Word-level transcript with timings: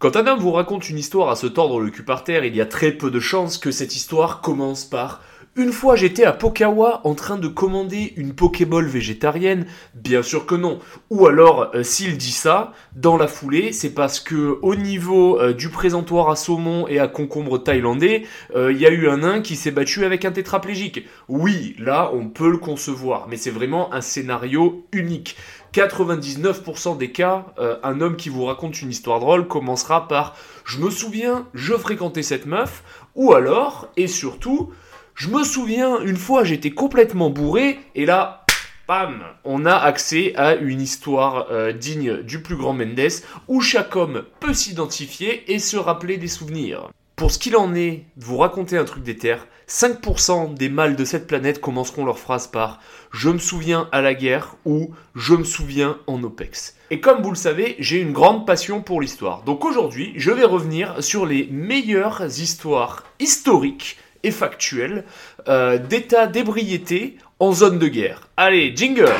Quand 0.00 0.16
un 0.16 0.26
homme 0.26 0.38
vous 0.40 0.52
raconte 0.52 0.88
une 0.88 0.96
histoire 0.96 1.28
à 1.28 1.36
se 1.36 1.46
tordre 1.46 1.78
le 1.78 1.90
cul 1.90 2.04
par 2.04 2.24
terre, 2.24 2.46
il 2.46 2.56
y 2.56 2.62
a 2.62 2.66
très 2.66 2.90
peu 2.90 3.10
de 3.10 3.20
chances 3.20 3.58
que 3.58 3.70
cette 3.70 3.94
histoire 3.94 4.40
commence 4.40 4.86
par 4.86 5.20
une 5.56 5.72
fois 5.72 5.96
j'étais 5.96 6.24
à 6.24 6.32
Pokawa 6.32 7.00
en 7.02 7.14
train 7.14 7.36
de 7.36 7.48
commander 7.48 8.14
une 8.16 8.34
Pokéball 8.34 8.86
végétarienne, 8.86 9.66
bien 9.94 10.22
sûr 10.22 10.46
que 10.46 10.54
non. 10.54 10.78
Ou 11.10 11.26
alors, 11.26 11.72
euh, 11.74 11.82
s'il 11.82 12.16
dit 12.16 12.30
ça, 12.30 12.72
dans 12.94 13.16
la 13.16 13.26
foulée, 13.26 13.72
c'est 13.72 13.92
parce 13.92 14.20
que 14.20 14.58
au 14.62 14.76
niveau 14.76 15.40
euh, 15.40 15.52
du 15.52 15.68
présentoir 15.68 16.30
à 16.30 16.36
saumon 16.36 16.86
et 16.86 17.00
à 17.00 17.08
concombre 17.08 17.58
thaïlandais, 17.58 18.22
euh, 18.54 18.72
il 18.72 18.80
y 18.80 18.86
a 18.86 18.90
eu 18.90 19.08
un 19.08 19.18
nain 19.18 19.40
qui 19.40 19.56
s'est 19.56 19.72
battu 19.72 20.04
avec 20.04 20.24
un 20.24 20.30
tétraplégique. 20.30 21.04
Oui, 21.28 21.74
là, 21.78 22.12
on 22.14 22.28
peut 22.28 22.50
le 22.50 22.58
concevoir, 22.58 23.26
mais 23.28 23.36
c'est 23.36 23.50
vraiment 23.50 23.92
un 23.92 24.00
scénario 24.00 24.86
unique. 24.92 25.36
99% 25.72 26.98
des 26.98 27.12
cas, 27.12 27.46
un 27.82 28.00
homme 28.00 28.16
qui 28.16 28.28
vous 28.28 28.44
raconte 28.44 28.82
une 28.82 28.90
histoire 28.90 29.20
drôle 29.20 29.46
commencera 29.46 30.08
par 30.08 30.34
je 30.64 30.78
me 30.78 30.90
souviens, 30.90 31.46
je 31.54 31.74
fréquentais 31.74 32.22
cette 32.22 32.46
meuf, 32.46 32.82
ou 33.14 33.34
alors, 33.34 33.88
et 33.96 34.06
surtout, 34.06 34.70
je 35.14 35.28
me 35.28 35.44
souviens, 35.44 36.00
une 36.00 36.16
fois, 36.16 36.44
j'étais 36.44 36.70
complètement 36.70 37.28
bourré, 37.28 37.78
et 37.94 38.06
là, 38.06 38.46
bam, 38.88 39.22
on 39.44 39.66
a 39.66 39.74
accès 39.74 40.32
à 40.36 40.54
une 40.54 40.80
histoire 40.80 41.48
euh, 41.50 41.72
digne 41.72 42.22
du 42.22 42.40
plus 42.40 42.56
grand 42.56 42.72
Mendes, 42.72 43.22
où 43.48 43.60
chaque 43.60 43.96
homme 43.96 44.24
peut 44.40 44.54
s'identifier 44.54 45.52
et 45.52 45.58
se 45.58 45.76
rappeler 45.76 46.16
des 46.16 46.28
souvenirs. 46.28 46.88
Pour 47.20 47.30
ce 47.30 47.38
qu'il 47.38 47.54
en 47.54 47.74
est, 47.74 48.04
vous 48.16 48.38
raconter 48.38 48.78
un 48.78 48.84
truc 48.86 49.02
d'éther, 49.02 49.46
5% 49.68 50.54
des 50.54 50.70
mâles 50.70 50.96
de 50.96 51.04
cette 51.04 51.26
planète 51.26 51.60
commenceront 51.60 52.06
leur 52.06 52.18
phrase 52.18 52.46
par 52.46 52.80
Je 53.12 53.28
me 53.28 53.36
souviens 53.36 53.90
à 53.92 54.00
la 54.00 54.14
guerre 54.14 54.56
ou 54.64 54.94
Je 55.14 55.34
me 55.34 55.44
souviens 55.44 55.98
en 56.06 56.22
OPEX. 56.22 56.76
Et 56.90 57.00
comme 57.00 57.20
vous 57.20 57.28
le 57.28 57.36
savez, 57.36 57.76
j'ai 57.78 58.00
une 58.00 58.14
grande 58.14 58.46
passion 58.46 58.80
pour 58.80 59.02
l'histoire. 59.02 59.42
Donc 59.42 59.66
aujourd'hui, 59.66 60.14
je 60.16 60.30
vais 60.30 60.46
revenir 60.46 61.04
sur 61.04 61.26
les 61.26 61.46
meilleures 61.50 62.24
histoires 62.24 63.04
historiques 63.18 63.98
et 64.22 64.30
factuel 64.30 65.04
euh, 65.46 65.76
d'état 65.76 66.26
d'ébriété 66.26 67.18
en 67.38 67.52
zone 67.52 67.78
de 67.78 67.88
guerre. 67.88 68.28
Allez, 68.38 68.74
jingle 68.74 69.12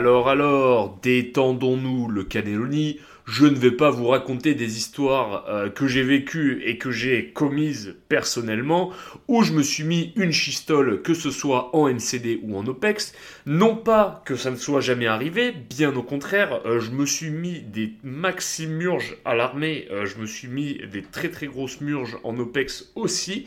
Alors 0.00 0.30
alors, 0.30 0.98
détendons-nous 1.02 2.08
le 2.08 2.24
cannelloni, 2.24 3.00
je 3.26 3.44
ne 3.44 3.54
vais 3.54 3.70
pas 3.70 3.90
vous 3.90 4.06
raconter 4.06 4.54
des 4.54 4.78
histoires 4.78 5.44
euh, 5.50 5.68
que 5.68 5.86
j'ai 5.86 6.02
vécues 6.02 6.62
et 6.64 6.78
que 6.78 6.90
j'ai 6.90 7.32
commises 7.32 7.96
personnellement, 8.08 8.92
où 9.28 9.42
je 9.42 9.52
me 9.52 9.62
suis 9.62 9.84
mis 9.84 10.14
une 10.16 10.32
chistole, 10.32 11.02
que 11.02 11.12
ce 11.12 11.30
soit 11.30 11.76
en 11.76 11.86
NCD 11.86 12.40
ou 12.42 12.56
en 12.56 12.66
OPEX. 12.66 13.12
Non 13.44 13.76
pas 13.76 14.22
que 14.24 14.36
ça 14.36 14.50
ne 14.50 14.56
soit 14.56 14.80
jamais 14.80 15.06
arrivé, 15.06 15.52
bien 15.52 15.94
au 15.94 16.02
contraire, 16.02 16.62
euh, 16.64 16.80
je 16.80 16.92
me 16.92 17.04
suis 17.04 17.30
mis 17.30 17.60
des 17.60 17.92
maxi 18.02 18.66
murges 18.66 19.18
à 19.26 19.34
l'armée, 19.34 19.86
euh, 19.90 20.06
je 20.06 20.16
me 20.16 20.24
suis 20.24 20.48
mis 20.48 20.80
des 20.90 21.02
très 21.02 21.28
très 21.28 21.46
grosses 21.46 21.82
murges 21.82 22.16
en 22.24 22.38
OPEX 22.38 22.90
aussi. 22.94 23.46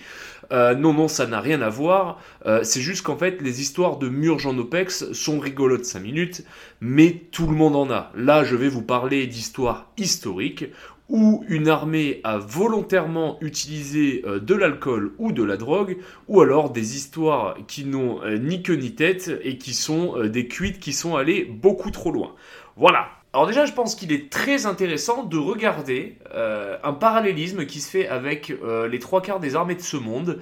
Non, 0.52 0.94
non, 0.94 1.08
ça 1.08 1.26
n'a 1.26 1.40
rien 1.40 1.62
à 1.62 1.70
voir. 1.70 2.20
c'est 2.64 2.82
juste 2.82 3.04
qu'en 3.04 3.18
fait, 3.18 3.42
les 3.42 3.62
histoires 3.62 3.98
de 3.98 4.10
murges 4.10 4.46
en 4.46 4.58
OPEX 4.58 5.12
sont 5.12 5.40
rigolotes 5.40 5.86
5 5.86 6.00
minutes, 6.00 6.44
mais 6.82 7.24
tout 7.32 7.48
le 7.48 7.56
monde 7.56 7.76
en 7.76 7.90
a. 7.92 8.12
Là, 8.16 8.44
je 8.44 8.56
vais 8.56 8.70
vous 8.70 8.82
parler 8.82 9.28
d'histoires 9.28 9.92
historique 9.98 10.66
où 11.10 11.44
une 11.48 11.68
armée 11.68 12.22
a 12.24 12.38
volontairement 12.38 13.38
utilisé 13.42 14.24
euh, 14.26 14.40
de 14.40 14.56
l'alcool 14.56 15.14
ou 15.18 15.32
de 15.32 15.44
la 15.44 15.58
drogue, 15.58 15.98
ou 16.28 16.42
alors 16.42 16.72
des 16.72 16.96
histoires 16.96 17.58
qui 17.68 17.86
n'ont 17.86 18.24
euh, 18.24 18.38
ni 18.38 18.64
queue 18.64 18.76
ni 18.76 18.96
tête 18.96 19.32
et 19.44 19.58
qui 19.58 19.74
sont 19.74 20.18
euh, 20.18 20.30
des 20.30 20.48
cuites 20.48 20.80
qui 20.80 20.94
sont 20.94 21.16
allées 21.16 21.46
beaucoup 21.46 21.92
trop 21.92 22.12
loin. 22.12 22.34
Voilà, 22.78 23.10
alors 23.34 23.48
déjà, 23.48 23.66
je 23.66 23.74
pense 23.74 23.96
qu'il 23.96 24.12
est 24.12 24.32
très 24.32 24.66
intéressant 24.66 25.24
de 25.24 25.38
regarder 25.38 26.18
un 26.36 26.94
parallélisme 26.94 27.66
qui 27.66 27.80
se 27.82 27.90
fait 27.90 28.08
avec 28.08 28.54
les 28.90 29.00
trois 29.00 29.22
quarts 29.22 29.40
des 29.40 29.56
armées 29.56 29.76
de 29.76 29.82
ce 29.82 29.98
monde. 29.98 30.40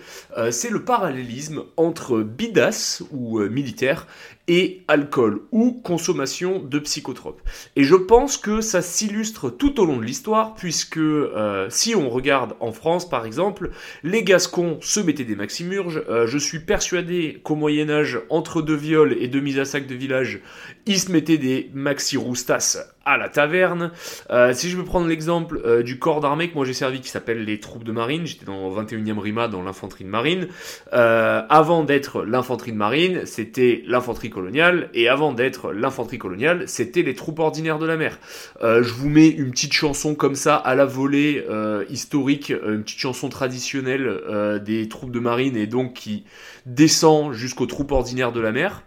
c'est 0.51 0.69
le 0.69 0.83
parallélisme 0.83 1.63
entre 1.77 2.21
bidas 2.21 3.03
ou 3.11 3.39
militaire 3.39 4.07
et 4.47 4.83
alcool 4.89 5.41
ou 5.51 5.79
consommation 5.83 6.59
de 6.59 6.79
psychotropes. 6.79 7.41
Et 7.75 7.83
je 7.83 7.95
pense 7.95 8.37
que 8.37 8.59
ça 8.59 8.81
s'illustre 8.81 9.49
tout 9.49 9.79
au 9.79 9.85
long 9.85 9.95
de 9.95 10.03
l'histoire 10.03 10.55
puisque 10.55 10.97
euh, 10.97 11.67
si 11.69 11.95
on 11.95 12.09
regarde 12.09 12.55
en 12.59 12.73
France 12.73 13.07
par 13.07 13.25
exemple, 13.25 13.71
les 14.03 14.23
Gascons 14.23 14.77
se 14.81 14.99
mettaient 14.99 15.23
des 15.23 15.35
maximurges. 15.37 16.03
Euh, 16.09 16.27
je 16.27 16.37
suis 16.37 16.59
persuadé 16.59 17.39
qu'au 17.43 17.55
Moyen 17.55 17.89
Âge, 17.89 18.19
entre 18.29 18.61
deux 18.61 18.75
viols 18.75 19.15
et 19.19 19.29
deux 19.29 19.39
mises 19.39 19.59
à 19.59 19.65
sac 19.65 19.87
de 19.87 19.95
village, 19.95 20.41
ils 20.85 20.99
se 20.99 21.11
mettaient 21.11 21.37
des 21.37 21.69
maxi 21.73 22.17
roustas 22.17 22.77
à 23.05 23.17
la 23.17 23.29
taverne. 23.29 23.91
Euh, 24.29 24.53
si 24.53 24.69
je 24.69 24.77
veux 24.77 24.85
prendre 24.85 25.07
l'exemple 25.07 25.83
du 25.83 25.99
corps 25.99 26.19
d'armée 26.19 26.49
que 26.49 26.55
moi 26.55 26.65
j'ai 26.65 26.73
servi 26.73 27.01
qui 27.01 27.09
s'appelle 27.09 27.43
les 27.45 27.59
troupes 27.59 27.83
de 27.83 27.91
marine, 27.91 28.25
j'étais 28.25 28.45
dans 28.45 28.69
21e 28.69 29.19
RIMA 29.19 29.47
dans 29.47 29.63
l'infanterie 29.63 30.03
de 30.03 30.09
marine. 30.09 30.47
avant 30.91 31.83
d'être 31.83 32.23
l'infanterie 32.23 32.71
de 32.71 32.77
marine, 32.77 33.25
c'était 33.25 33.83
l'infanterie 33.87 34.29
coloniale, 34.29 34.89
et 34.93 35.07
avant 35.07 35.33
d'être 35.33 35.71
l'infanterie 35.71 36.17
coloniale, 36.17 36.67
c'était 36.67 37.01
les 37.01 37.15
troupes 37.15 37.39
ordinaires 37.39 37.79
de 37.79 37.85
la 37.85 37.97
mer. 37.97 38.17
Euh, 38.61 38.83
je 38.83 38.93
vous 38.93 39.09
mets 39.09 39.27
une 39.27 39.51
petite 39.51 39.73
chanson 39.73 40.15
comme 40.15 40.35
ça 40.35 40.55
à 40.55 40.75
la 40.75 40.85
volée 40.85 41.45
euh, 41.49 41.85
historique, 41.89 42.51
euh, 42.51 42.75
une 42.75 42.83
petite 42.83 42.99
chanson 42.99 43.29
traditionnelle 43.29 44.61
des 44.63 44.87
troupes 44.89 45.11
de 45.11 45.19
marine 45.19 45.55
et 45.55 45.67
donc 45.67 45.93
qui 45.93 46.25
descend 46.65 47.33
jusqu'aux 47.33 47.65
troupes 47.65 47.91
ordinaires 47.91 48.31
de 48.31 48.41
la 48.41 48.51
mer. 48.51 48.83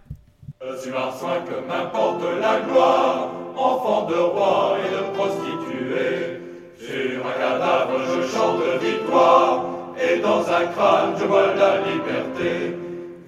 Suis 0.80 0.90
marsouin 0.90 1.40
que 1.40 1.66
m'importe 1.68 2.22
la 2.40 2.60
gloire, 2.60 3.32
enfant 3.56 4.06
de 4.06 4.14
roi 4.14 4.76
et 4.84 4.90
de 4.94 5.16
prostituée. 5.16 6.40
Sur 6.78 7.26
un 7.26 7.32
cadavre 7.38 7.98
je 8.06 8.26
chante 8.28 8.60
victoire, 8.82 9.64
et 9.96 10.18
dans 10.18 10.40
un 10.40 10.66
crâne 10.74 11.14
je 11.18 11.24
vois 11.24 11.54
la 11.54 11.78
liberté. 11.78 12.76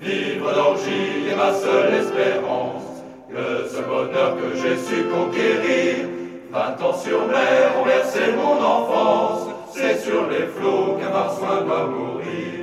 Vivre 0.01 0.53
d'orgie 0.55 1.29
est 1.31 1.37
ma 1.37 1.53
seule 1.55 1.95
espérance. 1.95 3.03
Le 3.31 3.67
seul 3.69 3.85
bonheur 3.85 4.37
que 4.37 4.57
j'ai 4.57 4.77
su 4.77 5.05
conquérir. 5.05 6.09
Vingt 6.53 6.83
ans 6.83 6.97
sur 6.97 7.27
mer 7.27 7.73
ont 7.81 7.85
versé 7.85 8.21
mon 8.37 8.63
enfance. 8.65 9.49
C'est 9.73 9.99
sur 9.99 10.27
les 10.29 10.47
flots 10.47 10.97
qu'un 10.99 11.11
marsouin 11.11 11.63
doit 11.67 11.87
mourir. 11.87 12.56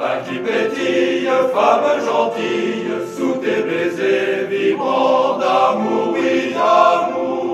Va 0.00 0.16
qui 0.24 0.38
pétille, 0.38 1.28
femme 1.52 2.00
gentille, 2.06 2.90
sous 3.14 3.34
tes 3.34 3.62
baisers 3.68 4.46
vibrants 4.48 5.36
d'amour, 5.38 6.14
oui 6.14 6.54
d'amour. 6.54 7.50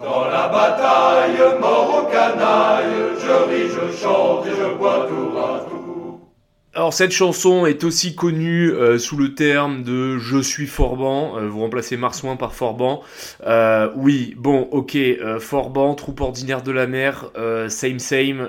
Dans 0.00 0.24
la 0.30 0.46
bataille, 0.46 1.42
mort 1.60 1.90
au 1.98 2.02
canaille, 2.12 2.98
je 3.18 3.34
ris, 3.50 3.68
je 3.74 3.86
chante 4.00 4.46
et 4.46 4.50
je 4.50 4.68
bois 4.78 5.00
tout 5.08 5.32
à 5.36 5.40
tout. 5.68 5.79
Alors 6.72 6.94
cette 6.94 7.10
chanson 7.10 7.66
est 7.66 7.82
aussi 7.82 8.14
connue 8.14 8.70
euh, 8.70 8.96
sous 8.96 9.16
le 9.16 9.34
terme 9.34 9.82
de 9.82 10.18
Je 10.18 10.40
suis 10.40 10.68
Forban, 10.68 11.36
euh, 11.36 11.48
vous 11.48 11.58
remplacez 11.58 11.96
Marsouin 11.96 12.36
par 12.36 12.54
Forban. 12.54 13.02
Euh, 13.44 13.90
oui, 13.96 14.36
bon, 14.38 14.68
ok, 14.70 14.96
Forban, 15.40 15.96
troupe 15.96 16.20
ordinaire 16.20 16.62
de 16.62 16.70
la 16.70 16.86
mer, 16.86 17.32
same 17.68 17.98
same, 17.98 18.48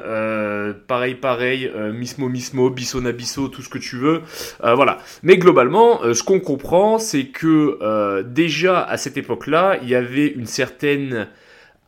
pareil 0.86 1.16
pareil, 1.16 1.72
mismo 1.96 2.30
mismo, 2.30 2.70
bisona 2.70 3.12
bisso, 3.12 3.48
tout 3.48 3.64
ce 3.64 3.70
que 3.70 3.80
tu 3.80 3.96
veux. 3.96 4.22
voilà. 4.62 5.00
Mais 5.24 5.38
globalement, 5.38 6.02
ce 6.14 6.22
qu'on 6.22 6.40
comprend, 6.40 7.00
c'est 7.00 7.26
que 7.26 8.22
déjà 8.22 8.84
à 8.84 8.98
cette 8.98 9.18
époque-là, 9.18 9.80
il 9.82 9.90
y 9.90 9.96
avait 9.96 10.28
une 10.28 10.46
certaine 10.46 11.28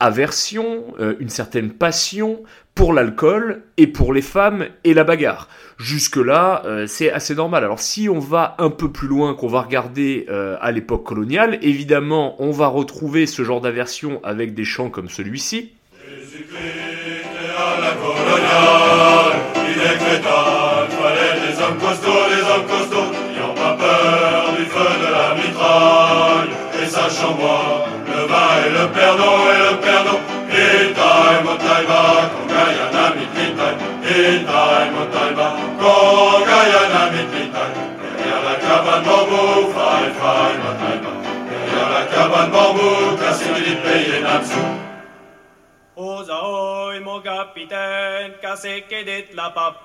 aversion, 0.03 0.83
euh, 0.99 1.15
une 1.19 1.29
certaine 1.29 1.71
passion 1.71 2.43
pour 2.75 2.91
l'alcool 2.91 3.63
et 3.77 3.87
pour 3.87 4.13
les 4.13 4.21
femmes 4.21 4.65
et 4.83 4.93
la 4.93 5.05
bagarre. 5.05 5.47
Jusque-là, 5.77 6.63
euh, 6.65 6.87
c'est 6.87 7.11
assez 7.11 7.35
normal. 7.35 7.63
Alors 7.63 7.79
si 7.79 8.09
on 8.09 8.19
va 8.19 8.55
un 8.59 8.69
peu 8.69 8.91
plus 8.91 9.07
loin, 9.07 9.33
qu'on 9.33 9.47
va 9.47 9.61
regarder 9.61 10.25
euh, 10.29 10.57
à 10.59 10.71
l'époque 10.71 11.05
coloniale, 11.05 11.57
évidemment, 11.61 12.35
on 12.39 12.51
va 12.51 12.67
retrouver 12.67 13.25
ce 13.27 13.43
genre 13.43 13.61
d'aversion 13.61 14.19
avec 14.23 14.53
des 14.53 14.65
chants 14.65 14.89
comme 14.89 15.07
celui-ci. 15.09 15.71
et 26.81 26.87
et 28.63 28.69
le 28.69 28.87
perdon 28.97 29.35
et 29.51 29.59
le 29.65 29.73
perdon. 29.85 30.19
Itai 30.53 31.35
motaiba, 31.45 32.01
kongayana 32.33 33.03
mitlitai. 33.15 33.75
Itai 34.15 34.85
motaiba, 34.95 35.47
kongayana 35.81 37.01
mitlitai. 37.13 37.71
Derrière 38.17 38.43
la 38.47 38.55
cabane 38.63 39.03
bambou, 39.07 39.73
fai 39.75 40.05
fai 40.19 40.53
motaiba. 40.63 41.11
Derrière 41.49 41.89
la 41.95 42.03
cabane 42.13 42.51
bambou, 42.51 43.17
classique 43.17 43.81
paye 43.83 44.21
Natsu. 44.21 44.63
Osa 45.95 46.39
oi, 46.43 46.99
mon 47.01 47.19
capitaine, 47.21 48.33
qu'est 48.41 49.33
l'a 49.35 49.49
pas 49.49 49.81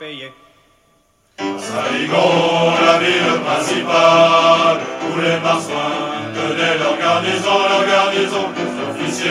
payé. 1.38 1.58
Saligon, 1.58 2.74
la 2.86 2.98
ville 2.98 3.40
principale, 3.44 4.78
où 5.02 5.20
les 5.20 5.40
marsouins 5.40 6.32
tenaient 6.34 6.78
leur 6.78 6.98
garnison, 6.98 7.58
leur 7.70 7.86
garnison, 7.86 8.44
les 8.56 9.04
officiers 9.04 9.30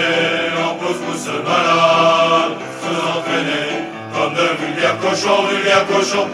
en 0.65 0.75
pousse-pousse 0.75 1.27
malades, 1.45 2.57
se 2.81 2.91
entraînaient 3.17 3.83
comme 4.13 4.33
de 4.33 4.65
vulgaires 4.65 4.99
cochons, 4.99 5.43
vulgaires 5.47 5.85
cochons, 5.87 6.27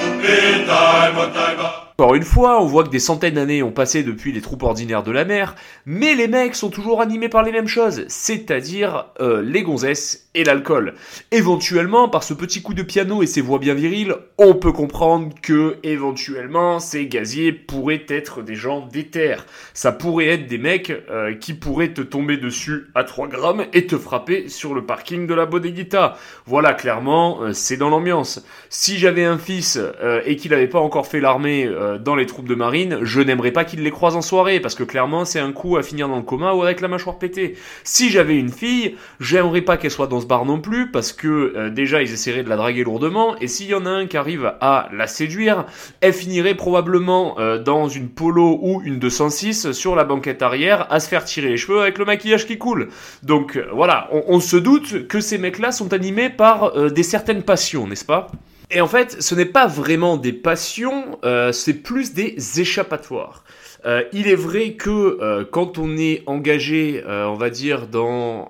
what 1.15 1.33
time, 1.33 1.82
Encore 1.99 2.15
une 2.15 2.23
fois, 2.23 2.59
on 2.59 2.65
voit 2.65 2.83
que 2.83 2.89
des 2.89 2.97
centaines 2.97 3.35
d'années 3.35 3.61
ont 3.61 3.71
passé 3.71 4.01
depuis 4.01 4.31
les 4.31 4.41
troupes 4.41 4.63
ordinaires 4.63 5.03
de 5.03 5.11
la 5.11 5.25
mer, 5.25 5.53
mais 5.85 6.15
les 6.15 6.27
mecs 6.27 6.55
sont 6.55 6.71
toujours 6.71 7.01
animés 7.01 7.29
par 7.29 7.43
les 7.43 7.51
mêmes 7.51 7.67
choses, 7.67 8.05
c'est-à-dire 8.07 9.11
euh, 9.21 9.43
les 9.43 9.61
gonzesses 9.61 10.27
et 10.33 10.43
l'alcool. 10.43 10.95
Éventuellement, 11.31 12.09
par 12.09 12.23
ce 12.23 12.33
petit 12.33 12.63
coup 12.63 12.73
de 12.73 12.81
piano 12.81 13.21
et 13.21 13.27
ses 13.27 13.41
voix 13.41 13.59
bien 13.59 13.75
viriles, 13.75 14.15
on 14.39 14.55
peut 14.55 14.71
comprendre 14.71 15.35
que, 15.43 15.77
éventuellement, 15.83 16.79
ces 16.79 17.05
gaziers 17.05 17.51
pourraient 17.51 18.05
être 18.09 18.41
des 18.41 18.55
gens 18.55 18.87
d'éther. 18.87 19.45
Ça 19.75 19.91
pourrait 19.91 20.29
être 20.29 20.47
des 20.47 20.57
mecs 20.57 20.91
euh, 21.11 21.35
qui 21.35 21.53
pourraient 21.53 21.93
te 21.93 22.01
tomber 22.01 22.37
dessus 22.37 22.87
à 22.95 23.03
3 23.03 23.27
grammes 23.27 23.65
et 23.71 23.85
te 23.85 23.99
frapper 23.99 24.49
sur 24.49 24.73
le 24.73 24.83
parking 24.83 25.27
de 25.27 25.35
la 25.35 25.45
Bodeguita. 25.45 26.17
Voilà, 26.47 26.73
clairement, 26.73 27.43
euh, 27.43 27.53
c'est 27.53 27.77
dans 27.77 27.91
l'ambiance. 27.91 28.43
Si 28.69 28.97
j'avais 28.97 29.25
un 29.25 29.37
fils 29.37 29.79
et 30.25 30.35
qu'il 30.37 30.51
n'avait 30.51 30.67
pas 30.67 30.79
encore 30.79 31.05
fait 31.05 31.19
l'armée 31.19 31.69
euh, 31.83 31.97
dans 31.97 32.15
les 32.15 32.25
troupes 32.25 32.47
de 32.47 32.55
marine, 32.55 32.99
je 33.01 33.21
n'aimerais 33.21 33.51
pas 33.51 33.65
qu'il 33.65 33.83
les 33.83 33.91
croise 33.91 34.15
en 34.15 34.21
soirée, 34.21 34.59
parce 34.59 34.75
que 34.75 34.83
clairement, 34.83 35.25
c'est 35.25 35.39
un 35.39 35.51
coup 35.51 35.77
à 35.77 35.83
finir 35.83 36.07
dans 36.07 36.17
le 36.17 36.23
coma 36.23 36.53
ou 36.53 36.63
avec 36.63 36.81
la 36.81 36.87
mâchoire 36.87 37.17
pétée. 37.19 37.55
Si 37.83 38.09
j'avais 38.09 38.37
une 38.37 38.51
fille, 38.51 38.95
j'aimerais 39.19 39.61
pas 39.61 39.77
qu'elle 39.77 39.91
soit 39.91 40.07
dans 40.07 40.21
ce 40.21 40.25
bar 40.25 40.45
non 40.45 40.59
plus, 40.59 40.91
parce 40.91 41.13
que 41.13 41.53
euh, 41.55 41.69
déjà, 41.69 42.01
ils 42.01 42.11
essaieraient 42.11 42.43
de 42.43 42.49
la 42.49 42.55
draguer 42.55 42.83
lourdement, 42.83 43.35
et 43.39 43.47
s'il 43.47 43.67
y 43.67 43.75
en 43.75 43.85
a 43.85 43.89
un 43.89 44.07
qui 44.07 44.17
arrive 44.17 44.53
à 44.61 44.89
la 44.93 45.07
séduire, 45.07 45.65
elle 46.01 46.13
finirait 46.13 46.55
probablement 46.55 47.39
euh, 47.39 47.61
dans 47.61 47.87
une 47.87 48.09
polo 48.09 48.59
ou 48.61 48.81
une 48.83 48.99
206 48.99 49.71
sur 49.71 49.95
la 49.95 50.03
banquette 50.03 50.41
arrière 50.41 50.87
à 50.91 50.99
se 50.99 51.07
faire 51.07 51.25
tirer 51.25 51.49
les 51.49 51.57
cheveux 51.57 51.81
avec 51.81 51.97
le 51.97 52.05
maquillage 52.05 52.47
qui 52.47 52.57
coule. 52.57 52.89
Donc 53.23 53.59
voilà, 53.73 54.09
on, 54.11 54.39
se 54.39 54.57
doute 54.57 55.07
que 55.07 55.19
ces 55.19 55.37
mecs-là 55.37 55.71
sont 55.71 55.93
animés 55.93 56.29
par 56.29 56.91
des 56.91 57.03
certaines 57.03 57.43
passions, 57.43 57.87
n'est-ce 57.87 58.05
pas? 58.05 58.27
Et 58.71 58.81
en 58.81 58.87
fait, 58.87 59.21
ce 59.21 59.35
n'est 59.35 59.45
pas 59.45 59.67
vraiment 59.67 60.17
des 60.17 60.33
passions, 60.33 61.19
euh, 61.23 61.51
c'est 61.51 61.73
plus 61.73 62.13
des 62.13 62.35
échappatoires. 62.59 63.43
Euh, 63.85 64.03
il 64.13 64.27
est 64.27 64.35
vrai 64.35 64.73
que 64.73 64.89
euh, 64.89 65.45
quand 65.49 65.77
on 65.77 65.97
est 65.97 66.23
engagé, 66.25 67.03
on 67.05 67.35
va 67.35 67.49
dire, 67.49 67.87
dans 67.87 68.49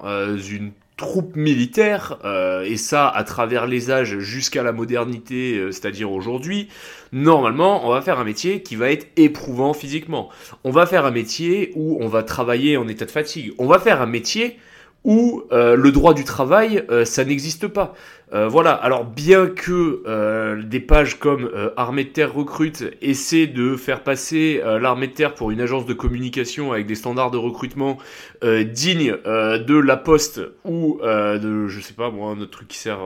une 0.50 0.72
troupe 0.96 1.36
militaire, 1.36 2.20
et 2.66 2.78
ça 2.78 3.10
à 3.10 3.24
travers 3.24 3.66
les 3.66 3.92
âges 3.92 4.20
jusqu'à 4.20 4.64
la 4.64 4.72
modernité, 4.72 5.60
c'est-à-dire 5.72 6.12
aujourd'hui, 6.12 6.70
normalement, 7.12 7.86
on 7.86 7.92
va 7.92 8.02
faire 8.02 8.20
un 8.20 8.24
métier 8.24 8.62
qui 8.62 8.76
va 8.76 8.92
être 8.92 9.08
éprouvant 9.18 9.74
physiquement. 9.74 10.30
On 10.64 10.72
va 10.72 10.86
faire 10.86 11.06
un 11.06 11.12
métier 11.12 11.72
où 11.76 11.98
on 12.00 12.08
va 12.08 12.24
travailler 12.24 12.78
en 12.78 12.88
état 12.88 13.06
de 13.06 13.12
fatigue. 13.12 13.54
On 13.58 13.66
va 13.66 13.80
faire 13.80 14.02
un 14.02 14.06
métier 14.06 14.60
où 15.04 15.44
euh, 15.52 15.76
le 15.76 15.92
droit 15.92 16.14
du 16.14 16.24
travail, 16.24 16.84
euh, 16.90 17.06
ça 17.06 17.26
n'existe 17.26 17.68
pas. 17.68 17.94
Euh, 18.34 18.48
voilà, 18.48 18.72
alors 18.72 19.06
bien 19.06 19.48
que 19.48 20.02
euh, 20.08 20.64
des 20.64 20.80
pages 20.80 21.20
comme 21.20 21.50
euh, 21.54 21.70
Armée 21.78 22.06
de 22.06 22.10
Terre 22.10 22.34
Recrute 22.34 22.86
essaient 23.02 23.48
de 23.48 23.76
faire 23.76 24.02
passer 24.02 24.62
euh, 24.64 24.80
l'armée 24.80 25.08
de 25.08 25.14
terre 25.14 25.36
pour 25.36 25.52
une 25.52 25.62
agence 25.62 25.86
de 25.86 25.94
communication 25.94 26.72
avec 26.72 26.88
des 26.88 26.96
standards 26.96 27.32
de 27.32 27.38
recrutement 27.38 27.98
dignes 28.42 29.16
de 29.26 29.78
la 29.78 29.98
Poste 29.98 30.42
ou 30.66 31.00
de, 31.02 31.68
je 31.68 31.80
sais 31.80 31.94
pas 31.94 32.10
moi, 32.10 32.32
un 32.32 32.40
autre 32.42 32.52
truc 32.52 32.68
qui 32.68 32.78
sert... 32.78 33.00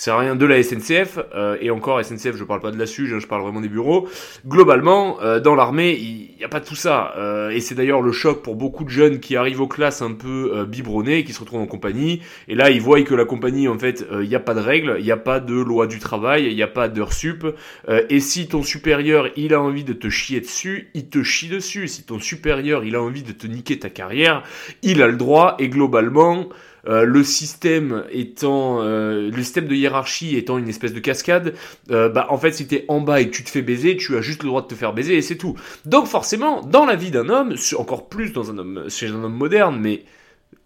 euh, 0.00 0.10
sert 0.10 0.14
à 0.14 0.20
rien 0.20 0.36
de 0.36 0.46
la 0.46 0.62
SNCF, 0.62 1.18
euh, 1.34 1.56
et 1.60 1.70
encore 1.70 2.02
SNCF, 2.04 2.36
je 2.36 2.44
parle 2.44 2.60
pas 2.60 2.70
de 2.70 2.78
la 2.78 2.86
SUGE, 2.86 3.12
hein, 3.12 3.18
je 3.20 3.26
parle 3.26 3.42
vraiment 3.42 3.60
des 3.60 3.68
bureaux. 3.68 4.08
Globalement, 4.46 5.20
euh, 5.22 5.40
dans 5.40 5.54
l'armée, 5.54 5.92
il 5.92 6.36
n'y 6.38 6.44
a 6.44 6.48
pas 6.48 6.60
tout 6.60 6.74
ça. 6.74 7.14
Euh, 7.16 7.50
et 7.50 7.60
c'est 7.60 7.74
d'ailleurs 7.74 8.00
le 8.00 8.12
choc 8.12 8.42
pour 8.42 8.56
beaucoup 8.56 8.84
de 8.84 8.90
jeunes 8.90 9.20
qui 9.20 9.36
arrivent 9.36 9.60
aux 9.60 9.68
classes 9.68 10.02
un 10.02 10.12
peu 10.12 10.52
euh, 10.54 10.64
biberonnés, 10.64 11.24
qui 11.24 11.32
se 11.32 11.40
retrouvent 11.40 11.60
en 11.60 11.66
compagnie, 11.66 12.22
et 12.48 12.54
là 12.54 12.70
ils 12.70 12.80
voient 12.80 13.00
que 13.02 13.14
la 13.14 13.24
compagnie, 13.24 13.68
en 13.68 13.78
fait, 13.78 14.04
il 14.12 14.28
n'y 14.28 14.34
a 14.34 14.40
pas 14.40 14.54
de 14.54 14.60
règles, 14.60 14.96
il 14.98 15.04
n'y 15.04 15.12
a 15.12 15.16
pas 15.16 15.40
de 15.40 15.54
loi 15.54 15.86
du 15.86 15.98
travail, 15.98 16.46
il 16.46 16.54
n'y 16.54 16.62
a 16.62 16.68
pas 16.68 16.88
d'heures 16.88 17.12
sup, 17.12 17.46
euh, 17.88 18.02
et 18.08 18.20
si 18.20 18.48
ton 18.48 18.62
supérieur, 18.62 19.28
il 19.36 19.54
a 19.54 19.60
envie 19.60 19.84
de 19.84 19.92
te 19.92 20.08
chier 20.08 20.40
dessus, 20.40 20.90
il 20.94 21.08
te 21.08 21.22
chie 21.22 21.48
dessus. 21.48 21.88
Si 21.88 22.04
ton 22.04 22.18
supérieur, 22.18 22.84
il 22.84 22.94
a 22.94 23.02
envie 23.02 23.22
de 23.22 23.32
te 23.32 23.46
niquer 23.46 23.78
ta 23.78 23.90
carrière, 23.90 24.42
il 24.82 25.02
a 25.02 25.06
le 25.06 25.16
droit, 25.16 25.56
et 25.58 25.68
globalement... 25.68 26.48
Euh, 26.86 27.04
le 27.04 27.22
système 27.24 28.04
étant 28.10 28.82
euh, 28.82 29.30
le 29.30 29.42
système 29.42 29.66
de 29.66 29.74
hiérarchie 29.74 30.36
étant 30.36 30.58
une 30.58 30.68
espèce 30.68 30.94
de 30.94 31.00
cascade, 31.00 31.54
euh, 31.90 32.08
bah 32.08 32.26
en 32.30 32.38
fait 32.38 32.52
si 32.52 32.66
t'es 32.66 32.84
en 32.88 33.00
bas 33.00 33.20
et 33.20 33.28
que 33.28 33.34
tu 33.34 33.44
te 33.44 33.50
fais 33.50 33.62
baiser, 33.62 33.96
tu 33.96 34.16
as 34.16 34.20
juste 34.20 34.42
le 34.42 34.48
droit 34.48 34.62
de 34.62 34.66
te 34.66 34.74
faire 34.74 34.92
baiser 34.92 35.16
et 35.16 35.22
c'est 35.22 35.36
tout. 35.36 35.56
Donc 35.84 36.06
forcément, 36.06 36.62
dans 36.62 36.86
la 36.86 36.96
vie 36.96 37.10
d'un 37.10 37.28
homme, 37.28 37.54
encore 37.76 38.08
plus 38.08 38.32
dans 38.32 38.50
un 38.50 38.58
homme 38.58 38.84
chez 38.88 39.08
un 39.08 39.22
homme 39.22 39.36
moderne, 39.36 39.78
mais 39.80 40.04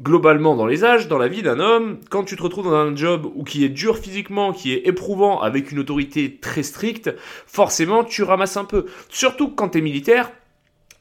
globalement 0.03 0.57
dans 0.57 0.67
les 0.67 0.85
âges, 0.85 1.09
dans 1.09 1.19
la 1.19 1.29
vie 1.29 1.43
d'un 1.43 1.61
homme, 1.61 1.99
quand 2.11 2.25
tu 2.25 2.37
te 2.37 2.43
retrouves 2.43 2.67
dans 2.67 2.75
un 2.75 2.97
job 2.97 3.31
où 3.35 3.45
qui 3.45 3.65
est 3.65 3.69
dur 3.69 3.99
physiquement, 3.99 4.53
qui 4.53 4.73
est 4.73 4.87
éprouvant, 4.87 5.41
avec 5.41 5.73
une 5.73 5.79
autorité 5.79 6.39
très 6.41 6.63
stricte, 6.63 7.15
forcément 7.47 8.05
tu 8.05 8.23
ramasses 8.23 8.57
un 8.57 8.65
peu. 8.65 8.87
Surtout 9.09 9.49
quand 9.49 9.71
t'es 9.71 9.81
militaire, 9.81 10.31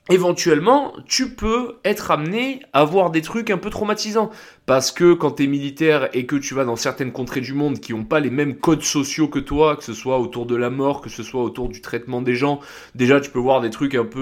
éventuellement, 0.10 0.94
tu 1.08 1.30
peux 1.30 1.76
être 1.86 2.12
amené 2.12 2.62
à 2.74 2.84
voir 2.84 3.10
des 3.10 3.22
trucs 3.22 3.50
un 3.50 3.58
peu 3.58 3.70
traumatisants. 3.70 4.32
Parce 4.66 4.92
que 4.92 5.14
quand 5.14 5.32
t'es 5.32 5.48
militaire 5.48 6.10
et 6.14 6.26
que 6.26 6.38
tu 6.38 6.54
vas 6.54 6.64
dans 6.64 6.78
certaines 6.78 7.12
contrées 7.12 7.42
du 7.42 7.54
monde 7.54 7.80
qui 7.80 7.94
n'ont 7.94 8.06
pas 8.06 8.22
les 8.22 8.30
mêmes 8.30 8.56
codes 8.56 8.84
sociaux 8.84 9.28
que 9.28 9.40
toi, 9.40 9.76
que 9.76 9.84
ce 9.84 9.94
soit 9.94 10.20
autour 10.20 10.46
de 10.46 10.56
la 10.56 10.70
mort, 10.70 11.02
que 11.02 11.10
ce 11.10 11.22
soit 11.22 11.44
autour 11.44 11.68
du 11.68 11.82
traitement 11.82 12.22
des 12.22 12.36
gens, 12.36 12.62
déjà 12.96 13.20
tu 13.20 13.30
peux 13.30 13.40
voir 13.40 13.60
des 13.60 13.70
trucs 13.70 13.94
un 13.96 14.06
peu 14.06 14.20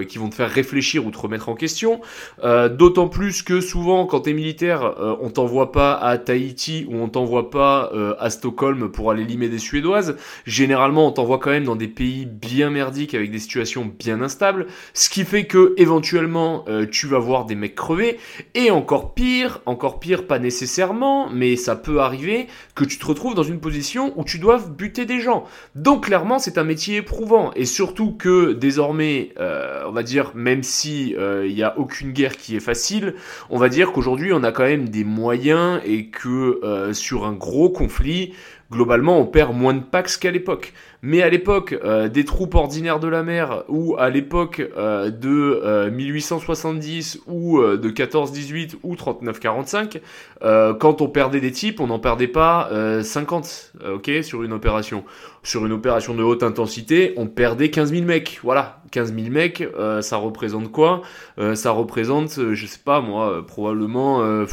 euh, 0.00 0.04
qui 0.04 0.18
vont 0.18 0.28
te 0.30 0.34
faire 0.34 0.50
réfléchir 0.50 1.06
ou 1.06 1.10
te 1.12 1.18
remettre 1.18 1.48
en 1.48 1.54
question. 1.54 2.00
Euh, 2.42 2.68
D'autant 2.68 3.08
plus 3.08 3.42
que 3.42 3.60
souvent, 3.60 4.04
quand 4.06 4.22
t'es 4.22 4.32
militaire, 4.32 4.82
euh, 4.82 5.16
on 5.20 5.30
t'envoie 5.30 5.70
pas 5.70 5.94
à 5.94 6.18
Tahiti 6.18 6.86
ou 6.90 6.96
on 6.96 7.08
t'envoie 7.08 7.50
pas 7.50 7.90
euh, 7.94 8.14
à 8.18 8.30
Stockholm 8.30 8.90
pour 8.90 9.12
aller 9.12 9.24
limer 9.24 9.48
des 9.48 9.58
Suédoises. 9.58 10.16
Généralement, 10.44 11.06
on 11.06 11.12
t'envoie 11.12 11.38
quand 11.38 11.50
même 11.50 11.64
dans 11.64 11.76
des 11.76 11.88
pays 11.88 12.26
bien 12.26 12.70
merdiques 12.70 13.14
avec 13.14 13.30
des 13.30 13.38
situations 13.38 13.92
bien 13.98 14.20
instables, 14.22 14.66
ce 14.92 15.08
qui 15.08 15.24
fait 15.24 15.46
que 15.46 15.72
éventuellement 15.76 16.64
euh, 16.68 16.86
tu 16.90 17.06
vas 17.06 17.20
voir 17.20 17.44
des 17.44 17.54
mecs 17.54 17.76
crever. 17.76 18.18
Et 18.54 18.70
encore 18.70 19.14
pire, 19.14 19.60
encore 19.66 19.83
pire, 19.92 20.26
pas 20.26 20.38
nécessairement, 20.38 21.30
mais 21.30 21.56
ça 21.56 21.76
peut 21.76 22.00
arriver 22.00 22.46
que 22.74 22.84
tu 22.84 22.98
te 22.98 23.06
retrouves 23.06 23.34
dans 23.34 23.42
une 23.42 23.60
position 23.60 24.12
où 24.16 24.24
tu 24.24 24.38
dois 24.38 24.58
buter 24.58 25.04
des 25.04 25.20
gens. 25.20 25.44
Donc 25.74 26.06
clairement, 26.06 26.38
c'est 26.38 26.58
un 26.58 26.64
métier 26.64 26.96
éprouvant 26.96 27.52
et 27.54 27.64
surtout 27.64 28.12
que 28.12 28.52
désormais, 28.52 29.30
euh, 29.38 29.84
on 29.86 29.92
va 29.92 30.02
dire, 30.02 30.32
même 30.34 30.62
si 30.62 31.14
euh, 31.16 31.46
il 31.46 31.56
y 31.56 31.62
a 31.62 31.78
aucune 31.78 32.12
guerre 32.12 32.36
qui 32.36 32.56
est 32.56 32.60
facile, 32.60 33.14
on 33.50 33.58
va 33.58 33.68
dire 33.68 33.92
qu'aujourd'hui 33.92 34.32
on 34.32 34.42
a 34.42 34.52
quand 34.52 34.64
même 34.64 34.88
des 34.88 35.04
moyens 35.04 35.80
et 35.84 36.06
que 36.06 36.60
euh, 36.64 36.92
sur 36.92 37.26
un 37.26 37.32
gros 37.32 37.70
conflit, 37.70 38.32
globalement 38.70 39.18
on 39.18 39.26
perd 39.26 39.54
moins 39.54 39.74
de 39.74 39.82
pax 39.82 40.16
qu'à 40.16 40.30
l'époque. 40.30 40.72
Mais 41.06 41.20
à 41.20 41.28
l'époque 41.28 41.78
euh, 41.84 42.08
des 42.08 42.24
troupes 42.24 42.54
ordinaires 42.54 42.98
de 42.98 43.08
la 43.08 43.22
mer 43.22 43.64
ou 43.68 43.94
à 43.98 44.08
l'époque 44.08 44.62
euh, 44.78 45.10
de 45.10 45.60
euh, 45.62 45.90
1870 45.90 47.20
ou 47.26 47.58
euh, 47.58 47.76
de 47.76 47.90
14-18 47.90 48.76
ou 48.82 48.94
39-45, 48.94 50.00
euh, 50.42 50.72
quand 50.72 51.02
on 51.02 51.08
perdait 51.08 51.40
des 51.40 51.52
types, 51.52 51.80
on 51.80 51.88
n'en 51.88 51.98
perdait 51.98 52.26
pas 52.26 52.70
euh, 52.72 53.02
50, 53.02 53.72
euh, 53.82 53.96
ok, 53.96 54.10
sur 54.22 54.44
une 54.44 54.54
opération. 54.54 55.04
Sur 55.42 55.66
une 55.66 55.72
opération 55.72 56.14
de 56.14 56.22
haute 56.22 56.42
intensité, 56.42 57.12
on 57.18 57.26
perdait 57.26 57.68
15 57.68 57.92
000 57.92 58.06
mecs. 58.06 58.40
Voilà, 58.42 58.82
15 58.92 59.14
000 59.14 59.28
mecs, 59.28 59.62
ça 60.00 60.16
représente 60.16 60.72
quoi? 60.72 61.02
Ça 61.54 61.70
représente, 61.72 62.54
je 62.54 62.66
sais 62.66 62.80
pas 62.82 63.02
moi, 63.02 63.44
probablement... 63.46 64.46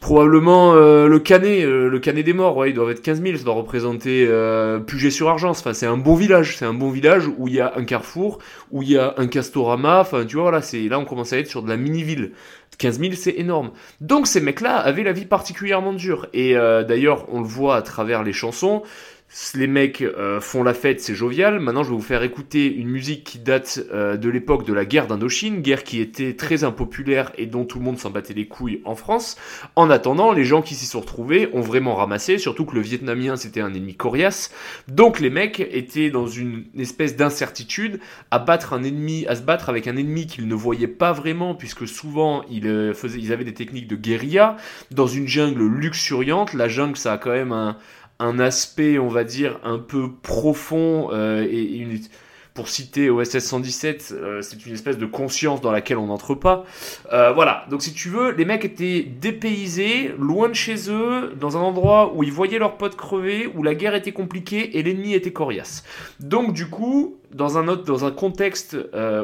Probablement 0.00 0.74
euh, 0.74 1.06
le 1.06 1.18
canet, 1.20 1.64
euh, 1.64 1.88
le 1.88 1.98
canet 2.00 2.24
des 2.24 2.32
morts, 2.32 2.56
ouais, 2.56 2.70
ils 2.70 2.74
doivent 2.74 2.90
être 2.90 3.02
15 3.02 3.22
000, 3.22 3.36
ça 3.36 3.44
doit 3.44 3.54
représenter 3.54 4.26
euh, 4.28 4.80
Puget-sur-Argence, 4.80 5.60
enfin 5.60 5.74
c'est 5.74 5.86
un 5.86 5.96
bon 5.96 6.16
village, 6.16 6.56
c'est 6.56 6.64
un 6.64 6.74
bon 6.74 6.90
village 6.90 7.28
où 7.38 7.46
il 7.46 7.54
y 7.54 7.60
a 7.60 7.72
un 7.76 7.84
carrefour, 7.84 8.38
où 8.72 8.82
il 8.82 8.90
y 8.90 8.98
a 8.98 9.14
un 9.16 9.28
castorama, 9.28 10.00
enfin 10.00 10.24
tu 10.24 10.34
vois, 10.36 10.44
voilà, 10.44 10.60
c'est 10.60 10.88
là 10.88 10.98
on 10.98 11.04
commence 11.04 11.32
à 11.32 11.38
être 11.38 11.48
sur 11.48 11.62
de 11.62 11.68
la 11.68 11.76
mini-ville. 11.76 12.32
15 12.78 12.98
000 12.98 13.12
c'est 13.14 13.38
énorme. 13.38 13.70
Donc 14.00 14.26
ces 14.26 14.40
mecs-là 14.40 14.76
avaient 14.76 15.04
la 15.04 15.12
vie 15.12 15.24
particulièrement 15.24 15.92
dure, 15.92 16.26
et 16.32 16.56
euh, 16.56 16.82
d'ailleurs 16.82 17.26
on 17.30 17.40
le 17.40 17.46
voit 17.46 17.76
à 17.76 17.82
travers 17.82 18.24
les 18.24 18.32
chansons, 18.32 18.82
les 19.54 19.66
mecs 19.66 20.02
euh, 20.02 20.40
font 20.40 20.62
la 20.62 20.74
fête, 20.74 21.00
c'est 21.00 21.14
jovial. 21.14 21.58
Maintenant, 21.58 21.82
je 21.82 21.90
vais 21.90 21.96
vous 21.96 22.02
faire 22.02 22.22
écouter 22.22 22.72
une 22.72 22.88
musique 22.88 23.24
qui 23.24 23.38
date 23.38 23.80
euh, 23.92 24.16
de 24.16 24.28
l'époque 24.28 24.66
de 24.66 24.72
la 24.72 24.84
guerre 24.84 25.06
d'Indochine, 25.06 25.62
guerre 25.62 25.84
qui 25.84 26.00
était 26.00 26.34
très 26.34 26.64
impopulaire 26.64 27.32
et 27.38 27.46
dont 27.46 27.64
tout 27.64 27.78
le 27.78 27.84
monde 27.84 27.98
s'en 27.98 28.10
battait 28.10 28.34
les 28.34 28.46
couilles 28.46 28.80
en 28.84 28.94
France. 28.94 29.36
En 29.74 29.90
attendant, 29.90 30.32
les 30.32 30.44
gens 30.44 30.62
qui 30.62 30.74
s'y 30.74 30.86
sont 30.86 31.00
retrouvés 31.00 31.48
ont 31.52 31.60
vraiment 31.60 31.94
ramassé, 31.94 32.38
surtout 32.38 32.66
que 32.66 32.74
le 32.74 32.82
Vietnamien 32.82 33.36
c'était 33.36 33.60
un 33.60 33.72
ennemi 33.72 33.94
coriace. 33.94 34.50
Donc 34.88 35.20
les 35.20 35.30
mecs 35.30 35.60
étaient 35.60 36.10
dans 36.10 36.26
une 36.26 36.64
espèce 36.78 37.16
d'incertitude 37.16 38.00
à 38.30 38.38
battre 38.38 38.72
un 38.74 38.82
ennemi, 38.82 39.26
à 39.26 39.34
se 39.34 39.42
battre 39.42 39.68
avec 39.68 39.86
un 39.86 39.96
ennemi 39.96 40.26
qu'ils 40.26 40.48
ne 40.48 40.54
voyaient 40.54 40.86
pas 40.86 41.12
vraiment, 41.12 41.54
puisque 41.54 41.88
souvent 41.88 42.42
ils, 42.50 42.66
euh, 42.66 42.92
faisaient, 42.94 43.18
ils 43.18 43.32
avaient 43.32 43.44
des 43.44 43.54
techniques 43.54 43.88
de 43.88 43.96
guérilla 43.96 44.56
dans 44.90 45.06
une 45.06 45.26
jungle 45.26 45.66
luxuriante. 45.66 46.52
La 46.54 46.68
jungle, 46.68 46.96
ça 46.96 47.14
a 47.14 47.18
quand 47.18 47.32
même 47.32 47.52
un 47.52 47.76
un 48.22 48.38
aspect, 48.38 48.98
on 48.98 49.08
va 49.08 49.24
dire, 49.24 49.58
un 49.64 49.78
peu 49.78 50.10
profond 50.22 51.10
euh, 51.12 51.46
et 51.48 51.76
une, 51.76 51.98
pour 52.54 52.68
citer 52.68 53.10
OSS 53.10 53.38
117, 53.38 54.14
euh, 54.14 54.42
c'est 54.42 54.64
une 54.64 54.74
espèce 54.74 54.98
de 54.98 55.06
conscience 55.06 55.60
dans 55.60 55.72
laquelle 55.72 55.98
on 55.98 56.06
n'entre 56.06 56.34
pas. 56.34 56.64
Euh, 57.12 57.32
voilà, 57.32 57.66
donc 57.70 57.82
si 57.82 57.92
tu 57.92 58.08
veux, 58.08 58.30
les 58.32 58.44
mecs 58.44 58.64
étaient 58.64 59.02
dépaysés, 59.02 60.14
loin 60.18 60.48
de 60.48 60.54
chez 60.54 60.90
eux, 60.90 61.34
dans 61.38 61.56
un 61.56 61.60
endroit 61.60 62.12
où 62.14 62.22
ils 62.22 62.32
voyaient 62.32 62.58
leurs 62.58 62.76
potes 62.76 62.96
crever, 62.96 63.50
où 63.54 63.62
la 63.62 63.74
guerre 63.74 63.94
était 63.94 64.12
compliquée 64.12 64.78
et 64.78 64.82
l'ennemi 64.82 65.14
était 65.14 65.32
coriace. 65.32 65.82
Donc 66.20 66.52
du 66.52 66.68
coup, 66.68 67.16
dans 67.34 67.58
un 67.58 67.66
autre, 67.68 67.84
dans 67.84 68.04
un 68.04 68.12
contexte 68.12 68.76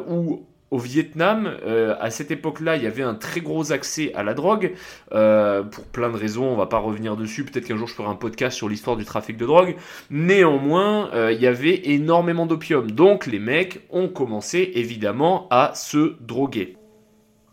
où 0.09 0.43
au 0.71 0.79
Vietnam, 0.79 1.51
euh, 1.65 1.95
à 2.01 2.11
cette 2.11 2.31
époque-là, 2.31 2.77
il 2.77 2.83
y 2.83 2.87
avait 2.87 3.03
un 3.03 3.15
très 3.15 3.41
gros 3.41 3.73
accès 3.73 4.13
à 4.15 4.23
la 4.23 4.35
drogue, 4.35 4.75
euh, 5.13 5.63
pour 5.63 5.85
plein 5.85 6.11
de 6.11 6.17
raisons, 6.17 6.45
on 6.45 6.57
va 6.57 6.67
pas 6.67 6.79
revenir 6.79 7.17
dessus, 7.17 7.45
peut-être 7.45 7.67
qu'un 7.67 7.77
jour 7.77 7.89
je 7.89 7.95
ferai 7.95 8.09
un 8.09 8.15
podcast 8.15 8.57
sur 8.57 8.69
l'histoire 8.69 8.97
du 8.97 9.05
trafic 9.05 9.37
de 9.37 9.47
drogue. 9.47 9.77
Néanmoins, 10.11 11.11
euh, 11.15 11.33
il 11.33 11.41
y 11.41 11.47
avait 11.47 11.89
énormément 11.91 12.47
d'opium, 12.47 12.91
donc 12.91 13.27
les 13.27 13.39
mecs 13.39 13.81
ont 13.91 14.09
commencé 14.09 14.73
évidemment 14.75 15.47
à 15.51 15.73
se 15.75 16.17
droguer. 16.21 16.77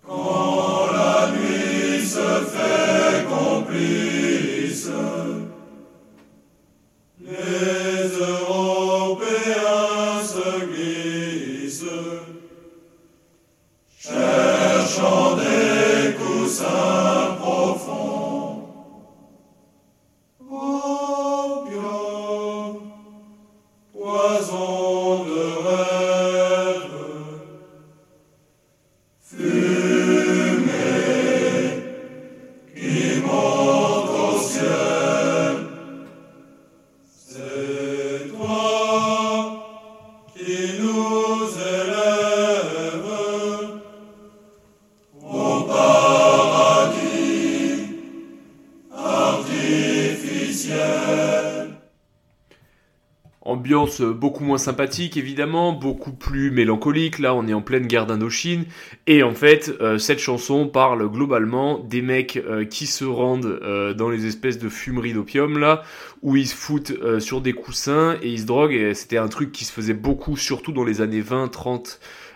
Quand 0.06 0.88
la 0.92 1.32
nuit 1.32 2.02
se 2.02 2.20
fait 2.20 3.26
complice, 3.28 4.92
beaucoup 53.46 54.44
moins 54.44 54.58
sympathique 54.58 55.18
évidemment, 55.18 55.72
beaucoup 55.72 56.12
plus 56.12 56.50
mélancolique. 56.52 57.20
Là, 57.20 57.36
on 57.36 57.48
est 57.48 57.54
en 57.54 57.62
pleine 57.62 57.86
guerre 57.86 58.08
d'Indochine. 58.08 58.66
Et 59.08 59.22
en 59.22 59.34
fait, 59.34 59.72
euh, 59.82 59.98
cette 60.00 60.20
chanson 60.20 60.68
parle 60.68 61.08
globalement 61.10 61.80
des 61.80 62.02
mecs 62.02 62.38
euh, 62.38 62.66
qui 62.66 62.88
se 62.88 63.06
rendent 63.06 63.46
euh, 63.46 63.94
dans 63.94 64.10
les 64.10 64.26
espèces 64.26 64.58
de 64.58 64.70
fumeries 64.70 65.14
d'opium 65.14 65.60
là, 65.60 65.84
où 66.24 66.36
ils 66.36 66.48
se 66.48 66.56
foutent 66.56 66.94
sur 67.20 67.42
des 67.42 67.54
coussins 67.54 68.18
et 68.24 68.30
ils 68.30 68.40
se 68.40 68.46
droguent. 68.46 68.74
Et 68.74 68.94
c'était 68.96 69.18
un 69.18 69.28
truc 69.28 69.52
qui 69.52 69.64
se 69.64 69.72
faisait 69.72 69.94
beaucoup, 69.94 70.38
surtout 70.38 70.72
dans 70.72 70.84
les 70.84 71.02
années 71.02 71.22
20, 71.22 71.50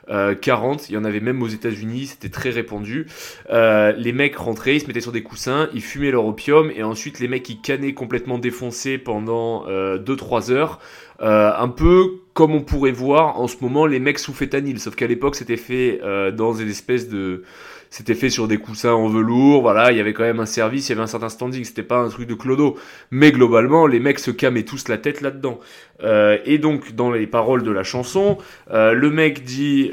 30. 0.09 0.39
40, 0.39 0.89
il 0.89 0.93
y 0.93 0.97
en 0.97 1.05
avait 1.05 1.19
même 1.19 1.41
aux 1.41 1.47
États-Unis, 1.47 2.07
c'était 2.07 2.29
très 2.29 2.49
répandu. 2.49 3.07
les 3.49 4.13
mecs 4.13 4.35
rentraient, 4.35 4.75
ils 4.75 4.81
se 4.81 4.87
mettaient 4.87 5.01
sur 5.01 5.11
des 5.11 5.23
coussins, 5.23 5.69
ils 5.73 5.81
fumaient 5.81 6.11
leur 6.11 6.25
opium 6.25 6.71
et 6.75 6.83
ensuite 6.83 7.19
les 7.19 7.27
mecs 7.27 7.47
ils 7.49 7.61
cannaient 7.61 7.93
complètement 7.93 8.39
défoncés 8.39 8.97
pendant 8.97 9.65
2-3 9.67 10.51
heures. 10.51 10.79
Euh, 11.21 11.51
un 11.57 11.67
peu 11.67 12.21
comme 12.33 12.53
on 12.53 12.61
pourrait 12.61 12.91
voir 12.91 13.39
en 13.41 13.47
ce 13.47 13.57
moment 13.59 13.85
les 13.85 13.99
mecs 13.99 14.19
sous 14.19 14.33
fétanil, 14.33 14.79
sauf 14.79 14.95
qu'à 14.95 15.07
l'époque 15.07 15.35
c'était 15.35 15.57
fait 15.57 15.99
euh, 16.03 16.31
dans 16.31 16.53
des 16.53 16.69
espèces 16.69 17.09
de... 17.09 17.43
C'était 17.89 18.15
fait 18.15 18.29
sur 18.29 18.47
des 18.47 18.57
coussins 18.57 18.93
en 18.93 19.07
velours, 19.07 19.61
voilà, 19.61 19.91
il 19.91 19.97
y 19.97 20.01
avait 20.01 20.13
quand 20.13 20.23
même 20.23 20.39
un 20.39 20.45
service, 20.45 20.87
il 20.87 20.91
y 20.91 20.93
avait 20.93 21.01
un 21.01 21.07
certain 21.07 21.29
standing, 21.29 21.63
c'était 21.63 21.83
pas 21.83 21.97
un 21.97 22.09
truc 22.09 22.27
de 22.27 22.35
clodo. 22.35 22.77
Mais 23.11 23.31
globalement, 23.31 23.87
les 23.87 23.99
mecs 23.99 24.19
se 24.19 24.31
camaient 24.31 24.63
tous 24.63 24.87
la 24.87 24.97
tête 24.97 25.21
là-dedans. 25.21 25.59
Euh, 26.03 26.37
et 26.45 26.59
donc, 26.59 26.93
dans 26.93 27.11
les 27.11 27.27
paroles 27.27 27.63
de 27.63 27.71
la 27.71 27.83
chanson, 27.83 28.37
le 28.71 29.09
mec 29.09 29.43
dit 29.43 29.91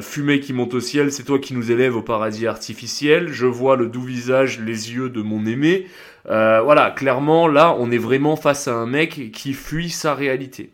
Fumée 0.00 0.40
qui 0.40 0.52
monte 0.52 0.74
au 0.74 0.80
ciel, 0.80 1.10
c'est 1.10 1.24
toi 1.24 1.38
qui 1.38 1.54
nous 1.54 1.72
élèves 1.72 1.96
au 1.96 2.02
paradis 2.02 2.46
artificiel, 2.46 3.28
je 3.28 3.46
vois 3.46 3.76
le 3.76 3.88
doux 3.88 4.02
visage, 4.02 4.60
les 4.60 4.94
yeux 4.94 5.08
de 5.08 5.20
mon 5.20 5.44
aimé. 5.46 5.86
Euh, 6.28 6.60
voilà, 6.62 6.90
clairement, 6.90 7.48
là, 7.48 7.74
on 7.78 7.90
est 7.90 7.98
vraiment 7.98 8.36
face 8.36 8.68
à 8.68 8.74
un 8.74 8.86
mec 8.86 9.32
qui 9.32 9.52
fuit 9.52 9.90
sa 9.90 10.14
réalité. 10.14 10.70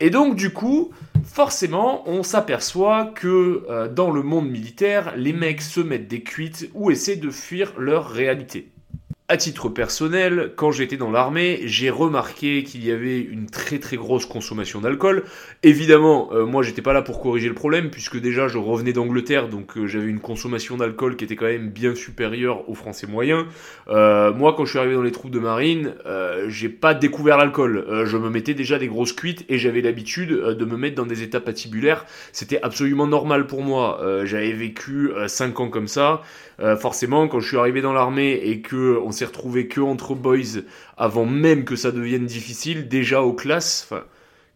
Et 0.00 0.10
donc, 0.10 0.36
du 0.36 0.50
coup, 0.50 0.90
forcément, 1.24 2.08
on 2.08 2.22
s'aperçoit 2.22 3.06
que 3.06 3.64
euh, 3.68 3.88
dans 3.88 4.10
le 4.10 4.22
monde 4.22 4.48
militaire, 4.48 5.14
les 5.16 5.32
mecs 5.32 5.62
se 5.62 5.80
mettent 5.80 6.08
des 6.08 6.22
cuites 6.22 6.70
ou 6.74 6.90
essaient 6.90 7.16
de 7.16 7.30
fuir 7.30 7.72
leur 7.78 8.08
réalité. 8.08 8.72
À 9.30 9.36
titre 9.36 9.68
personnel, 9.68 10.54
quand 10.56 10.72
j'étais 10.72 10.96
dans 10.96 11.12
l'armée, 11.12 11.60
j'ai 11.62 11.88
remarqué 11.88 12.64
qu'il 12.64 12.84
y 12.84 12.90
avait 12.90 13.20
une 13.20 13.46
très 13.46 13.78
très 13.78 13.96
grosse 13.96 14.26
consommation 14.26 14.80
d'alcool. 14.80 15.22
Évidemment, 15.62 16.30
euh, 16.32 16.46
moi 16.46 16.64
j'étais 16.64 16.82
pas 16.82 16.92
là 16.92 17.00
pour 17.00 17.20
corriger 17.20 17.46
le 17.46 17.54
problème 17.54 17.90
puisque 17.90 18.18
déjà 18.18 18.48
je 18.48 18.58
revenais 18.58 18.92
d'Angleterre 18.92 19.48
donc 19.48 19.76
euh, 19.76 19.86
j'avais 19.86 20.08
une 20.08 20.18
consommation 20.18 20.76
d'alcool 20.78 21.14
qui 21.14 21.22
était 21.22 21.36
quand 21.36 21.46
même 21.46 21.68
bien 21.68 21.94
supérieure 21.94 22.68
aux 22.68 22.74
Français 22.74 23.06
moyens. 23.06 23.44
Euh, 23.86 24.34
moi 24.34 24.52
quand 24.56 24.64
je 24.64 24.70
suis 24.70 24.80
arrivé 24.80 24.94
dans 24.94 25.02
les 25.02 25.12
troupes 25.12 25.30
de 25.30 25.38
marine, 25.38 25.94
j'ai 26.48 26.68
pas 26.68 26.94
découvert 26.94 27.38
l'alcool. 27.38 28.04
je 28.06 28.16
me 28.16 28.30
mettais 28.30 28.54
déjà 28.54 28.80
des 28.80 28.88
grosses 28.88 29.12
cuites 29.12 29.44
et 29.48 29.58
j'avais 29.58 29.80
l'habitude 29.80 30.30
de 30.30 30.64
me 30.64 30.76
mettre 30.76 30.96
dans 30.96 31.06
des 31.06 31.22
états 31.22 31.40
patibulaires. 31.40 32.04
C'était 32.32 32.60
absolument 32.62 33.06
normal 33.06 33.46
pour 33.46 33.62
moi. 33.62 34.00
j'avais 34.24 34.52
vécu 34.52 35.12
5 35.24 35.60
ans 35.60 35.68
comme 35.68 35.86
ça. 35.86 36.22
forcément, 36.80 37.28
quand 37.28 37.38
je 37.38 37.46
suis 37.46 37.58
arrivé 37.58 37.80
dans 37.80 37.92
l'armée 37.92 38.32
et 38.32 38.60
que 38.60 38.98
on 39.04 39.12
s'est 39.20 39.26
retrouvé 39.26 39.68
que 39.68 39.80
entre 39.82 40.14
boys 40.14 40.62
avant 40.96 41.26
même 41.26 41.64
que 41.64 41.76
ça 41.76 41.92
devienne 41.92 42.24
difficile, 42.24 42.88
déjà 42.88 43.22
aux 43.22 43.34
classes, 43.34 43.86
enfin, 43.86 44.04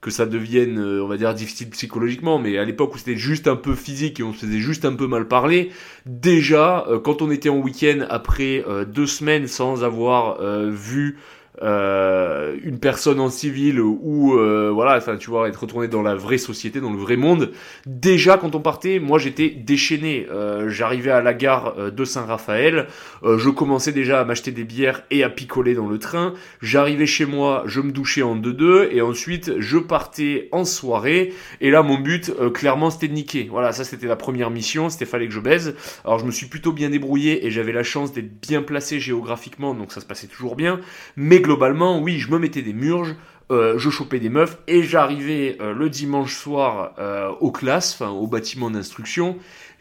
que 0.00 0.11
ça 0.11 0.25
devienne, 0.25 0.78
euh, 0.78 1.02
on 1.04 1.06
va 1.06 1.18
dire, 1.18 1.35
difficile 1.35 1.68
psychologiquement, 1.71 2.38
mais 2.38 2.56
à 2.56 2.64
l'époque 2.64 2.94
où 2.94 2.99
c'était 2.99 3.16
juste 3.16 3.47
un 3.47 3.56
peu 3.56 3.75
physique 3.75 4.21
et 4.21 4.23
on 4.23 4.33
se 4.33 4.47
faisait 4.47 4.61
juste 4.61 4.87
un 4.87 4.94
peu 4.94 5.06
mal 5.06 5.28
parler, 5.28 5.71
déjà, 6.06 6.87
euh, 6.88 6.99
quand 6.99 7.21
on 7.21 7.30
était 7.30 7.50
en 7.50 7.59
week-end 7.59 8.06
après 8.09 8.64
euh, 8.66 8.87
deux 8.87 9.06
semaines 9.06 9.47
sans 9.49 9.85
avoir 9.85 10.40
vu 10.71 11.18
euh, 11.62 12.56
une 12.64 12.80
personne 12.80 13.20
en 13.20 13.30
civil 13.30 13.80
ou 13.80 14.37
euh, 14.37 14.70
voilà, 14.73 14.96
enfin 14.96 15.16
tu 15.16 15.30
vois, 15.30 15.49
être 15.49 15.61
retourné 15.61 15.87
dans 15.87 16.02
la 16.02 16.16
vraie 16.16 16.38
société, 16.38 16.80
dans 16.80 16.90
le 16.90 16.99
vrai 16.99 17.16
monde. 17.16 17.52
Déjà 17.87 18.37
quand 18.38 18.54
on 18.54 18.61
partait, 18.61 18.99
moi 18.99 19.18
j'étais 19.18 19.50
déchaîné. 19.50 20.26
Euh, 20.30 20.68
j'arrivais 20.68 21.12
à 21.12 21.20
la 21.20 21.32
gare 21.32 21.75
de 21.92 22.04
Saint-Raphaël, 22.04 22.88
je 23.23 23.49
commençais 23.50 23.92
déjà 23.92 24.20
à 24.20 24.25
m'acheter 24.25 24.50
des 24.50 24.64
bières 24.64 25.02
et 25.11 25.23
à 25.23 25.30
picoler 25.30 25.75
dans 25.75 25.88
le 25.88 25.99
train. 25.99 26.34
J'arrivais 26.61 27.06
chez 27.06 27.26
moi, 27.26 27.62
je 27.66 27.80
me 27.80 27.92
douchais 27.92 28.23
en 28.23 28.34
deux-deux 28.34 28.88
et 28.90 29.00
ensuite 29.00 29.52
je 29.58 29.78
partais 29.78 30.49
en 30.50 30.64
soirée. 30.64 31.32
Et 31.61 31.70
là 31.70 31.82
mon 31.82 31.99
but, 31.99 32.32
clairement, 32.52 32.90
c'était 32.90 33.08
de 33.08 33.14
niquer. 33.14 33.49
Voilà, 33.50 33.73
ça 33.73 33.84
c'était 33.84 34.06
la 34.06 34.16
première 34.16 34.50
mission, 34.50 34.90
c'était 34.90 35.04
fallait 35.04 35.28
que 35.28 35.34
je 35.34 35.40
baise. 35.40 35.76
Alors 36.04 36.18
je 36.18 36.25
me 36.25 36.30
suis 36.30 36.46
plutôt 36.46 36.73
bien 36.73 36.90
débrouillé 36.90 37.46
et 37.46 37.50
j'avais 37.50 37.73
la 37.73 37.82
chance 37.84 38.12
d'être 38.12 38.40
bien 38.40 38.62
placé 38.62 38.99
géographiquement, 38.99 39.75
donc 39.75 39.92
ça 39.92 40.00
se 40.00 40.06
passait 40.06 40.26
toujours 40.26 40.56
bien. 40.56 40.80
Mais 41.16 41.40
globalement, 41.45 42.01
oui, 42.01 42.19
je 42.19 42.31
me 42.31 42.39
mettais 42.39 42.63
des 42.63 42.73
murges, 42.73 43.15
euh, 43.53 43.79
je 43.79 43.91
chopais 43.91 44.19
des 44.19 44.31
meufs 44.31 44.57
et 44.67 44.83
j'arrivais 44.83 45.59
euh, 45.61 45.75
le 45.75 45.91
dimanche 45.91 46.35
soir 46.35 46.95
euh, 46.99 47.29
aux 47.41 47.53
classes, 47.53 47.93
enfin 47.93 48.11
au 48.11 48.27
bâtiment 48.27 48.71
d'instruction. 48.71 49.37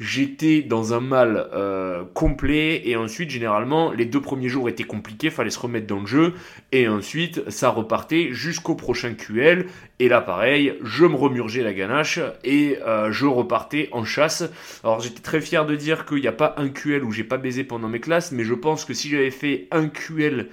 J'étais 0.05 0.62
dans 0.62 0.93
un 0.93 1.00
mal 1.00 1.50
complet 2.13 2.81
et 2.86 2.98
ensuite 2.98 3.29
généralement 3.29 3.93
les 3.93 4.03
deux 4.03 4.19
premiers 4.19 4.50
jours 4.50 4.67
étaient 4.67 4.83
compliqués, 4.83 5.29
fallait 5.29 5.50
se 5.50 5.60
remettre 5.60 5.88
dans 5.88 6.01
le 6.01 6.05
jeu 6.05 6.33
et 6.74 6.89
ensuite 6.89 7.50
ça 7.50 7.69
repartait 7.69 8.33
jusqu'au 8.33 8.75
prochain 8.75 9.13
QL 9.13 9.67
et 10.00 10.10
là 10.10 10.19
pareil, 10.19 10.74
je 10.83 11.05
me 11.05 11.15
remurgeais 11.15 11.63
la 11.63 11.74
ganache 11.74 12.19
et 12.43 12.79
je 13.12 13.25
repartais 13.25 13.88
en 13.93 14.03
chasse. 14.03 14.43
Alors 14.83 15.00
j'étais 15.00 15.22
très 15.22 15.39
fier 15.39 15.65
de 15.65 15.75
dire 15.75 16.05
qu'il 16.05 16.19
n'y 16.19 16.27
a 16.27 16.33
pas 16.33 16.53
un 16.57 16.67
QL 16.67 17.05
où 17.05 17.13
j'ai 17.13 17.24
pas 17.24 17.38
baisé 17.38 17.63
pendant 17.63 17.88
mes 17.88 18.01
classes, 18.01 18.33
mais 18.33 18.43
je 18.43 18.55
pense 18.55 18.83
que 18.83 18.93
si 18.93 19.07
j'avais 19.07 19.31
fait 19.31 19.67
un 19.72 19.88
QL 19.88 20.50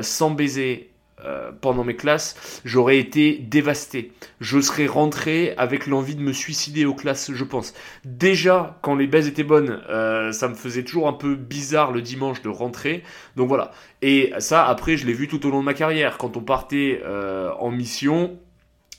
sans 0.00 0.30
baiser 0.30 0.88
euh, 1.24 1.50
pendant 1.60 1.82
mes 1.82 1.96
classes, 1.96 2.60
j'aurais 2.64 2.98
été 2.98 3.38
dévasté. 3.38 4.12
Je 4.40 4.60
serais 4.60 4.86
rentré 4.86 5.52
avec 5.56 5.86
l'envie 5.86 6.14
de 6.14 6.22
me 6.22 6.32
suicider 6.32 6.84
aux 6.84 6.94
classes, 6.94 7.32
je 7.32 7.44
pense. 7.44 7.74
Déjà, 8.04 8.78
quand 8.82 8.94
les 8.94 9.08
baises 9.08 9.26
étaient 9.26 9.42
bonnes, 9.42 9.82
euh, 9.88 10.30
ça 10.30 10.48
me 10.48 10.54
faisait 10.54 10.84
toujours 10.84 11.08
un 11.08 11.12
peu 11.12 11.34
bizarre 11.34 11.90
le 11.90 12.02
dimanche 12.02 12.42
de 12.42 12.48
rentrer. 12.48 13.02
Donc 13.34 13.48
voilà. 13.48 13.72
Et 14.00 14.32
ça, 14.38 14.66
après, 14.66 14.96
je 14.96 15.06
l'ai 15.06 15.12
vu 15.12 15.26
tout 15.26 15.44
au 15.44 15.50
long 15.50 15.60
de 15.60 15.64
ma 15.64 15.74
carrière. 15.74 16.18
Quand 16.18 16.36
on 16.36 16.40
partait 16.40 17.02
euh, 17.04 17.50
en 17.58 17.72
mission, 17.72 18.38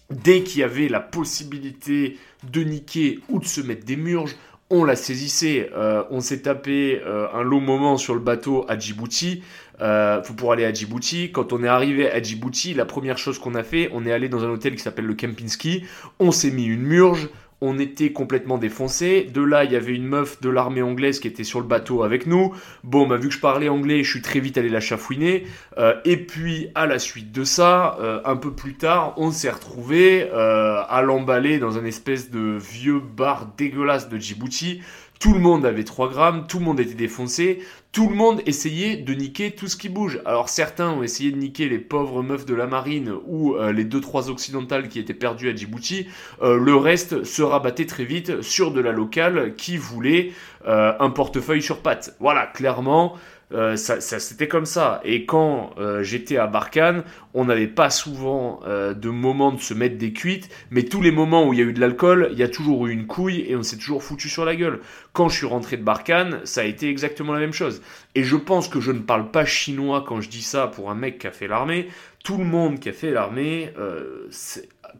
dès 0.10 0.44
qu'il 0.44 0.60
y 0.60 0.64
avait 0.64 0.90
la 0.90 1.00
possibilité 1.00 2.18
de 2.52 2.64
niquer 2.64 3.20
ou 3.30 3.40
de 3.40 3.46
se 3.46 3.62
mettre 3.62 3.86
des 3.86 3.96
murges, 3.96 4.36
on 4.70 4.84
la 4.84 4.96
saisissait. 4.96 5.72
On 6.12 6.20
s'est 6.20 6.44
tapé 6.44 7.02
un 7.04 7.42
long 7.42 7.60
moment 7.60 7.98
sur 7.98 8.14
le 8.14 8.20
bateau 8.20 8.66
à 8.70 8.78
Djibouti 8.78 9.42
euh, 9.82 10.22
pour 10.22 10.54
aller 10.54 10.66
à 10.66 10.74
Djibouti. 10.74 11.32
Quand 11.32 11.54
on 11.54 11.64
est 11.64 11.68
arrivé 11.68 12.10
à 12.10 12.22
Djibouti, 12.22 12.74
la 12.74 12.86
première 12.86 13.18
chose 13.18 13.40
qu'on 13.40 13.56
a 13.56 13.64
fait, 13.64 13.90
on 13.94 14.06
est 14.06 14.12
allé 14.12 14.30
dans 14.30 14.44
un 14.44 14.50
hôtel 14.50 14.76
qui 14.76 14.82
s'appelle 14.82 15.06
le 15.06 15.14
Kempinski. 15.14 15.84
On 16.20 16.32
s'est 16.32 16.52
mis 16.52 16.66
une 16.66 16.84
murge 16.84 17.30
on 17.62 17.78
était 17.78 18.12
complètement 18.12 18.58
défoncé. 18.58 19.24
De 19.24 19.42
là, 19.42 19.66
il 19.66 19.72
y 19.72 19.76
avait 19.76 19.94
une 19.94 20.08
meuf 20.08 20.40
de 20.42 20.50
l'armée 20.50 20.82
anglaise 20.82 21.20
qui 21.20 21.28
était 21.28 21.44
sur 21.44 21.60
le 21.60 21.66
bateau 21.66 22.04
avec 22.04 22.26
nous. 22.26 22.54
Bon, 22.84 23.06
bah, 23.06 23.18
vu 23.18 23.28
que 23.28 23.34
je 23.34 23.40
parlais 23.40 23.68
anglais, 23.68 24.04
je 24.04 24.10
suis 24.10 24.22
très 24.22 24.40
vite 24.40 24.58
allé 24.58 24.70
la 24.70 24.80
chafouiner. 24.80 25.46
Euh, 25.78 25.96
et 26.06 26.18
puis, 26.18 26.70
à 26.76 26.86
la 26.86 27.00
suite 27.00 27.32
de 27.32 27.44
ça, 27.44 27.98
euh, 28.00 28.22
un 28.24 28.38
peu 28.38 28.54
plus 28.54 28.76
tard, 28.76 29.14
on 29.18 29.32
s'est 29.32 29.50
retrouvé 29.50 30.30
euh, 30.32 30.82
à 30.88 31.02
l'emballer 31.02 31.60
dans 31.60 31.78
un 31.78 31.86
espèce 31.86 32.32
de 32.32 32.58
vieux 32.58 33.00
bar 33.00 33.48
dégueulasse 33.58 34.08
de 34.08 34.18
Djibouti. 34.18 34.82
Tout 35.20 35.34
le 35.34 35.40
monde 35.42 35.66
avait 35.66 35.84
3 35.84 36.10
grammes, 36.10 36.48
tout 36.48 36.60
le 36.60 36.66
monde 36.66 36.80
était 36.80 36.94
défoncé, 36.94 37.60
tout 37.92 38.08
le 38.08 38.16
monde 38.16 38.42
essayait 38.46 38.96
de 38.96 39.14
niquer 39.14 39.52
tout 39.52 39.68
ce 39.68 39.76
qui 39.76 39.90
bouge. 39.90 40.22
Alors 40.24 40.48
certains 40.48 40.92
ont 40.92 41.04
essayé 41.04 41.32
de 41.32 41.38
niquer 41.38 41.68
les 41.68 41.78
pauvres 41.78 42.24
meufs 42.24 42.46
de 42.46 42.56
la 42.56 42.68
marine 42.68 43.14
ou 43.28 43.56
euh, 43.56 43.74
les 43.74 43.84
2-3 43.84 44.30
occidentales 44.30 44.88
qui 44.88 44.98
étaient 44.98 45.14
perdues 45.14 45.50
à 45.50 45.56
Djibouti. 45.56 46.08
Euh, 46.42 46.58
le 46.58 46.74
reste 46.74 47.26
se 47.26 47.42
rabattait 47.42 47.86
très 47.86 48.06
vite 48.06 48.42
sur 48.42 48.72
de 48.72 48.80
la 48.80 48.94
locale 48.94 49.56
qui 49.58 49.76
voulait 49.76 50.32
euh, 50.66 50.94
un 51.02 51.10
portefeuille 51.10 51.62
sur 51.62 51.80
pattes. 51.80 52.16
Voilà, 52.22 52.48
clairement, 52.48 53.16
euh, 53.52 53.76
ça, 53.76 54.00
ça 54.00 54.20
c'était 54.20 54.48
comme 54.48 54.66
ça. 54.66 55.02
Et 55.04 55.26
quand 55.26 55.72
euh, 55.78 56.04
j'étais 56.04 56.38
à 56.38 56.48
Barkhane, 56.48 57.04
on 57.34 57.46
n'avait 57.46 57.68
pas 57.68 57.90
souvent 57.90 58.60
euh, 58.68 58.94
de 58.94 59.10
moments 59.10 59.52
de 59.52 59.60
se 59.60 59.74
mettre 59.74 59.98
des 59.98 60.14
cuites, 60.14 60.50
mais 60.70 60.84
tous 60.84 61.02
les 61.02 61.12
moments 61.12 61.48
où 61.48 61.54
il 61.54 61.60
y 61.60 61.62
a 61.62 61.66
eu 61.66 61.74
de 61.74 61.80
l'alcool, 61.80 62.30
il 62.32 62.38
y 62.38 62.44
a 62.44 62.48
toujours 62.48 62.88
eu 62.88 62.92
une 62.92 63.08
couille 63.08 63.46
et 63.48 63.56
on 63.56 63.64
s'est 63.64 63.78
toujours 63.78 64.04
foutu 64.04 64.30
sur 64.30 64.46
la 64.46 64.56
gueule. 64.56 64.82
Quand 65.14 65.30
je 65.30 65.38
suis 65.38 65.48
rentré 65.48 65.78
de 65.78 65.84
Barkhane, 65.84 66.42
ça 66.44 66.62
a 66.62 66.66
été 66.66 66.90
exactement 66.90 67.34
la 67.34 67.40
même 67.40 67.54
chose. 67.54 67.82
Et 68.16 68.24
je 68.24 68.36
pense 68.36 68.68
que 68.68 68.80
je 68.80 68.92
ne 68.92 69.00
parle 69.00 69.32
pas 69.32 69.46
chinois 69.46 70.04
quand 70.08 70.22
je 70.22 70.30
dis 70.30 70.44
ça 70.44 70.68
pour 70.68 70.92
un 70.92 70.96
mec 70.96 71.20
qui 71.20 71.28
a 71.28 71.32
fait 71.32 71.48
l'armée. 71.48 71.88
Tout 72.24 72.38
le 72.38 72.46
monde 72.46 72.80
qui 72.80 72.90
a 72.90 72.94
fait 72.94 73.12
l'armée, 73.12 73.74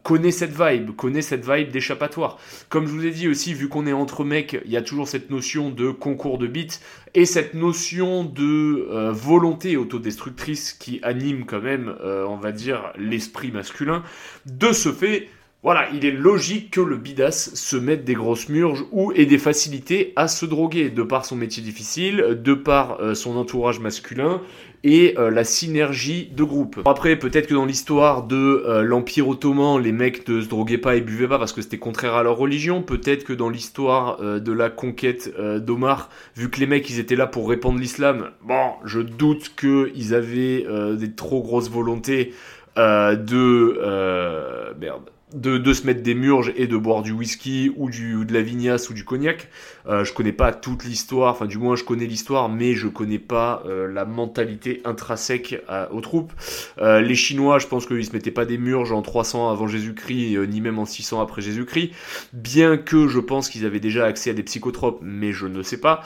connaît 0.02 0.30
cette 0.30 0.52
vibe, 0.52 0.94
connaît 0.96 1.22
cette 1.22 1.48
vibe 1.48 1.70
d'échappatoire. 1.70 2.38
Comme 2.68 2.86
je 2.86 2.92
vous 2.92 3.06
ai 3.06 3.10
dit 3.10 3.28
aussi, 3.28 3.54
vu 3.54 3.68
qu'on 3.68 3.86
est 3.86 3.92
entre 3.92 4.24
mecs, 4.24 4.60
il 4.64 4.70
y 4.70 4.76
a 4.76 4.82
toujours 4.82 5.08
cette 5.08 5.30
notion 5.30 5.70
de 5.70 5.90
concours 5.90 6.38
de 6.38 6.46
bits 6.46 6.78
et 7.14 7.24
cette 7.24 7.54
notion 7.54 8.24
de 8.24 8.88
euh, 8.90 9.12
volonté 9.12 9.76
autodestructrice 9.76 10.72
qui 10.72 11.00
anime 11.02 11.44
quand 11.44 11.60
même, 11.60 11.94
euh, 12.02 12.24
on 12.26 12.36
va 12.36 12.52
dire, 12.52 12.92
l'esprit 12.96 13.50
masculin. 13.50 14.02
De 14.46 14.72
ce 14.72 14.92
fait, 14.92 15.28
voilà, 15.62 15.88
il 15.92 16.06
est 16.06 16.10
logique 16.10 16.70
que 16.70 16.80
le 16.80 16.96
bidas 16.96 17.50
se 17.52 17.76
mette 17.76 18.02
des 18.04 18.14
grosses 18.14 18.48
murges 18.48 18.86
ou 18.92 19.12
ait 19.12 19.26
des 19.26 19.36
facilités 19.36 20.14
à 20.16 20.26
se 20.26 20.46
droguer, 20.46 20.88
de 20.88 21.02
par 21.02 21.26
son 21.26 21.36
métier 21.36 21.62
difficile, 21.62 22.40
de 22.42 22.54
par 22.54 23.02
euh, 23.02 23.12
son 23.12 23.36
entourage 23.36 23.78
masculin 23.78 24.40
et 24.84 25.16
euh, 25.18 25.30
la 25.30 25.44
synergie 25.44 26.30
de 26.34 26.44
groupe. 26.44 26.80
Après, 26.86 27.16
peut-être 27.16 27.46
que 27.46 27.52
dans 27.52 27.66
l'histoire 27.66 28.22
de 28.22 28.64
euh, 28.66 28.80
l'Empire 28.80 29.28
ottoman, 29.28 29.78
les 29.78 29.92
mecs 29.92 30.26
ne 30.26 30.40
se 30.40 30.48
droguaient 30.48 30.78
pas 30.78 30.96
et 30.96 31.02
buvaient 31.02 31.28
pas 31.28 31.38
parce 31.38 31.52
que 31.52 31.60
c'était 31.60 31.76
contraire 31.76 32.14
à 32.14 32.22
leur 32.22 32.38
religion. 32.38 32.80
Peut-être 32.80 33.24
que 33.24 33.34
dans 33.34 33.50
l'histoire 33.50 34.18
de 34.18 34.52
la 34.52 34.70
conquête 34.70 35.30
d'Omar, 35.38 36.08
vu 36.36 36.48
que 36.48 36.58
les 36.58 36.66
mecs 36.66 36.88
ils 36.88 36.98
étaient 36.98 37.16
là 37.16 37.26
pour 37.26 37.50
répandre 37.50 37.78
l'islam, 37.78 38.30
bon, 38.42 38.72
je 38.86 39.00
doute 39.00 39.54
qu'ils 39.60 40.14
avaient 40.14 40.64
des 40.96 41.12
trop 41.14 41.42
grosses 41.42 41.68
volontés 41.68 42.32
de... 42.76 43.78
merde 44.80 45.10
de, 45.34 45.58
de, 45.58 45.72
se 45.72 45.86
mettre 45.86 46.02
des 46.02 46.14
murges 46.14 46.52
et 46.56 46.66
de 46.66 46.76
boire 46.76 47.02
du 47.02 47.12
whisky 47.12 47.72
ou, 47.76 47.90
du, 47.90 48.16
ou 48.16 48.24
de 48.24 48.32
la 48.32 48.42
vignasse 48.42 48.90
ou 48.90 48.94
du 48.94 49.04
cognac. 49.04 49.48
Euh, 49.86 50.04
je 50.04 50.12
connais 50.12 50.32
pas 50.32 50.52
toute 50.52 50.84
l'histoire, 50.84 51.32
enfin 51.32 51.46
du 51.46 51.58
moins 51.58 51.76
je 51.76 51.84
connais 51.84 52.06
l'histoire, 52.06 52.48
mais 52.48 52.74
je 52.74 52.88
connais 52.88 53.18
pas 53.18 53.62
euh, 53.66 53.86
la 53.90 54.04
mentalité 54.04 54.80
intrinsèque 54.84 55.60
aux 55.90 56.00
troupes. 56.00 56.32
Euh, 56.78 57.00
les 57.00 57.14
Chinois, 57.14 57.58
je 57.58 57.66
pense 57.66 57.86
qu'ils 57.86 58.04
se 58.04 58.12
mettaient 58.12 58.30
pas 58.30 58.44
des 58.44 58.58
murges 58.58 58.92
en 58.92 59.02
300 59.02 59.50
avant 59.50 59.66
Jésus-Christ, 59.66 60.36
euh, 60.36 60.46
ni 60.46 60.60
même 60.60 60.78
en 60.78 60.84
600 60.84 61.20
après 61.20 61.42
Jésus-Christ, 61.42 61.92
bien 62.32 62.76
que 62.76 63.08
je 63.08 63.18
pense 63.18 63.48
qu'ils 63.48 63.64
avaient 63.64 63.80
déjà 63.80 64.04
accès 64.06 64.30
à 64.30 64.34
des 64.34 64.42
psychotropes, 64.42 65.00
mais 65.02 65.32
je 65.32 65.46
ne 65.46 65.62
sais 65.62 65.80
pas. 65.80 66.02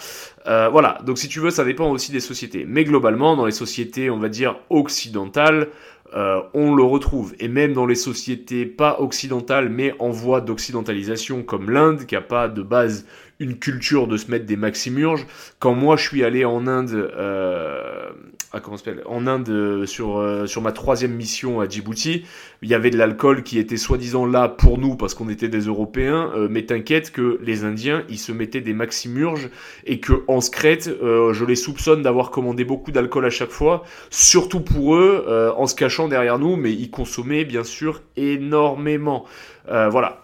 Euh, 0.47 0.69
voilà, 0.69 0.99
donc 1.05 1.19
si 1.19 1.29
tu 1.29 1.41
veux, 1.41 1.51
ça 1.51 1.65
dépend 1.65 1.91
aussi 1.91 2.13
des 2.13 2.21
sociétés. 2.21 2.65
Mais 2.67 2.85
globalement, 2.85 3.37
dans 3.37 3.47
les 3.47 3.53
sociétés, 3.53 4.11
on 4.11 4.19
va 4.19 4.29
dire 4.29 4.57
occidentales, 4.71 5.69
euh, 6.15 6.41
on 6.55 6.75
le 6.75 6.83
retrouve. 6.83 7.35
Et 7.41 7.49
même 7.49 7.73
dans 7.73 7.87
les 7.87 7.95
sociétés 7.95 8.67
pas 8.67 9.01
occidentales, 9.01 9.69
mais 9.69 9.95
en 9.99 10.11
voie 10.11 10.41
d'occidentalisation, 10.41 11.43
comme 11.43 11.71
l'Inde, 11.71 12.07
qui 12.07 12.15
a 12.17 12.21
pas 12.21 12.49
de 12.49 12.63
base 12.63 13.07
une 13.41 13.59
culture 13.59 14.07
de 14.07 14.17
se 14.17 14.31
mettre 14.31 14.47
des 14.47 14.57
maximurges. 14.57 15.27
Quand 15.59 15.75
moi 15.75 15.97
je 15.97 16.07
suis 16.07 16.23
allé 16.23 16.45
en 16.45 16.67
Inde, 16.67 16.93
euh, 16.93 18.11
ah, 18.57 18.61
comment 18.61 18.77
En 19.07 19.27
Inde 19.27 19.49
euh, 19.49 19.85
sur 19.85 20.17
euh, 20.17 20.47
sur 20.47 20.63
ma 20.63 20.71
troisième 20.71 21.13
mission 21.13 21.61
à 21.61 21.69
Djibouti, 21.69 22.25
il 22.63 22.69
y 22.69 22.75
avait 22.75 22.91
de 22.91 22.97
l'alcool 22.97 23.43
qui 23.43 23.59
était 23.59 23.77
soi-disant 23.77 24.27
là 24.27 24.49
pour 24.49 24.79
nous 24.79 24.95
parce 24.95 25.15
qu'on 25.15 25.29
était 25.29 25.49
des 25.49 25.63
Européens. 25.63 26.31
Euh, 26.37 26.47
mais 26.49 26.63
t'inquiète 26.63 27.11
que 27.11 27.41
les 27.43 27.65
Indiens 27.65 28.05
ils 28.09 28.19
se 28.19 28.31
mettaient 28.31 28.61
des 28.61 28.73
maximurges 28.73 29.51
et 29.87 29.99
que 29.99 30.23
en 30.29 30.41
secrète, 30.41 30.89
je 30.89 31.45
les 31.45 31.57
soupçonne 31.57 32.03
d'avoir 32.03 32.31
commandé 32.31 32.65
beaucoup 32.65 32.93
d'alcool 32.93 33.25
à 33.25 33.31
chaque 33.31 33.51
fois, 33.51 33.83
surtout 34.11 34.61
pour 34.61 34.95
eux, 34.95 35.27
en 35.57 35.67
se 35.67 35.75
cachant 35.75 36.07
derrière 36.07 36.39
nous, 36.39 36.55
mais 36.55 36.73
ils 36.73 36.91
consommaient 36.91 37.45
bien 37.45 37.65
sûr 37.65 38.03
énormément. 38.17 39.25
voilà, 39.67 40.24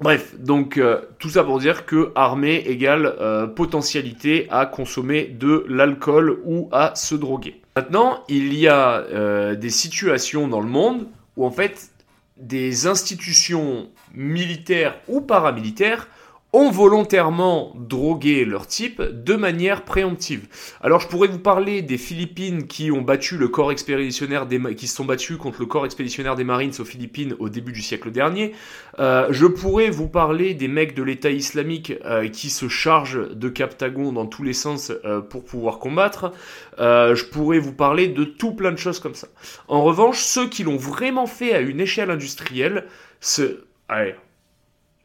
Bref, 0.00 0.38
donc 0.38 0.76
euh, 0.76 1.00
tout 1.18 1.30
ça 1.30 1.42
pour 1.42 1.58
dire 1.58 1.86
que 1.86 2.12
armée 2.14 2.56
égale 2.66 3.14
euh, 3.18 3.46
potentialité 3.46 4.46
à 4.50 4.66
consommer 4.66 5.24
de 5.24 5.64
l'alcool 5.68 6.38
ou 6.44 6.68
à 6.70 6.94
se 6.94 7.14
droguer. 7.14 7.62
Maintenant, 7.76 8.22
il 8.28 8.52
y 8.54 8.68
a 8.68 8.98
euh, 8.98 9.54
des 9.54 9.70
situations 9.70 10.48
dans 10.48 10.60
le 10.60 10.68
monde 10.68 11.06
où 11.36 11.46
en 11.46 11.50
fait 11.50 11.90
des 12.36 12.86
institutions 12.86 13.88
militaires 14.14 14.96
ou 15.08 15.22
paramilitaires 15.22 16.08
ont 16.52 16.70
volontairement 16.70 17.72
drogué 17.76 18.44
leur 18.44 18.66
type 18.66 19.02
de 19.02 19.34
manière 19.34 19.84
préemptive. 19.84 20.46
Alors 20.80 21.00
je 21.00 21.08
pourrais 21.08 21.28
vous 21.28 21.38
parler 21.38 21.82
des 21.82 21.98
Philippines 21.98 22.66
qui 22.66 22.90
ont 22.90 23.02
battu 23.02 23.36
le 23.36 23.48
corps 23.48 23.72
expéditionnaire 23.72 24.46
des 24.46 24.74
qui 24.74 24.86
se 24.86 24.96
sont 24.96 25.04
battus 25.04 25.36
contre 25.36 25.60
le 25.60 25.66
corps 25.66 25.84
expéditionnaire 25.84 26.34
des 26.34 26.44
Marines 26.44 26.72
aux 26.78 26.84
Philippines 26.84 27.34
au 27.38 27.48
début 27.48 27.72
du 27.72 27.82
siècle 27.82 28.10
dernier. 28.10 28.52
Euh, 28.98 29.26
je 29.30 29.46
pourrais 29.46 29.90
vous 29.90 30.08
parler 30.08 30.54
des 30.54 30.68
mecs 30.68 30.94
de 30.94 31.02
l'État 31.02 31.30
islamique 31.30 31.92
euh, 32.04 32.28
qui 32.28 32.48
se 32.48 32.68
chargent 32.68 33.28
de 33.28 33.48
Captagon 33.48 34.12
dans 34.12 34.26
tous 34.26 34.42
les 34.42 34.54
sens 34.54 34.92
euh, 35.04 35.20
pour 35.20 35.44
pouvoir 35.44 35.78
combattre. 35.78 36.32
Je 36.78 37.24
pourrais 37.24 37.58
vous 37.58 37.72
parler 37.72 38.08
de 38.08 38.24
tout 38.24 38.54
plein 38.54 38.72
de 38.72 38.76
choses 38.76 39.00
comme 39.00 39.14
ça. 39.14 39.28
En 39.68 39.82
revanche, 39.82 40.22
ceux 40.22 40.48
qui 40.48 40.62
l'ont 40.62 40.76
vraiment 40.76 41.26
fait 41.26 41.52
à 41.52 41.60
une 41.60 41.80
échelle 41.80 42.10
industrielle, 42.10 42.86
ce... 43.20 43.64
Allez, 43.88 44.14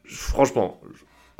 franchement, 0.04 0.80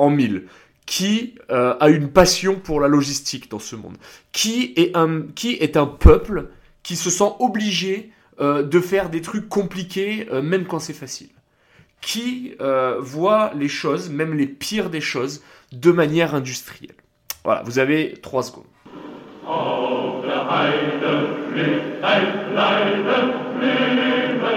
en 0.02 0.10
mille 0.10 0.46
qui 0.84 1.36
euh, 1.50 1.74
a 1.78 1.88
une 1.88 2.10
passion 2.10 2.56
pour 2.56 2.80
la 2.80 2.88
logistique 2.88 3.50
dans 3.50 3.60
ce 3.60 3.76
monde, 3.76 3.96
qui 4.32 4.74
est 4.76 4.96
un, 4.96 5.22
qui 5.34 5.52
est 5.52 5.76
un 5.76 5.86
peuple 5.86 6.48
qui 6.82 6.96
se 6.96 7.08
sent 7.08 7.32
obligé 7.38 8.10
euh, 8.40 8.64
de 8.64 8.80
faire 8.80 9.08
des 9.08 9.20
trucs 9.20 9.48
compliqués 9.48 10.26
euh, 10.32 10.42
même 10.42 10.66
quand 10.66 10.80
c'est 10.80 10.92
facile, 10.92 11.30
qui 12.00 12.56
voit 12.98 13.52
les 13.54 13.68
choses, 13.68 14.10
même 14.10 14.34
les 14.34 14.48
pires 14.48 14.90
des 14.90 15.00
choses, 15.00 15.40
de 15.70 15.92
manière 15.92 16.34
industrielle? 16.34 16.96
Voilà, 17.44 17.62
vous 17.62 17.78
avez 17.78 18.14
trois 18.20 18.42
secondes. 18.42 18.64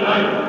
indice 0.08 0.45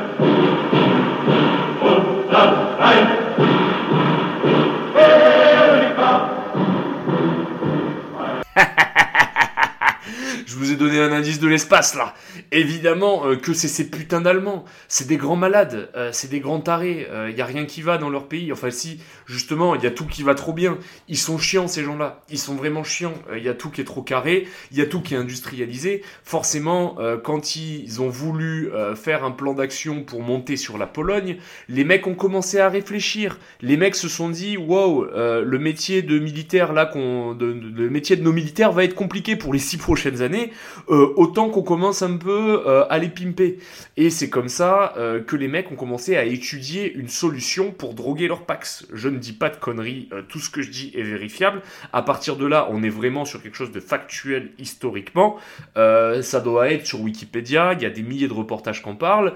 l'espace 11.48 11.96
là. 11.96 12.14
Évidemment 12.52 13.28
euh, 13.28 13.36
que 13.36 13.54
c'est 13.54 13.68
ces 13.68 13.90
putains 13.90 14.22
d'Allemands. 14.22 14.66
C'est 14.88 15.08
des 15.08 15.18
grands 15.18 15.36
malades, 15.36 15.90
euh, 15.96 16.10
c'est 16.12 16.30
des 16.30 16.40
grands 16.40 16.60
tarés. 16.60 17.08
Il 17.10 17.14
euh, 17.14 17.32
y 17.32 17.42
a 17.42 17.46
rien 17.46 17.66
qui 17.66 17.82
va 17.82 17.98
dans 17.98 18.10
leur 18.10 18.28
pays. 18.28 18.52
Enfin 18.52 18.72
si, 18.72 19.00
justement, 19.26 19.76
il 19.76 19.84
y 19.84 19.88
a 19.88 19.92
tout 19.92 20.06
qui 20.06 20.24
va 20.24 20.36
trop 20.36 20.54
bien. 20.54 20.78
Ils 21.08 21.18
sont 21.18 21.38
chiants 21.38 21.68
ces 21.68 21.84
gens-là. 21.84 22.22
Ils 22.30 22.40
sont 22.40 22.56
vraiment 22.56 22.84
chiants. 22.84 23.14
Il 23.36 23.44
y 23.44 23.50
a 23.50 23.54
tout 23.54 23.70
qui 23.70 23.82
est 23.82 23.86
trop 23.86 24.02
carré. 24.02 24.48
Il 24.72 24.78
y 24.78 24.82
a 24.82 24.86
tout 24.86 25.02
qui 25.02 25.14
est 25.14 25.18
industrialisé. 25.18 26.04
Forcément, 26.24 26.98
quand 27.24 27.56
ils 27.56 28.02
ont 28.02 28.10
voulu 28.10 28.72
faire 28.96 29.24
un 29.24 29.32
plan 29.32 29.54
d'action 29.54 30.04
pour 30.04 30.22
monter 30.22 30.58
sur 30.58 30.78
la 30.78 30.88
Pologne, 30.88 31.38
les 31.70 31.84
mecs 31.84 32.08
ont 32.08 32.16
commencé 32.16 32.60
à 32.60 32.70
réfléchir. 32.70 33.38
Les 33.62 33.78
mecs 33.78 33.96
se 33.96 34.08
sont 34.08 34.30
dit, 34.30 34.58
wow, 34.58 35.06
le 35.06 35.60
métier 35.60 36.02
de 36.02 36.20
militaire 36.20 36.74
là, 36.74 36.86
qu'on, 36.86 37.36
le 37.40 37.90
métier 37.90 38.16
de 38.16 38.24
nos 38.24 38.34
militaires 38.34 38.72
va 38.72 38.84
être 38.84 38.96
compliqué 38.96 39.36
pour 39.36 39.54
les 39.54 39.60
six 39.60 39.78
prochaines 39.78 40.22
années. 40.22 40.52
autant 40.88 41.37
qu'on 41.50 41.62
commence 41.62 42.02
un 42.02 42.18
peu 42.18 42.64
à 42.90 42.98
les 42.98 43.10
pimper. 43.10 43.60
Et 43.96 44.10
c'est 44.10 44.30
comme 44.30 44.50
ça 44.50 44.94
euh, 44.98 45.22
que 45.22 45.36
les 45.36 45.48
mecs 45.48 45.72
ont 45.72 45.76
commencé 45.76 46.16
à 46.18 46.24
étudier 46.24 46.94
une 46.94 47.08
solution 47.08 47.72
pour 47.72 47.94
droguer 47.94 48.28
leur 48.28 48.46
Pax. 48.46 48.88
Je 48.94 49.10
ne 49.10 49.18
dis 49.18 49.34
pas 49.34 49.50
de 49.50 49.56
conneries, 49.58 50.10
euh, 50.14 50.22
tout 50.28 50.40
ce 50.40 50.50
que 50.50 50.62
je 50.62 50.70
dis 50.70 50.92
est 50.96 51.04
vérifiable. 51.04 51.62
À 51.94 52.02
partir 52.02 52.36
de 52.36 52.46
là, 52.46 52.68
on 52.72 52.84
est 52.84 52.90
vraiment 52.90 53.26
sur 53.26 53.42
quelque 53.42 53.58
chose 53.58 53.72
de 53.72 53.80
factuel 53.80 54.52
historiquement. 54.60 55.38
Euh, 55.78 56.22
ça 56.22 56.40
doit 56.40 56.72
être 56.72 56.86
sur 56.86 57.02
Wikipédia, 57.02 57.74
il 57.74 57.82
y 57.82 57.86
a 57.86 57.90
des 57.90 58.04
milliers 58.04 58.28
de 58.28 58.34
reportages 58.34 58.84
qui 58.84 58.90
en 58.90 58.96
parlent. 58.96 59.34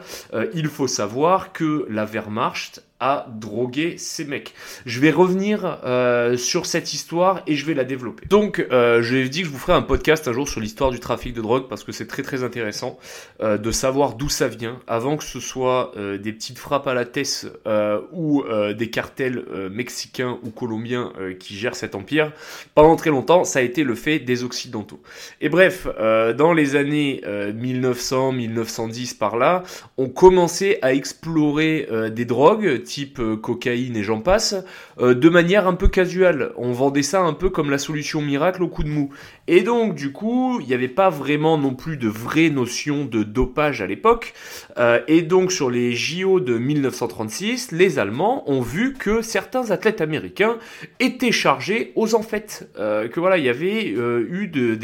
il 0.53 0.67
faut 0.67 0.87
savoir 0.87 1.53
que 1.53 1.85
la 1.89 2.05
Wehrmacht 2.05 2.83
à 3.01 3.25
droguer 3.27 3.95
ces 3.97 4.23
mecs. 4.25 4.53
Je 4.85 4.99
vais 4.99 5.09
revenir 5.09 5.79
euh, 5.83 6.37
sur 6.37 6.67
cette 6.67 6.93
histoire 6.93 7.41
et 7.47 7.55
je 7.55 7.65
vais 7.65 7.73
la 7.73 7.83
développer. 7.83 8.27
Donc, 8.29 8.65
euh, 8.71 9.01
je 9.01 9.17
dit 9.27 9.41
que 9.41 9.47
je 9.47 9.51
vous 9.51 9.57
ferai 9.57 9.73
un 9.73 9.81
podcast 9.81 10.27
un 10.27 10.33
jour 10.33 10.47
sur 10.47 10.61
l'histoire 10.61 10.91
du 10.91 10.99
trafic 10.99 11.33
de 11.33 11.41
drogue 11.41 11.67
parce 11.67 11.83
que 11.83 11.91
c'est 11.91 12.05
très 12.05 12.21
très 12.21 12.43
intéressant 12.43 12.99
euh, 13.41 13.57
de 13.57 13.71
savoir 13.71 14.13
d'où 14.13 14.29
ça 14.29 14.47
vient 14.47 14.79
avant 14.87 15.17
que 15.17 15.23
ce 15.23 15.39
soit 15.39 15.93
euh, 15.97 16.19
des 16.19 16.31
petites 16.31 16.59
frappes 16.59 16.87
à 16.87 16.93
la 16.93 17.05
tête 17.05 17.47
ou 18.11 18.43
des 18.77 18.89
cartels 18.89 19.43
mexicains 19.71 20.37
ou 20.43 20.51
colombiens 20.51 21.11
qui 21.39 21.55
gèrent 21.55 21.75
cet 21.75 21.95
empire. 21.95 22.31
Pendant 22.75 22.95
très 22.95 23.09
longtemps, 23.09 23.43
ça 23.43 23.59
a 23.59 23.61
été 23.61 23.83
le 23.83 23.95
fait 23.95 24.19
des 24.19 24.43
occidentaux. 24.43 25.01
Et 25.39 25.49
bref, 25.49 25.87
dans 26.37 26.53
les 26.53 26.75
années 26.75 27.21
1900-1910 27.25 29.17
par 29.17 29.37
là, 29.37 29.63
on 29.97 30.09
commençait 30.09 30.77
à 30.81 30.93
explorer 30.93 31.87
des 32.11 32.25
drogues 32.25 32.83
type 32.91 33.19
euh, 33.19 33.37
cocaïne 33.37 33.95
et 33.95 34.03
j'en 34.03 34.19
passe, 34.19 34.53
euh, 34.99 35.13
de 35.13 35.29
manière 35.29 35.65
un 35.65 35.75
peu 35.75 35.87
casuelle. 35.87 36.51
On 36.57 36.73
vendait 36.73 37.03
ça 37.03 37.21
un 37.21 37.31
peu 37.31 37.49
comme 37.49 37.69
la 37.69 37.77
solution 37.77 38.21
miracle 38.21 38.61
au 38.63 38.67
coup 38.67 38.83
de 38.83 38.89
mou. 38.89 39.11
Et 39.47 39.61
donc, 39.61 39.95
du 39.95 40.11
coup, 40.11 40.59
il 40.59 40.67
n'y 40.67 40.73
avait 40.73 40.89
pas 40.89 41.09
vraiment 41.09 41.57
non 41.57 41.73
plus 41.73 41.95
de 41.95 42.09
vraie 42.09 42.49
notion 42.49 43.05
de 43.05 43.23
dopage 43.23 43.81
à 43.81 43.87
l'époque. 43.87 44.33
Euh, 44.77 44.99
et 45.07 45.21
donc, 45.21 45.53
sur 45.53 45.69
les 45.69 45.93
JO 45.93 46.41
de 46.41 46.57
1936, 46.57 47.71
les 47.71 47.97
Allemands 47.97 48.43
ont 48.49 48.61
vu 48.61 48.93
que 48.93 49.21
certains 49.21 49.71
athlètes 49.71 50.01
américains 50.01 50.57
étaient 50.99 51.31
chargés 51.31 51.93
aux 51.95 52.13
amphètes. 52.13 52.69
que 52.75 53.19
voilà, 53.19 53.37
il 53.37 53.45
y 53.45 53.49
avait 53.49 53.85
eu 53.87 54.47
de, 54.47 54.75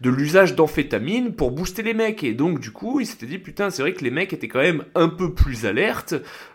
de 0.00 0.10
l'usage 0.10 0.54
d'amphétamines 0.54 1.32
pour 1.32 1.50
booster 1.50 1.82
les 1.82 1.94
mecs. 1.94 2.22
Et 2.22 2.34
donc, 2.34 2.60
du 2.60 2.70
coup, 2.70 3.00
ils 3.00 3.06
s'étaient 3.06 3.26
dit, 3.26 3.38
putain, 3.38 3.70
c'est 3.70 3.82
vrai 3.82 3.92
que 3.94 4.04
les 4.04 4.10
mecs 4.10 4.32
étaient 4.32 4.48
quand 4.48 4.60
même 4.60 4.84
un 4.94 5.08
peu 5.08 5.32
plus 5.32 5.66
alertes. 5.66 6.14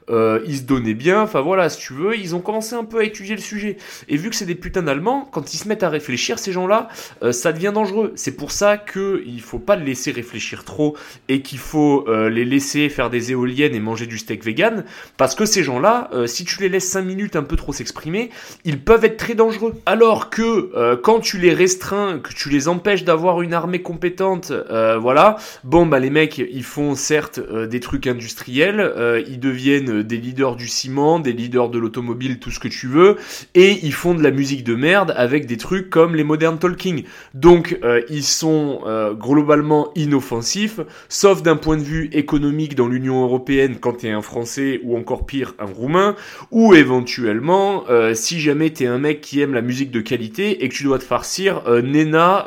Euh, 0.09 0.41
ils 0.45 0.57
se 0.57 0.61
donnaient 0.63 0.93
bien, 0.93 1.21
enfin 1.21 1.41
voilà, 1.41 1.69
si 1.69 1.79
tu 1.79 1.93
veux, 1.93 2.17
ils 2.17 2.35
ont 2.35 2.39
commencé 2.39 2.75
un 2.75 2.83
peu 2.83 2.99
à 2.99 3.03
étudier 3.03 3.35
le 3.35 3.41
sujet. 3.41 3.77
Et 4.09 4.17
vu 4.17 4.29
que 4.29 4.35
c'est 4.35 4.45
des 4.45 4.55
putains 4.55 4.83
d'Allemands, 4.83 5.27
quand 5.31 5.53
ils 5.53 5.57
se 5.57 5.67
mettent 5.67 5.83
à 5.83 5.89
réfléchir, 5.89 6.39
ces 6.39 6.51
gens-là, 6.51 6.89
euh, 7.23 7.31
ça 7.31 7.53
devient 7.53 7.71
dangereux. 7.73 8.11
C'est 8.15 8.35
pour 8.35 8.51
ça 8.51 8.77
que 8.77 9.23
il 9.25 9.41
faut 9.41 9.59
pas 9.59 9.75
les 9.75 9.85
laisser 9.85 10.11
réfléchir 10.11 10.63
trop 10.63 10.97
et 11.29 11.41
qu'il 11.41 11.59
faut 11.59 12.05
euh, 12.07 12.29
les 12.29 12.45
laisser 12.45 12.89
faire 12.89 13.09
des 13.09 13.31
éoliennes 13.31 13.75
et 13.75 13.79
manger 13.79 14.05
du 14.05 14.17
steak 14.17 14.43
vegan, 14.43 14.83
parce 15.17 15.35
que 15.35 15.45
ces 15.45 15.63
gens-là, 15.63 16.09
si 16.25 16.45
tu 16.45 16.61
les 16.61 16.69
laisses 16.69 16.89
5 16.89 17.01
minutes 17.01 17.35
un 17.35 17.43
peu 17.43 17.55
trop 17.55 17.73
s'exprimer, 17.73 18.29
ils 18.65 18.79
peuvent 18.79 19.05
être 19.05 19.17
très 19.17 19.35
dangereux. 19.35 19.75
Alors 19.85 20.29
que 20.29 20.95
quand 20.95 21.19
tu 21.19 21.37
les 21.37 21.53
restreins, 21.53 22.19
que 22.19 22.33
tu 22.33 22.49
les 22.49 22.67
empêches 22.67 23.03
d'avoir 23.03 23.41
une 23.41 23.53
armée 23.53 23.81
compétente, 23.81 24.51
voilà, 24.69 25.37
bon 25.63 25.85
bah 25.85 25.99
les 25.99 26.09
mecs, 26.09 26.37
ils 26.37 26.63
font 26.63 26.95
certes 26.95 27.39
des 27.39 27.79
trucs 27.79 28.07
industriels, 28.07 29.23
ils 29.27 29.39
deviennent 29.39 29.92
des 30.01 30.17
leaders 30.17 30.55
du 30.55 30.67
ciment, 30.67 31.19
des 31.19 31.33
leaders 31.33 31.69
de 31.69 31.77
l'automobile, 31.77 32.39
tout 32.39 32.51
ce 32.51 32.59
que 32.59 32.67
tu 32.67 32.87
veux, 32.87 33.17
et 33.53 33.79
ils 33.83 33.93
font 33.93 34.15
de 34.15 34.23
la 34.23 34.31
musique 34.31 34.63
de 34.63 34.75
merde 34.75 35.13
avec 35.15 35.45
des 35.45 35.57
trucs 35.57 35.89
comme 35.89 36.15
les 36.15 36.23
modern 36.23 36.57
talking. 36.57 37.03
Donc 37.33 37.77
euh, 37.83 38.01
ils 38.09 38.23
sont 38.23 38.81
euh, 38.85 39.13
globalement 39.13 39.91
inoffensifs, 39.95 40.79
sauf 41.09 41.41
d'un 41.43 41.55
point 41.55 41.77
de 41.77 41.83
vue 41.83 42.09
économique 42.13 42.75
dans 42.75 42.87
l'Union 42.87 43.23
européenne 43.23 43.77
quand 43.79 43.93
t'es 43.93 44.09
un 44.09 44.21
Français 44.21 44.79
ou 44.83 44.97
encore 44.97 45.25
pire 45.25 45.53
un 45.59 45.65
Roumain, 45.65 46.15
ou 46.51 46.73
éventuellement 46.73 47.83
euh, 47.89 48.13
si 48.13 48.39
jamais 48.39 48.69
t'es 48.69 48.85
un 48.85 48.99
mec 48.99 49.21
qui 49.21 49.41
aime 49.41 49.53
la 49.53 49.61
musique 49.61 49.91
de 49.91 50.01
qualité 50.01 50.63
et 50.63 50.69
que 50.69 50.73
tu 50.73 50.83
dois 50.83 50.99
te 50.99 51.03
farcir 51.03 51.63
Nena, 51.67 52.45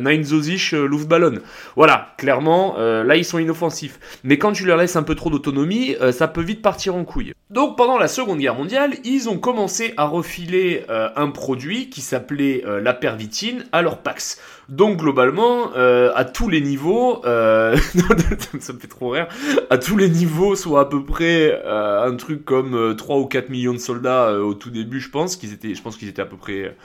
Nine 0.00 0.24
Zozich, 0.24 0.72
Luftballon. 0.72 1.40
Voilà, 1.76 2.14
clairement 2.18 2.76
là 2.78 3.16
ils 3.16 3.24
sont 3.24 3.38
inoffensifs. 3.38 3.98
Mais 4.24 4.38
quand 4.38 4.52
tu 4.52 4.64
leur 4.64 4.76
laisses 4.76 4.96
un 4.96 5.02
peu 5.02 5.14
trop 5.14 5.30
d'autonomie, 5.30 5.96
ça 6.12 6.28
peut 6.28 6.42
vite 6.42 6.62
partir 6.62 6.87
en 6.90 7.04
couille. 7.04 7.32
Donc 7.50 7.76
pendant 7.76 7.98
la 7.98 8.08
Seconde 8.08 8.38
Guerre 8.38 8.54
mondiale, 8.54 8.94
ils 9.04 9.28
ont 9.28 9.38
commencé 9.38 9.94
à 9.96 10.04
refiler 10.04 10.84
euh, 10.90 11.08
un 11.16 11.30
produit 11.30 11.88
qui 11.88 12.00
s'appelait 12.00 12.62
euh, 12.66 12.80
la 12.80 12.92
pervitine 12.92 13.64
à 13.72 13.80
leur 13.82 13.98
Pax. 13.98 14.40
Donc 14.68 14.98
globalement, 14.98 15.70
euh, 15.76 16.12
à 16.14 16.26
tous 16.26 16.48
les 16.48 16.60
niveaux, 16.60 17.22
ça 17.24 18.72
me 18.72 18.78
fait 18.78 18.88
trop 18.88 19.10
rire, 19.10 19.28
à 19.70 19.78
tous 19.78 19.96
les 19.96 20.10
niveaux, 20.10 20.56
soit 20.56 20.82
à 20.82 20.84
peu 20.84 21.02
près 21.04 21.62
un 21.64 22.14
truc 22.16 22.44
comme 22.44 22.94
3 22.94 23.16
ou 23.16 23.26
4 23.26 23.48
millions 23.48 23.72
de 23.72 23.78
soldats 23.78 24.32
au 24.32 24.52
tout 24.52 24.70
début, 24.70 25.00
je 25.00 25.08
pense 25.08 25.36
qu'ils 25.36 25.54
étaient, 25.54 25.74
je 25.74 25.82
pense 25.82 25.96
qu'ils 25.96 26.08
étaient 26.08 26.20
à 26.20 26.26
peu 26.26 26.36
près 26.36 26.76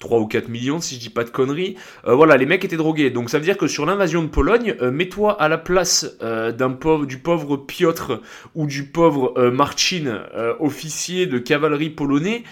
3 0.00 0.18
ou 0.18 0.26
4 0.26 0.48
millions 0.48 0.80
si 0.80 0.96
je 0.96 1.00
dis 1.00 1.10
pas 1.10 1.22
de 1.22 1.30
conneries. 1.30 1.76
Euh, 2.06 2.14
voilà, 2.14 2.36
les 2.36 2.46
mecs 2.46 2.64
étaient 2.64 2.76
drogués. 2.76 3.10
Donc 3.10 3.30
ça 3.30 3.38
veut 3.38 3.44
dire 3.44 3.56
que 3.56 3.68
sur 3.68 3.86
l'invasion 3.86 4.22
de 4.22 4.28
Pologne, 4.28 4.74
euh, 4.82 4.90
mets-toi 4.90 5.40
à 5.40 5.48
la 5.48 5.58
place 5.58 6.16
euh, 6.22 6.50
d'un 6.50 6.70
pauvre, 6.70 7.06
du 7.06 7.18
pauvre 7.18 7.56
Piotr 7.56 8.20
ou 8.54 8.66
du 8.66 8.84
pauvre 8.84 9.50
Marcin, 9.50 10.22
officier 10.58 11.26
de 11.26 11.38
cavalerie 11.38 11.90
polonais, 11.90 12.44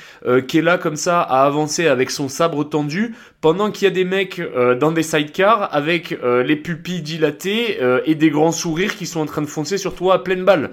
qui 0.46 0.58
est 0.58 0.62
là 0.62 0.76
comme 0.76 0.96
ça 0.96 1.22
à 1.22 1.44
avancer 1.44 1.86
avec 1.86 2.10
son 2.10 2.28
sabre 2.28 2.64
tendu, 2.64 3.14
pendant 3.40 3.70
qu'il 3.70 3.84
y 3.84 3.90
a 3.90 3.94
des 3.94 4.04
mecs 4.04 4.40
dans 4.80 4.90
des 4.90 5.02
sidecars 5.02 5.68
avec 5.72 6.16
les 6.44 6.56
pupilles 6.56 7.02
dilatées 7.02 7.78
et 8.04 8.14
des 8.14 8.30
grands 8.30 8.52
sourires 8.52 8.96
qui 8.96 9.06
sont 9.06 9.20
en 9.20 9.26
train 9.26 9.42
de 9.42 9.46
foncer 9.46 9.78
sur 9.78 9.94
toi 9.94 10.14
à 10.14 10.18
pleine 10.18 10.44
balle. 10.44 10.70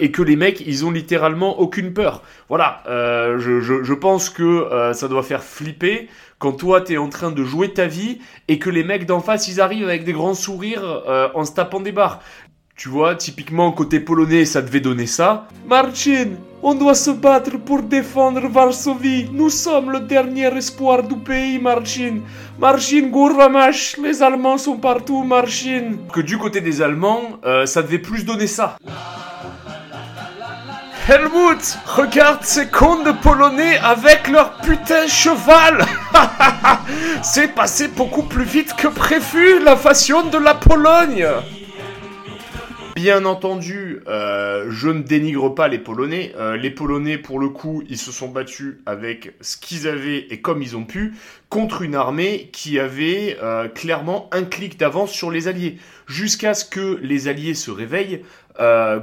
et 0.00 0.10
que 0.10 0.22
les 0.22 0.36
mecs, 0.36 0.62
ils 0.66 0.86
ont 0.86 0.90
littéralement 0.90 1.60
aucune 1.60 1.92
peur. 1.92 2.22
Voilà, 2.48 2.82
je, 2.86 3.92
pense 3.92 4.30
que 4.30 4.92
ça 4.94 5.08
doit 5.08 5.22
faire 5.22 5.44
flipper 5.44 6.08
quand 6.38 6.52
toi 6.52 6.80
t'es 6.80 6.96
en 6.96 7.08
train 7.08 7.30
de 7.30 7.44
jouer 7.44 7.72
ta 7.72 7.86
vie 7.86 8.18
et 8.46 8.58
que 8.58 8.70
les 8.70 8.84
mecs 8.84 9.06
d'en 9.06 9.20
face 9.20 9.48
ils 9.48 9.60
arrivent 9.60 9.88
avec 9.88 10.04
des 10.04 10.12
grands 10.12 10.34
sourires 10.34 10.84
euh, 10.84 11.28
en 11.34 11.44
se 11.44 11.52
tapant 11.52 11.80
des 11.80 11.92
barres. 11.92 12.20
Tu 12.78 12.88
vois, 12.88 13.16
typiquement 13.16 13.72
côté 13.72 13.98
polonais 13.98 14.44
ça 14.44 14.62
devait 14.62 14.78
donner 14.78 15.08
ça. 15.08 15.48
Marcin, 15.66 16.36
on 16.62 16.74
doit 16.74 16.94
se 16.94 17.10
battre 17.10 17.58
pour 17.58 17.82
défendre 17.82 18.46
Varsovie. 18.46 19.28
Nous 19.32 19.50
sommes 19.50 19.90
le 19.90 19.98
dernier 19.98 20.46
espoir 20.56 21.02
du 21.02 21.16
pays, 21.16 21.58
Marcin. 21.58 22.20
Marcin 22.56 23.08
Gourvamash, 23.08 23.96
les 24.00 24.22
Allemands 24.22 24.58
sont 24.58 24.76
partout, 24.76 25.24
Marcin. 25.24 25.96
Que 26.12 26.20
du 26.20 26.38
côté 26.38 26.60
des 26.60 26.80
Allemands, 26.80 27.40
euh, 27.44 27.66
ça 27.66 27.82
devait 27.82 27.98
plus 27.98 28.24
donner 28.24 28.46
ça. 28.46 28.76
Helmut, 31.08 31.78
regarde 31.84 32.44
ces 32.44 32.68
cons 32.68 33.02
de 33.02 33.10
polonais 33.10 33.78
avec 33.78 34.28
leur 34.28 34.52
putain 34.58 35.08
cheval 35.08 35.84
C'est 37.22 37.48
passé 37.56 37.88
beaucoup 37.88 38.22
plus 38.22 38.44
vite 38.44 38.74
que 38.76 38.86
prévu, 38.86 39.58
la 39.64 39.74
fashion 39.74 40.26
de 40.28 40.38
la 40.38 40.54
Pologne 40.54 41.26
Bien 42.98 43.26
entendu, 43.26 44.00
euh, 44.08 44.66
je 44.70 44.88
ne 44.88 45.02
dénigre 45.02 45.54
pas 45.54 45.68
les 45.68 45.78
Polonais. 45.78 46.32
Euh, 46.36 46.56
les 46.56 46.72
Polonais, 46.72 47.16
pour 47.16 47.38
le 47.38 47.48
coup, 47.48 47.84
ils 47.88 47.96
se 47.96 48.10
sont 48.10 48.26
battus 48.26 48.78
avec 48.86 49.34
ce 49.40 49.56
qu'ils 49.56 49.86
avaient 49.86 50.26
et 50.30 50.40
comme 50.40 50.62
ils 50.62 50.76
ont 50.76 50.82
pu 50.82 51.14
contre 51.48 51.82
une 51.82 51.94
armée 51.94 52.50
qui 52.52 52.80
avait 52.80 53.38
euh, 53.40 53.68
clairement 53.68 54.28
un 54.32 54.42
clic 54.42 54.80
d'avance 54.80 55.12
sur 55.12 55.30
les 55.30 55.46
Alliés. 55.46 55.78
Jusqu'à 56.08 56.54
ce 56.54 56.64
que 56.64 56.98
les 57.00 57.28
Alliés 57.28 57.54
se 57.54 57.70
réveillent, 57.70 58.24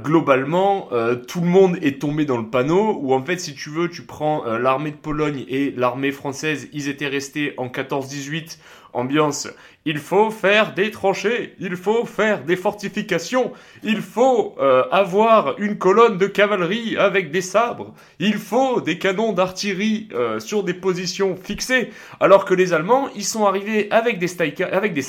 globalement, 0.04 0.90
tout 1.26 1.40
le 1.40 1.46
monde 1.46 1.78
est 1.80 1.98
tombé 1.98 2.26
dans 2.26 2.36
le 2.36 2.50
panneau, 2.50 2.98
où 3.00 3.14
en 3.14 3.22
fait, 3.24 3.38
si 3.38 3.54
tu 3.54 3.70
veux, 3.70 3.88
tu 3.88 4.02
prends 4.02 4.44
l'armée 4.44 4.90
de 4.90 4.96
Pologne 4.96 5.46
et 5.48 5.72
l'armée 5.74 6.12
française, 6.12 6.68
ils 6.74 6.90
étaient 6.90 7.06
restés 7.06 7.54
en 7.56 7.68
14-18 7.68 8.58
ambiance. 8.92 9.48
Il 9.88 9.98
faut 9.98 10.30
faire 10.32 10.74
des 10.74 10.90
tranchées, 10.90 11.54
il 11.60 11.76
faut 11.76 12.04
faire 12.06 12.42
des 12.42 12.56
fortifications, 12.56 13.52
il 13.84 14.00
faut 14.00 14.56
euh, 14.58 14.82
avoir 14.90 15.60
une 15.60 15.78
colonne 15.78 16.18
de 16.18 16.26
cavalerie 16.26 16.96
avec 16.96 17.30
des 17.30 17.40
sabres, 17.40 17.94
il 18.18 18.34
faut 18.34 18.80
des 18.80 18.98
canons 18.98 19.32
d'artillerie 19.32 20.08
euh, 20.12 20.40
sur 20.40 20.64
des 20.64 20.74
positions 20.74 21.36
fixées, 21.36 21.90
alors 22.18 22.44
que 22.44 22.54
les 22.54 22.72
Allemands, 22.72 23.08
ils 23.14 23.24
sont 23.24 23.46
arrivés 23.46 23.86
avec 23.92 24.18
des, 24.18 24.26
avec 24.60 24.92
des 24.92 25.02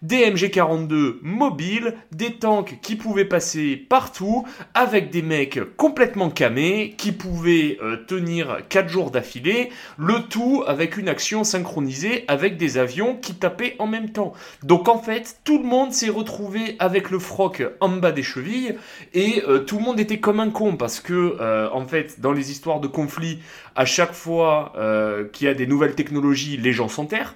des 0.00 0.30
MG42 0.30 1.16
mobiles, 1.20 1.94
des 2.10 2.32
tanks 2.32 2.78
qui 2.80 2.96
pouvaient 2.96 3.26
passer 3.26 3.76
partout, 3.76 4.46
avec 4.72 5.10
des 5.10 5.20
mecs 5.20 5.60
complètement 5.76 6.30
camés, 6.30 6.94
qui 6.96 7.12
pouvaient 7.12 7.76
euh, 7.82 7.98
tenir 8.06 8.60
4 8.70 8.88
jours 8.88 9.10
d'affilée, 9.10 9.68
le 9.98 10.22
tout 10.22 10.64
avec 10.66 10.96
une 10.96 11.08
action 11.08 11.44
synchronisée 11.44 12.24
avec 12.28 12.56
des 12.56 12.78
avions 12.78 12.99
qui 13.20 13.34
tapaient 13.34 13.76
en 13.78 13.86
même 13.86 14.10
temps. 14.10 14.32
Donc 14.62 14.88
en 14.88 14.98
fait, 14.98 15.38
tout 15.44 15.58
le 15.58 15.64
monde 15.64 15.92
s'est 15.92 16.08
retrouvé 16.10 16.76
avec 16.78 17.10
le 17.10 17.18
froc 17.18 17.62
en 17.80 17.88
bas 17.88 18.12
des 18.12 18.22
chevilles 18.22 18.76
et 19.14 19.42
euh, 19.46 19.60
tout 19.60 19.78
le 19.78 19.82
monde 19.82 20.00
était 20.00 20.20
comme 20.20 20.40
un 20.40 20.50
con 20.50 20.76
parce 20.76 21.00
que 21.00 21.36
euh, 21.40 21.68
en 21.72 21.86
fait, 21.86 22.20
dans 22.20 22.32
les 22.32 22.50
histoires 22.50 22.80
de 22.80 22.88
conflits, 22.88 23.40
à 23.80 23.84
chaque 23.84 24.12
fois 24.12 24.72
euh, 24.76 25.26
qu'il 25.32 25.46
y 25.46 25.50
a 25.50 25.54
des 25.54 25.66
nouvelles 25.66 25.94
technologies, 25.94 26.56
les 26.56 26.72
gens 26.72 26.88
s'enterrent. 26.88 27.34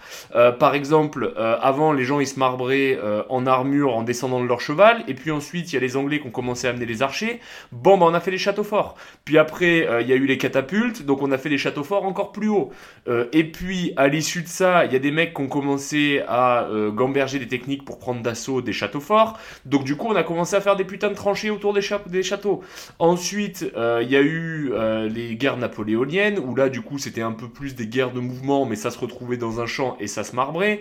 par 0.58 0.74
exemple, 0.74 1.32
avant, 1.36 1.92
les 1.92 2.04
gens 2.04 2.20
ils 2.20 2.26
se 2.26 2.38
marbraient 2.38 2.98
en 3.28 3.46
armure 3.46 3.96
en 3.96 4.02
descendant 4.02 4.40
de 4.42 4.46
leur 4.46 4.60
cheval 4.60 5.04
et 5.08 5.14
puis 5.14 5.30
ensuite, 5.30 5.72
il 5.72 5.74
y 5.74 5.78
a 5.78 5.80
les 5.80 5.96
Anglais 5.96 6.20
qui 6.20 6.26
ont 6.26 6.30
commencé 6.30 6.66
à 6.66 6.70
amener 6.70 6.86
les 6.86 7.02
archers. 7.02 7.40
Bon, 7.72 7.96
bah, 7.98 8.06
on 8.08 8.14
a 8.14 8.20
fait 8.20 8.30
les 8.30 8.38
châteaux 8.38 8.64
forts. 8.64 8.96
Puis 9.24 9.38
après, 9.38 9.86
il 10.00 10.06
y 10.06 10.12
a 10.12 10.16
eu 10.16 10.26
les 10.26 10.38
catapultes, 10.38 11.04
donc 11.04 11.22
on 11.22 11.32
a 11.32 11.38
fait 11.38 11.48
les 11.48 11.58
châteaux 11.58 11.84
forts 11.84 12.04
encore 12.04 12.32
plus 12.32 12.48
haut. 12.48 12.70
et 13.32 13.44
puis, 13.44 13.92
à 13.96 14.08
l'issue 14.08 14.42
de 14.42 14.48
ça, 14.48 14.84
il 14.84 14.92
y 14.92 14.96
a 14.96 14.98
des 14.98 15.10
mecs 15.10 15.34
qui 15.34 15.40
ont 15.40 15.48
commencé 15.48 16.22
à 16.28 16.64
euh, 16.64 16.90
gamberger 16.90 17.38
des 17.38 17.48
techniques 17.48 17.84
pour 17.84 17.98
prendre 17.98 18.22
d'assaut 18.22 18.62
des 18.62 18.72
châteaux 18.72 19.00
forts. 19.00 19.38
Donc 19.64 19.84
du 19.84 19.96
coup, 19.96 20.08
on 20.08 20.16
a 20.16 20.22
commencé 20.22 20.56
à 20.56 20.60
faire 20.60 20.76
des 20.76 20.84
putains 20.84 21.08
de 21.08 21.14
tranchées 21.14 21.50
autour 21.50 21.72
des, 21.72 21.82
châteaux. 22.22 22.62
Ensuite, 22.98 23.70
euh, 23.76 24.00
il 24.02 24.10
y 24.10 24.16
a 24.16 24.20
eu 24.20 24.70
euh, 24.72 25.08
les 25.08 25.36
guerres 25.36 25.56
napoléoniennes, 25.56 26.33
où 26.38 26.54
là, 26.54 26.68
du 26.68 26.80
coup, 26.80 26.98
c'était 26.98 27.22
un 27.22 27.32
peu 27.32 27.48
plus 27.48 27.74
des 27.74 27.86
guerres 27.86 28.12
de 28.12 28.20
mouvement, 28.20 28.66
mais 28.66 28.76
ça 28.76 28.90
se 28.90 28.98
retrouvait 28.98 29.36
dans 29.36 29.60
un 29.60 29.66
champ 29.66 29.96
et 30.00 30.06
ça 30.06 30.24
se 30.24 30.34
marbrait, 30.34 30.80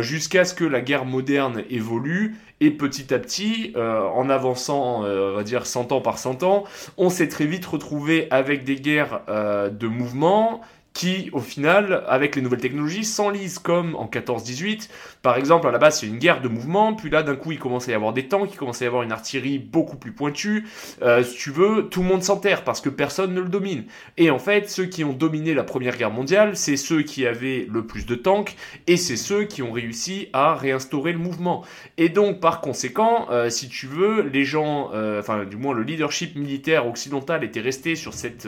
jusqu'à 0.00 0.44
ce 0.44 0.54
que 0.54 0.64
la 0.64 0.80
guerre 0.80 1.04
moderne 1.04 1.62
évolue. 1.70 2.36
Et 2.60 2.70
petit 2.70 3.12
à 3.12 3.18
petit, 3.18 3.74
en 3.76 4.30
avançant, 4.30 5.02
on 5.02 5.34
va 5.34 5.42
dire 5.42 5.66
100 5.66 5.92
ans 5.92 6.00
par 6.00 6.18
100 6.18 6.42
ans, 6.44 6.64
on 6.96 7.10
s'est 7.10 7.28
très 7.28 7.46
vite 7.46 7.66
retrouvé 7.66 8.28
avec 8.30 8.64
des 8.64 8.76
guerres 8.76 9.20
de 9.28 9.86
mouvement 9.86 10.60
qui, 10.94 11.28
au 11.32 11.40
final, 11.40 12.04
avec 12.06 12.36
les 12.36 12.40
nouvelles 12.40 12.60
technologies, 12.60 13.04
s'enlisent 13.04 13.58
comme 13.58 13.96
en 13.96 14.06
14-18. 14.06 14.88
Par 15.22 15.36
exemple, 15.36 15.66
à 15.66 15.72
la 15.72 15.78
base, 15.78 15.98
c'est 15.98 16.06
une 16.06 16.18
guerre 16.18 16.40
de 16.40 16.46
mouvement, 16.46 16.94
puis 16.94 17.10
là, 17.10 17.24
d'un 17.24 17.34
coup, 17.34 17.50
il 17.50 17.58
commence 17.58 17.88
à 17.88 17.92
y 17.92 17.94
avoir 17.94 18.12
des 18.12 18.28
tanks, 18.28 18.50
il 18.52 18.56
commence 18.56 18.80
à 18.80 18.84
y 18.84 18.88
avoir 18.88 19.02
une 19.02 19.10
artillerie 19.10 19.58
beaucoup 19.58 19.96
plus 19.96 20.12
pointue. 20.12 20.68
Euh, 21.02 21.24
si 21.24 21.34
tu 21.36 21.50
veux, 21.50 21.88
tout 21.90 22.00
le 22.00 22.08
monde 22.08 22.22
s'enterre 22.22 22.62
parce 22.62 22.80
que 22.80 22.88
personne 22.88 23.34
ne 23.34 23.40
le 23.40 23.48
domine. 23.48 23.84
Et 24.18 24.30
en 24.30 24.38
fait, 24.38 24.70
ceux 24.70 24.86
qui 24.86 25.02
ont 25.02 25.12
dominé 25.12 25.52
la 25.52 25.64
Première 25.64 25.96
Guerre 25.96 26.12
mondiale, 26.12 26.56
c'est 26.56 26.76
ceux 26.76 27.02
qui 27.02 27.26
avaient 27.26 27.66
le 27.68 27.84
plus 27.84 28.06
de 28.06 28.14
tanks, 28.14 28.54
et 28.86 28.96
c'est 28.96 29.16
ceux 29.16 29.44
qui 29.44 29.62
ont 29.62 29.72
réussi 29.72 30.28
à 30.32 30.54
réinstaurer 30.54 31.10
le 31.10 31.18
mouvement. 31.18 31.64
Et 31.98 32.08
donc, 32.08 32.38
par 32.38 32.60
conséquent, 32.60 33.26
euh, 33.30 33.50
si 33.50 33.68
tu 33.68 33.88
veux, 33.88 34.22
les 34.22 34.44
gens, 34.44 34.90
euh, 34.94 35.18
enfin, 35.18 35.44
du 35.44 35.56
moins, 35.56 35.74
le 35.74 35.82
leadership 35.82 36.36
militaire 36.36 36.86
occidental 36.86 37.42
était 37.42 37.60
resté 37.60 37.96
sur 37.96 38.14
cette 38.14 38.46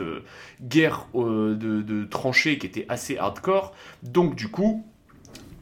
guerre 0.62 1.09
de, 1.12 1.54
de 1.54 2.04
tranchées 2.04 2.36
qui 2.42 2.66
était 2.66 2.87
assez 2.88 3.16
hardcore. 3.18 3.75
Donc 4.03 4.35
du 4.35 4.49
coup, 4.49 4.85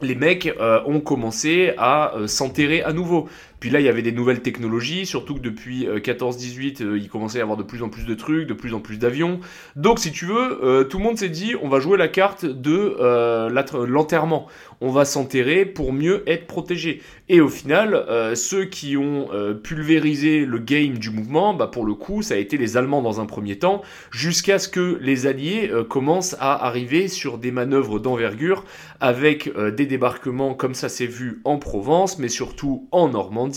les 0.02 0.14
mecs 0.14 0.46
euh, 0.46 0.82
ont 0.86 1.00
commencé 1.00 1.72
à 1.78 2.14
euh, 2.14 2.26
s'enterrer 2.26 2.82
à 2.82 2.92
nouveau. 2.92 3.28
Puis 3.64 3.70
là, 3.70 3.80
il 3.80 3.86
y 3.86 3.88
avait 3.88 4.02
des 4.02 4.12
nouvelles 4.12 4.42
technologies, 4.42 5.06
surtout 5.06 5.36
que 5.36 5.40
depuis 5.40 5.86
14-18, 5.86 6.82
euh, 6.82 6.98
il 6.98 7.08
commençait 7.08 7.38
à 7.38 7.40
y 7.40 7.42
avoir 7.42 7.56
de 7.56 7.62
plus 7.62 7.82
en 7.82 7.88
plus 7.88 8.04
de 8.04 8.14
trucs, 8.14 8.46
de 8.46 8.52
plus 8.52 8.74
en 8.74 8.80
plus 8.80 8.98
d'avions. 8.98 9.40
Donc, 9.74 10.00
si 10.00 10.12
tu 10.12 10.26
veux, 10.26 10.86
tout 10.90 10.98
le 10.98 11.02
monde 11.02 11.16
s'est 11.16 11.30
dit, 11.30 11.54
on 11.62 11.70
va 11.70 11.80
jouer 11.80 11.96
la 11.96 12.08
carte 12.08 12.44
de 12.44 12.94
l'enterrement 13.86 14.48
on 14.84 14.90
va 14.90 15.06
s'enterrer 15.06 15.64
pour 15.64 15.94
mieux 15.94 16.22
être 16.26 16.46
protégé. 16.46 17.00
Et 17.30 17.40
au 17.40 17.48
final, 17.48 17.94
euh, 17.94 18.34
ceux 18.34 18.66
qui 18.66 18.98
ont 18.98 19.28
euh, 19.32 19.54
pulvérisé 19.54 20.44
le 20.44 20.58
game 20.58 20.98
du 20.98 21.08
mouvement, 21.08 21.54
bah 21.54 21.68
pour 21.68 21.86
le 21.86 21.94
coup, 21.94 22.20
ça 22.20 22.34
a 22.34 22.36
été 22.36 22.58
les 22.58 22.76
Allemands 22.76 23.00
dans 23.00 23.18
un 23.18 23.24
premier 23.24 23.58
temps, 23.58 23.80
jusqu'à 24.10 24.58
ce 24.58 24.68
que 24.68 24.98
les 25.00 25.26
Alliés 25.26 25.70
euh, 25.72 25.84
commencent 25.84 26.36
à 26.38 26.66
arriver 26.66 27.08
sur 27.08 27.38
des 27.38 27.50
manœuvres 27.50 27.98
d'envergure 27.98 28.64
avec 29.00 29.50
des 29.76 29.84
débarquements 29.84 30.54
comme 30.54 30.72
ça 30.72 30.88
s'est 30.88 31.06
vu 31.06 31.42
en 31.44 31.58
Provence, 31.58 32.18
mais 32.18 32.28
surtout 32.28 32.88
en 32.90 33.08
Normandie, 33.08 33.53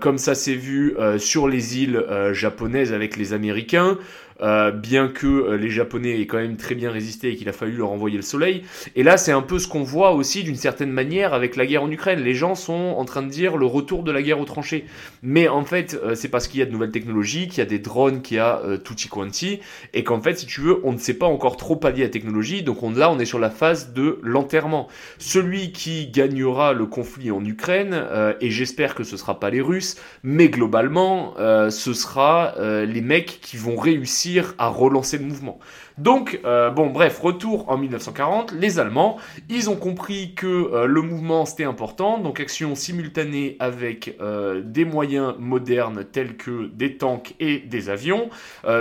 comme 0.00 0.18
ça 0.18 0.34
s'est 0.34 0.54
vu 0.54 0.94
sur 1.18 1.48
les 1.48 1.78
îles 1.78 2.04
japonaises 2.32 2.92
avec 2.92 3.16
les 3.16 3.32
Américains. 3.32 3.98
Euh, 4.40 4.70
bien 4.70 5.08
que 5.08 5.26
euh, 5.26 5.56
les 5.56 5.68
Japonais 5.68 6.20
aient 6.20 6.26
quand 6.26 6.38
même 6.38 6.56
très 6.56 6.76
bien 6.76 6.92
résisté 6.92 7.32
et 7.32 7.36
qu'il 7.36 7.48
a 7.48 7.52
fallu 7.52 7.76
leur 7.76 7.90
envoyer 7.90 8.16
le 8.16 8.22
soleil. 8.22 8.62
Et 8.94 9.02
là, 9.02 9.16
c'est 9.16 9.32
un 9.32 9.42
peu 9.42 9.58
ce 9.58 9.66
qu'on 9.66 9.82
voit 9.82 10.12
aussi 10.12 10.44
d'une 10.44 10.56
certaine 10.56 10.92
manière 10.92 11.34
avec 11.34 11.56
la 11.56 11.66
guerre 11.66 11.82
en 11.82 11.90
Ukraine. 11.90 12.20
Les 12.20 12.34
gens 12.34 12.54
sont 12.54 12.94
en 12.96 13.04
train 13.04 13.22
de 13.22 13.30
dire 13.30 13.56
le 13.56 13.66
retour 13.66 14.04
de 14.04 14.12
la 14.12 14.22
guerre 14.22 14.38
aux 14.38 14.44
tranchées. 14.44 14.84
Mais 15.22 15.48
en 15.48 15.64
fait, 15.64 15.98
euh, 16.04 16.14
c'est 16.14 16.28
parce 16.28 16.46
qu'il 16.46 16.60
y 16.60 16.62
a 16.62 16.66
de 16.66 16.70
nouvelles 16.70 16.92
technologies, 16.92 17.48
qu'il 17.48 17.58
y 17.58 17.62
a 17.62 17.66
des 17.66 17.80
drones, 17.80 18.22
qu'il 18.22 18.36
y 18.36 18.40
a 18.40 18.62
tutti 18.84 19.08
quanti, 19.08 19.60
et 19.92 20.04
qu'en 20.04 20.20
fait, 20.20 20.38
si 20.38 20.46
tu 20.46 20.60
veux, 20.60 20.80
on 20.84 20.92
ne 20.92 20.98
sait 20.98 21.14
pas 21.14 21.26
encore 21.26 21.56
trop 21.56 21.74
pallier 21.74 22.04
la 22.04 22.08
technologie. 22.08 22.62
Donc 22.62 22.82
on, 22.82 22.92
là, 22.92 23.10
on 23.10 23.18
est 23.18 23.24
sur 23.24 23.38
la 23.40 23.50
phase 23.50 23.92
de 23.92 24.20
l'enterrement. 24.22 24.88
Celui 25.18 25.72
qui 25.72 26.08
gagnera 26.08 26.72
le 26.72 26.86
conflit 26.86 27.30
en 27.30 27.44
Ukraine, 27.44 28.04
et 28.40 28.50
j'espère 28.50 28.94
que 28.94 29.04
ce 29.04 29.16
sera 29.16 29.40
pas 29.40 29.50
les 29.50 29.60
Russes, 29.60 29.96
mais 30.22 30.48
globalement, 30.48 31.34
ce 31.36 31.92
sera 31.92 32.54
les 32.84 33.00
mecs 33.00 33.40
qui 33.40 33.56
vont 33.56 33.76
réussir 33.76 34.27
à 34.58 34.68
relancer 34.68 35.18
le 35.18 35.24
mouvement. 35.24 35.58
Donc, 35.98 36.38
euh, 36.44 36.70
bon, 36.70 36.90
bref, 36.90 37.18
retour 37.18 37.68
en 37.68 37.76
1940, 37.76 38.52
les 38.52 38.78
Allemands, 38.78 39.16
ils 39.48 39.68
ont 39.68 39.74
compris 39.74 40.32
que 40.34 40.46
euh, 40.46 40.86
le 40.86 41.02
mouvement 41.02 41.44
c'était 41.44 41.64
important, 41.64 42.18
donc 42.18 42.38
action 42.38 42.76
simultanée 42.76 43.56
avec 43.58 44.16
euh, 44.20 44.62
des 44.64 44.84
moyens 44.84 45.34
modernes 45.40 46.04
tels 46.04 46.36
que 46.36 46.68
des 46.72 46.96
tanks 46.96 47.34
et 47.40 47.58
des 47.58 47.90
avions, 47.90 48.30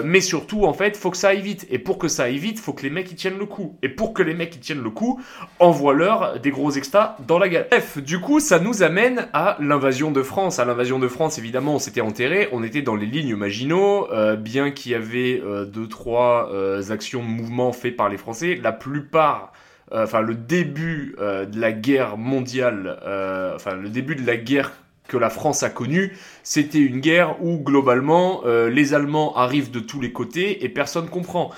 mais 0.03 0.21
surtout, 0.21 0.65
en 0.65 0.73
fait, 0.73 0.95
faut 0.97 1.11
que 1.11 1.17
ça 1.17 1.29
aille 1.29 1.41
vite. 1.41 1.65
Et 1.69 1.79
pour 1.79 1.97
que 1.97 2.07
ça 2.07 2.23
aille 2.23 2.37
vite, 2.37 2.59
faut 2.59 2.73
que 2.73 2.83
les 2.83 2.89
mecs 2.89 3.11
ils 3.11 3.15
tiennent 3.15 3.37
le 3.37 3.45
coup. 3.45 3.77
Et 3.81 3.89
pour 3.89 4.13
que 4.13 4.21
les 4.21 4.33
mecs 4.33 4.55
ils 4.55 4.59
tiennent 4.59 4.83
le 4.83 4.89
coup, 4.89 5.19
envoie-leur 5.59 6.39
des 6.39 6.51
gros 6.51 6.71
extras 6.71 7.17
dans 7.25 7.39
la 7.39 7.49
gale. 7.49 7.67
Bref, 7.69 7.97
du 7.97 8.19
coup, 8.19 8.39
ça 8.39 8.59
nous 8.59 8.83
amène 8.83 9.27
à 9.33 9.57
l'invasion 9.59 10.11
de 10.11 10.21
France. 10.21 10.59
À 10.59 10.65
l'invasion 10.65 10.99
de 10.99 11.07
France, 11.07 11.37
évidemment, 11.37 11.75
on 11.75 11.79
s'était 11.79 12.01
enterré, 12.01 12.49
on 12.51 12.63
était 12.63 12.81
dans 12.81 12.95
les 12.95 13.05
lignes 13.05 13.35
Maginot, 13.35 14.07
bien 14.37 14.71
qu'il 14.71 14.91
y 14.91 14.95
avait 14.95 15.41
deux, 15.67 15.87
trois 15.87 16.49
actions 16.91 17.06
mouvement 17.15 17.71
fait 17.71 17.91
par 17.91 18.09
les 18.09 18.17
Français, 18.17 18.59
la 18.61 18.71
plupart 18.71 19.53
euh, 19.93 20.03
enfin 20.03 20.21
le 20.21 20.35
début 20.35 21.15
euh, 21.19 21.45
de 21.45 21.59
la 21.59 21.71
guerre 21.71 22.17
mondiale, 22.17 22.99
euh, 23.05 23.55
enfin 23.55 23.75
le 23.75 23.89
début 23.89 24.15
de 24.15 24.25
la 24.25 24.35
guerre 24.35 24.73
que 25.07 25.15
la 25.15 25.29
France 25.29 25.63
a 25.63 25.69
connue, 25.69 26.17
c'était 26.43 26.79
une 26.79 26.99
guerre 26.99 27.41
où 27.41 27.59
globalement 27.59 28.41
les 28.45 28.93
Allemands 28.93 29.33
arrivent 29.37 29.71
de 29.71 29.79
tous 29.79 30.01
les 30.01 30.11
côtés 30.11 30.65
et 30.65 30.67
personne 30.67 31.07
comprend. 31.07 31.51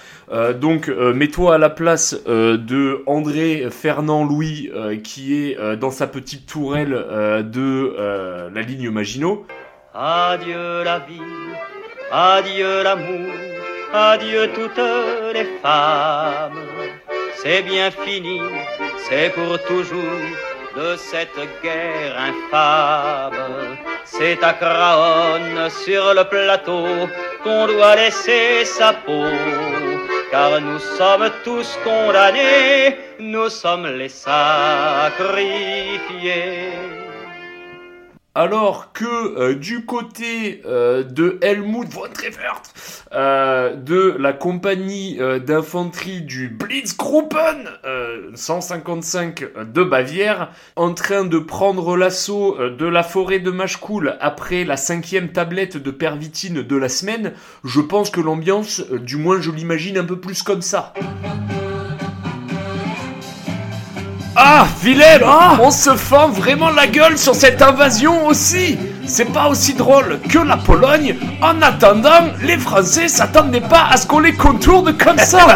donc 0.62 0.88
mets-toi 0.88 1.56
à 1.56 1.58
la 1.58 1.72
place 1.72 2.16
de 2.28 3.02
André 3.08 3.66
Fernand 3.72 4.24
Louis 4.24 4.70
qui 5.04 5.34
est 5.34 5.58
dans 5.78 5.90
sa 5.90 6.06
petite 6.06 6.46
tourelle 6.46 6.92
de 6.92 8.52
la 8.54 8.62
ligne 8.62 8.92
Maginot. 8.92 9.48
Adieu 9.96 10.84
la 10.84 11.00
vie, 11.00 11.20
adieu 12.12 12.84
l'amour 12.84 13.49
Adieu 13.92 14.52
toutes 14.54 14.78
les 15.34 15.46
femmes, 15.64 16.68
c'est 17.42 17.64
bien 17.64 17.90
fini, 17.90 18.40
c'est 19.10 19.34
pour 19.34 19.58
toujours 19.64 20.22
de 20.76 20.96
cette 20.96 21.40
guerre 21.64 22.16
infâme. 22.20 23.78
C'est 24.06 24.44
à 24.44 24.54
Craonne 24.54 25.70
sur 25.84 26.14
le 26.14 26.24
plateau 26.24 26.86
qu'on 27.44 27.66
doit 27.66 27.96
laisser 27.96 28.64
sa 28.64 28.94
peau, 28.94 29.26
car 30.30 30.62
nous 30.62 30.80
sommes 30.80 31.32
tous 31.44 31.76
condamnés, 31.84 32.96
nous 33.20 33.50
sommes 33.50 33.88
les 33.88 34.10
sacrifiés 34.10 35.50
alors 38.36 38.94
que 38.94 39.06
euh, 39.06 39.56
du 39.56 39.86
côté 39.86 40.62
euh, 40.66 41.04
de 41.04 41.40
Helmut 41.42 41.92
von 41.92 42.08
Treffert, 42.14 42.62
euh, 43.12 43.76
de 43.76 44.16
la 44.20 44.34
compagnie 44.34 45.20
d'infanterie 45.46 46.22
du 46.22 46.48
Blitzgruppen 46.48 47.70
155 48.36 49.72
de 49.74 49.84
Bavière, 49.84 50.52
en 50.76 50.94
train 50.94 51.26
de 51.26 51.40
prendre 51.40 51.98
l'assaut 51.98 52.58
de 52.58 52.86
la 52.86 53.04
forêt 53.04 53.40
de 53.40 53.52
Machecoul 53.52 54.16
après 54.22 54.64
la 54.64 54.78
cinquième 54.78 55.32
tablette 55.32 55.78
de 55.78 55.92
pervitine 55.92 56.62
de 56.62 56.76
la 56.76 56.90
semaine, 56.90 57.34
je 57.64 57.82
pense 57.82 58.10
que 58.10 58.22
l'ambiance, 58.22 58.82
du 58.92 59.18
moins 59.18 59.42
je 59.42 59.52
l'imagine 59.52 59.98
un 59.98 60.06
peu 60.06 60.20
plus 60.20 60.44
comme 60.44 60.62
ça. 60.62 60.94
Ah, 64.42 64.66
Willem 64.82 65.22
On 65.60 65.70
se 65.70 65.98
fend 65.98 66.30
vraiment 66.30 66.70
la 66.70 66.88
gueule 66.88 67.18
sur 67.18 67.36
cette 67.36 67.62
invasion 67.62 68.26
aussi. 68.26 68.80
C'est 69.06 69.34
pas 69.34 69.50
aussi 69.50 69.74
drôle 69.74 70.18
que 70.30 70.40
la 70.40 70.56
Pologne. 70.56 71.18
En 71.42 71.62
attendant, 71.62 72.32
les 72.42 72.58
Français 72.58 73.10
s'attendaient 73.10 73.60
pas 73.60 73.88
à 73.92 73.98
ce 73.98 74.08
qu'on 74.08 74.20
les 74.20 74.32
contourne 74.32 74.96
comme 74.96 75.18
ça. 75.18 75.46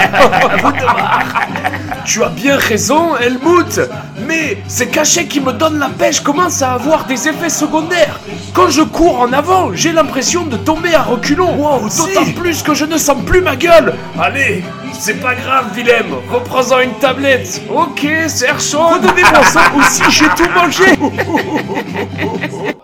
Tu 2.06 2.22
as 2.22 2.30
bien 2.30 2.58
raison, 2.58 3.16
Helmut. 3.16 3.80
Mais 4.28 4.58
ces 4.68 4.88
cachets 4.88 5.26
qui 5.26 5.40
me 5.40 5.54
donnent 5.54 5.80
la 5.80 5.88
pêche 5.88 6.20
commencent 6.20 6.62
à 6.62 6.74
avoir 6.74 7.06
des 7.06 7.30
effets 7.30 7.50
secondaires. 7.50 8.20
Quand 8.54 8.70
je 8.70 8.82
cours 8.82 9.22
en 9.22 9.32
avant, 9.32 9.72
j'ai 9.74 9.94
l'impression 9.94 10.46
de 10.46 10.58
tomber 10.58 10.94
à 10.94 11.02
reculons. 11.04 11.56
D'autant 11.56 12.32
plus 12.36 12.62
que 12.62 12.74
je 12.74 12.84
ne 12.84 12.98
sens 12.98 13.24
plus 13.26 13.42
ma 13.42 13.56
gueule. 13.56 13.94
Allez, 14.20 14.66
c'est 15.00 15.22
pas 15.22 15.34
grave, 15.36 15.68
Willem. 15.76 16.08
Reprends-en 16.30 16.82
une 16.82 16.94
tablette. 17.00 17.62
Ok, 17.74 18.06
serre 18.28 18.60
Redonnez-moi 18.80 19.44
ça 19.44 19.72
aussi, 19.78 20.04
j'ai 20.10 20.30
tout 20.30 20.50
mangé. 20.54 20.86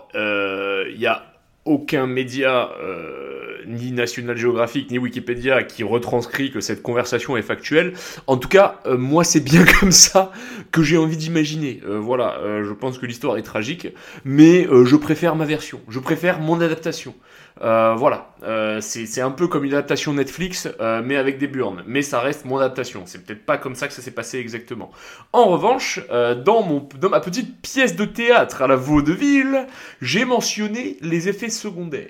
Euh, 0.16 0.90
y 0.96 1.06
a 1.06 1.30
aucun 1.64 2.06
média, 2.06 2.70
euh, 2.82 3.58
ni 3.66 3.92
National 3.92 4.36
Geographic, 4.36 4.90
ni 4.90 4.98
Wikipédia, 4.98 5.62
qui 5.62 5.82
retranscrit 5.82 6.50
que 6.50 6.60
cette 6.60 6.82
conversation 6.82 7.36
est 7.36 7.42
factuelle. 7.42 7.92
En 8.26 8.36
tout 8.36 8.48
cas, 8.48 8.80
euh, 8.86 8.96
moi, 8.96 9.24
c'est 9.24 9.40
bien 9.40 9.64
comme 9.80 9.92
ça 9.92 10.32
que 10.72 10.82
j'ai 10.82 10.96
envie 10.96 11.16
d'imaginer. 11.16 11.80
Euh, 11.86 11.98
voilà, 11.98 12.40
je 12.62 12.72
pense 12.72 12.98
que 12.98 13.06
l'histoire 13.06 13.36
est 13.36 13.42
tragique, 13.42 13.88
mais 14.24 14.66
je 14.84 14.96
préfère 14.96 15.36
ma 15.36 15.44
version. 15.44 15.80
Je 15.88 15.98
préfère 15.98 16.40
mon 16.40 16.60
adaptation. 16.60 17.14
Euh, 17.62 17.94
voilà, 17.94 18.34
euh, 18.42 18.80
c'est 18.80 19.20
un 19.20 19.30
peu 19.30 19.46
comme 19.46 19.64
une 19.64 19.72
adaptation 19.74 20.14
Netflix, 20.14 20.68
euh, 20.80 21.02
mais 21.04 21.16
avec 21.16 21.38
des 21.38 21.46
burnes. 21.46 21.82
Mais 21.86 22.02
ça 22.02 22.20
reste 22.20 22.44
mon 22.44 22.58
adaptation. 22.58 23.02
C'est 23.06 23.24
peut-être 23.24 23.44
pas 23.44 23.58
comme 23.58 23.74
ça 23.74 23.86
que 23.86 23.92
ça 23.92 24.02
s'est 24.02 24.10
passé 24.10 24.38
exactement. 24.38 24.90
En 25.32 25.46
revanche, 25.46 26.00
euh, 26.10 26.34
dans, 26.34 26.88
dans 26.98 27.10
ma 27.10 27.20
petite 27.20 27.60
pièce 27.60 27.96
de 27.96 28.04
théâtre 28.04 28.62
à 28.62 28.66
la 28.66 28.76
Vaudeville, 28.76 29.66
j'ai 30.00 30.24
mentionné 30.24 30.96
les 31.02 31.28
effets 31.28 31.50
secondaires. 31.50 32.08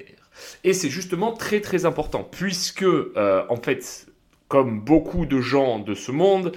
Et 0.65 0.73
c'est 0.73 0.89
justement 0.89 1.33
très 1.33 1.61
très 1.61 1.85
important, 1.85 2.23
puisque 2.23 2.87
en 3.17 3.57
fait, 3.57 4.07
comme 4.49 4.81
beaucoup 4.81 5.27
de 5.27 5.39
gens 5.41 5.81
de 5.81 5.95
ce 5.95 6.13
monde, 6.13 6.53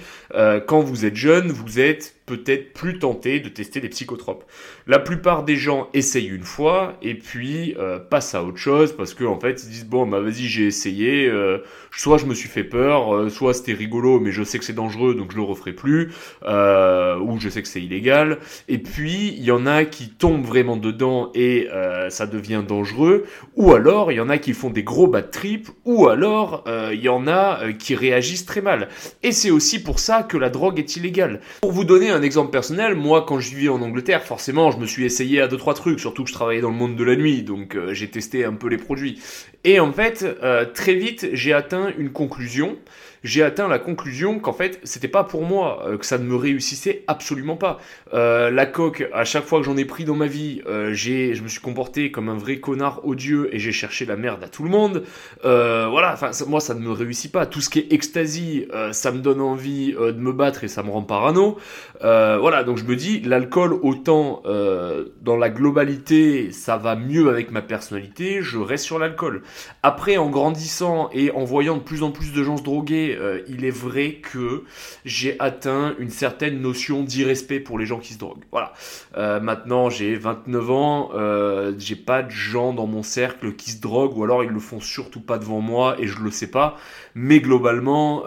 quand 0.66 0.80
vous 0.80 1.04
êtes 1.04 1.16
jeune, 1.16 1.52
vous 1.52 1.80
êtes 1.80 2.14
peut-être 2.26 2.72
plus 2.72 2.98
tenté 2.98 3.40
de 3.40 3.48
tester 3.48 3.80
des 3.80 3.88
psychotropes. 3.88 4.44
La 4.86 4.98
plupart 4.98 5.44
des 5.44 5.56
gens 5.56 5.88
essayent 5.92 6.28
une 6.28 6.42
fois 6.42 6.96
et 7.02 7.14
puis 7.14 7.74
euh, 7.78 7.98
passent 7.98 8.34
à 8.34 8.42
autre 8.42 8.56
chose 8.56 8.96
parce 8.96 9.14
qu'en 9.14 9.32
en 9.32 9.40
fait 9.40 9.62
ils 9.64 9.70
disent 9.70 9.86
bon 9.86 10.06
bah 10.06 10.20
vas-y 10.20 10.44
j'ai 10.44 10.66
essayé, 10.66 11.26
euh, 11.26 11.58
soit 11.90 12.18
je 12.18 12.26
me 12.26 12.34
suis 12.34 12.48
fait 12.48 12.64
peur, 12.64 13.14
euh, 13.14 13.28
soit 13.28 13.52
c'était 13.52 13.74
rigolo 13.74 14.20
mais 14.20 14.32
je 14.32 14.42
sais 14.42 14.58
que 14.58 14.64
c'est 14.64 14.72
dangereux 14.72 15.14
donc 15.14 15.32
je 15.32 15.36
le 15.36 15.42
referai 15.42 15.72
plus, 15.72 16.12
euh, 16.44 17.18
ou 17.18 17.38
je 17.38 17.48
sais 17.48 17.62
que 17.62 17.68
c'est 17.68 17.82
illégal. 17.82 18.38
Et 18.68 18.78
puis 18.78 19.34
il 19.36 19.44
y 19.44 19.50
en 19.50 19.66
a 19.66 19.84
qui 19.84 20.08
tombent 20.08 20.44
vraiment 20.44 20.76
dedans 20.76 21.30
et 21.34 21.68
euh, 21.72 22.08
ça 22.10 22.26
devient 22.26 22.62
dangereux, 22.66 23.24
ou 23.56 23.72
alors 23.72 24.12
il 24.12 24.16
y 24.16 24.20
en 24.20 24.28
a 24.28 24.38
qui 24.38 24.52
font 24.54 24.70
des 24.70 24.82
gros 24.82 25.06
bad 25.06 25.30
trips, 25.30 25.68
ou 25.84 26.08
alors 26.08 26.64
euh, 26.66 26.90
il 26.94 27.00
y 27.00 27.08
en 27.08 27.26
a 27.26 27.72
qui 27.78 27.94
réagissent 27.94 28.46
très 28.46 28.62
mal. 28.62 28.88
Et 29.22 29.32
c'est 29.32 29.50
aussi 29.50 29.82
pour 29.82 29.98
ça 29.98 30.22
que 30.22 30.36
la 30.36 30.50
drogue 30.50 30.78
est 30.78 30.96
illégale. 30.96 31.40
Pour 31.60 31.72
vous 31.72 31.84
donner 31.84 32.10
un 32.14 32.22
exemple 32.22 32.50
personnel, 32.50 32.94
moi 32.94 33.24
quand 33.26 33.40
je 33.40 33.54
vivais 33.54 33.68
en 33.68 33.82
Angleterre, 33.82 34.22
forcément 34.22 34.70
je 34.70 34.78
me 34.78 34.86
suis 34.86 35.04
essayé 35.04 35.40
à 35.40 35.48
deux 35.48 35.56
trois 35.56 35.74
trucs, 35.74 36.00
surtout 36.00 36.24
que 36.24 36.30
je 36.30 36.34
travaillais 36.34 36.60
dans 36.60 36.70
le 36.70 36.76
monde 36.76 36.96
de 36.96 37.04
la 37.04 37.16
nuit, 37.16 37.42
donc 37.42 37.76
euh, 37.76 37.92
j'ai 37.92 38.08
testé 38.08 38.44
un 38.44 38.54
peu 38.54 38.68
les 38.68 38.78
produits. 38.78 39.20
Et 39.64 39.80
en 39.80 39.92
fait, 39.92 40.24
euh, 40.42 40.64
très 40.64 40.94
vite, 40.94 41.28
j'ai 41.32 41.52
atteint 41.52 41.92
une 41.98 42.10
conclusion. 42.10 42.76
J'ai 43.24 43.42
atteint 43.42 43.68
la 43.68 43.78
conclusion 43.78 44.38
qu'en 44.38 44.52
fait, 44.52 44.78
c'était 44.84 45.08
pas 45.08 45.24
pour 45.24 45.44
moi, 45.44 45.82
euh, 45.86 45.96
que 45.96 46.04
ça 46.04 46.18
ne 46.18 46.24
me 46.24 46.36
réussissait 46.36 47.04
absolument 47.06 47.56
pas. 47.56 47.80
Euh, 48.12 48.50
la 48.50 48.66
coque, 48.66 49.08
à 49.14 49.24
chaque 49.24 49.46
fois 49.46 49.60
que 49.60 49.64
j'en 49.64 49.78
ai 49.78 49.86
pris 49.86 50.04
dans 50.04 50.14
ma 50.14 50.26
vie, 50.26 50.60
euh, 50.66 50.92
je 50.92 51.42
me 51.42 51.48
suis 51.48 51.60
comporté 51.60 52.10
comme 52.10 52.28
un 52.28 52.36
vrai 52.36 52.56
connard 52.56 53.00
odieux 53.06 53.48
et 53.54 53.58
j'ai 53.58 53.72
cherché 53.72 54.04
la 54.04 54.16
merde 54.16 54.44
à 54.44 54.48
tout 54.48 54.62
le 54.62 54.68
monde. 54.68 55.04
Voilà, 55.42 56.12
enfin, 56.12 56.30
moi, 56.46 56.60
ça 56.60 56.74
ne 56.74 56.80
me 56.80 56.92
réussit 56.92 57.32
pas. 57.32 57.46
Tout 57.46 57.62
ce 57.62 57.70
qui 57.70 57.78
est 57.78 57.92
ecstasy, 57.92 58.66
ça 58.92 59.10
me 59.10 59.20
donne 59.20 59.40
envie 59.40 59.92
de 59.92 60.12
me 60.12 60.32
battre 60.32 60.64
et 60.64 60.68
ça 60.68 60.82
me 60.82 60.90
rend 60.90 61.02
parano. 61.02 61.56
Voilà, 62.00 62.62
donc 62.64 62.76
je 62.76 62.84
me 62.84 62.94
dis, 62.94 63.20
l'alcool, 63.20 63.72
autant 63.82 64.42
dans 64.44 65.36
la 65.36 65.48
globalité, 65.48 66.52
ça 66.52 66.76
va 66.76 66.94
mieux 66.94 67.30
avec 67.30 67.50
ma 67.50 67.62
personnalité, 67.62 68.42
je 68.42 68.58
reste 68.58 68.84
sur 68.84 68.98
l'alcool. 68.98 69.42
Après, 69.82 70.18
en 70.18 70.28
grandissant 70.28 71.08
et 71.12 71.30
en 71.30 71.44
voyant 71.44 71.76
de 71.76 71.82
plus 71.82 72.02
en 72.02 72.10
plus 72.10 72.32
de 72.32 72.42
gens 72.42 72.56
se 72.56 72.62
droguer, 72.62 73.13
euh, 73.14 73.40
il 73.48 73.64
est 73.64 73.70
vrai 73.70 74.20
que 74.22 74.64
j'ai 75.04 75.36
atteint 75.38 75.94
une 75.98 76.10
certaine 76.10 76.60
notion 76.60 77.02
d'irrespect 77.02 77.60
pour 77.60 77.78
les 77.78 77.86
gens 77.86 77.98
qui 77.98 78.14
se 78.14 78.18
droguent. 78.18 78.44
Voilà. 78.50 78.72
Euh, 79.16 79.40
maintenant, 79.40 79.90
j'ai 79.90 80.16
29 80.16 80.70
ans, 80.70 81.10
euh, 81.14 81.72
j'ai 81.78 81.96
pas 81.96 82.22
de 82.22 82.30
gens 82.30 82.72
dans 82.72 82.86
mon 82.86 83.02
cercle 83.02 83.54
qui 83.54 83.70
se 83.70 83.80
droguent, 83.80 84.16
ou 84.16 84.24
alors 84.24 84.44
ils 84.44 84.50
le 84.50 84.60
font 84.60 84.80
surtout 84.80 85.20
pas 85.20 85.38
devant 85.38 85.60
moi 85.60 85.96
et 85.98 86.06
je 86.06 86.20
le 86.20 86.30
sais 86.30 86.50
pas. 86.50 86.76
Mais 87.14 87.40
globalement, 87.40 88.24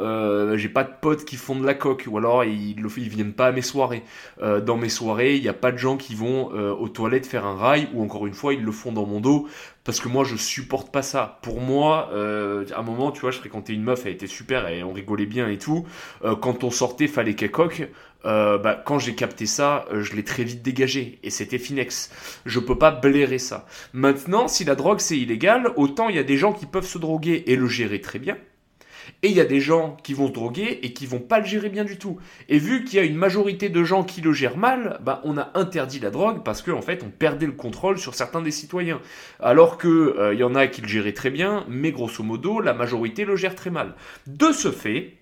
j'ai 0.55 0.69
pas 0.69 0.85
de 0.85 0.91
potes 1.01 1.25
qui 1.25 1.35
font 1.35 1.59
de 1.59 1.65
la 1.65 1.73
coque, 1.73 2.05
ou 2.07 2.17
alors 2.17 2.45
ils, 2.45 2.79
ils 2.79 3.09
viennent 3.09 3.33
pas 3.33 3.47
à 3.47 3.51
mes 3.51 3.61
soirées. 3.61 4.03
Dans 4.41 4.77
mes 4.77 4.87
soirées, 4.87 5.35
il 5.35 5.41
n'y 5.41 5.49
a 5.49 5.53
pas 5.53 5.73
de 5.73 5.77
gens 5.77 5.97
qui 5.97 6.15
vont 6.15 6.45
aux 6.47 6.87
toilettes 6.87 7.25
faire 7.25 7.45
un 7.45 7.57
rail, 7.57 7.89
ou 7.93 8.01
encore 8.01 8.27
une 8.27 8.33
fois, 8.33 8.53
ils 8.53 8.63
le 8.63 8.71
font 8.71 8.93
dans 8.93 9.05
mon 9.05 9.19
dos, 9.19 9.47
parce 9.87 10.01
que 10.01 10.09
moi, 10.09 10.25
je 10.25 10.35
supporte 10.35 10.91
pas 10.91 11.01
ça. 11.01 11.39
Pour 11.43 11.61
moi, 11.61 12.09
euh, 12.11 12.65
à 12.75 12.79
un 12.79 12.83
moment, 12.83 13.13
tu 13.13 13.21
vois, 13.21 13.31
je 13.31 13.37
fréquentais 13.37 13.71
une 13.71 13.83
meuf, 13.83 14.05
elle 14.05 14.11
était 14.11 14.27
super, 14.27 14.67
et 14.67 14.83
on 14.83 14.91
rigolait 14.91 15.25
bien 15.25 15.47
et 15.47 15.57
tout. 15.57 15.87
Euh, 16.25 16.35
quand 16.35 16.65
on 16.65 16.71
sortait, 16.71 17.07
fallait 17.07 17.35
qu'elle 17.35 17.51
coque. 17.51 17.87
Euh, 18.25 18.57
bah, 18.57 18.75
quand 18.85 18.99
j'ai 18.99 19.15
capté 19.15 19.45
ça, 19.45 19.85
je 19.93 20.13
l'ai 20.13 20.25
très 20.25 20.43
vite 20.43 20.61
dégagé, 20.61 21.19
et 21.23 21.29
c'était 21.29 21.57
finex. 21.57 22.11
Je 22.45 22.59
peux 22.59 22.77
pas 22.77 22.91
blairer 22.91 23.39
ça. 23.39 23.65
Maintenant, 23.93 24.49
si 24.49 24.65
la 24.65 24.75
drogue 24.75 24.99
c'est 24.99 25.17
illégal, 25.17 25.71
autant 25.77 26.09
il 26.09 26.17
y 26.17 26.19
a 26.19 26.23
des 26.23 26.35
gens 26.35 26.51
qui 26.51 26.65
peuvent 26.65 26.85
se 26.85 26.97
droguer 26.97 27.45
et 27.47 27.55
le 27.55 27.67
gérer 27.67 28.01
très 28.01 28.19
bien. 28.19 28.35
Et 29.23 29.29
il 29.29 29.35
y 29.35 29.41
a 29.41 29.45
des 29.45 29.59
gens 29.59 29.97
qui 30.03 30.13
vont 30.13 30.27
se 30.27 30.33
droguer 30.33 30.79
et 30.83 30.93
qui 30.93 31.05
vont 31.05 31.19
pas 31.19 31.39
le 31.39 31.45
gérer 31.45 31.69
bien 31.69 31.83
du 31.83 31.97
tout. 31.97 32.17
Et 32.49 32.57
vu 32.57 32.83
qu'il 32.83 32.97
y 32.97 33.01
a 33.01 33.05
une 33.05 33.15
majorité 33.15 33.69
de 33.69 33.83
gens 33.83 34.03
qui 34.03 34.21
le 34.21 34.33
gèrent 34.33 34.57
mal, 34.57 34.99
bah 35.03 35.21
on 35.23 35.37
a 35.37 35.51
interdit 35.53 35.99
la 35.99 36.09
drogue 36.09 36.43
parce 36.43 36.61
qu'en 36.61 36.77
en 36.77 36.81
fait 36.81 37.03
on 37.03 37.09
perdait 37.09 37.45
le 37.45 37.51
contrôle 37.51 37.97
sur 37.97 38.15
certains 38.15 38.41
des 38.41 38.51
citoyens. 38.51 39.01
Alors 39.39 39.77
que 39.77 39.87
euh, 39.87 40.33
y 40.33 40.43
en 40.43 40.55
a 40.55 40.67
qui 40.67 40.81
le 40.81 40.87
géraient 40.87 41.13
très 41.13 41.29
bien, 41.29 41.65
mais 41.67 41.91
grosso 41.91 42.23
modo 42.23 42.59
la 42.59 42.73
majorité 42.73 43.25
le 43.25 43.35
gère 43.35 43.55
très 43.55 43.69
mal. 43.69 43.95
De 44.27 44.51
ce 44.51 44.71
fait, 44.71 45.17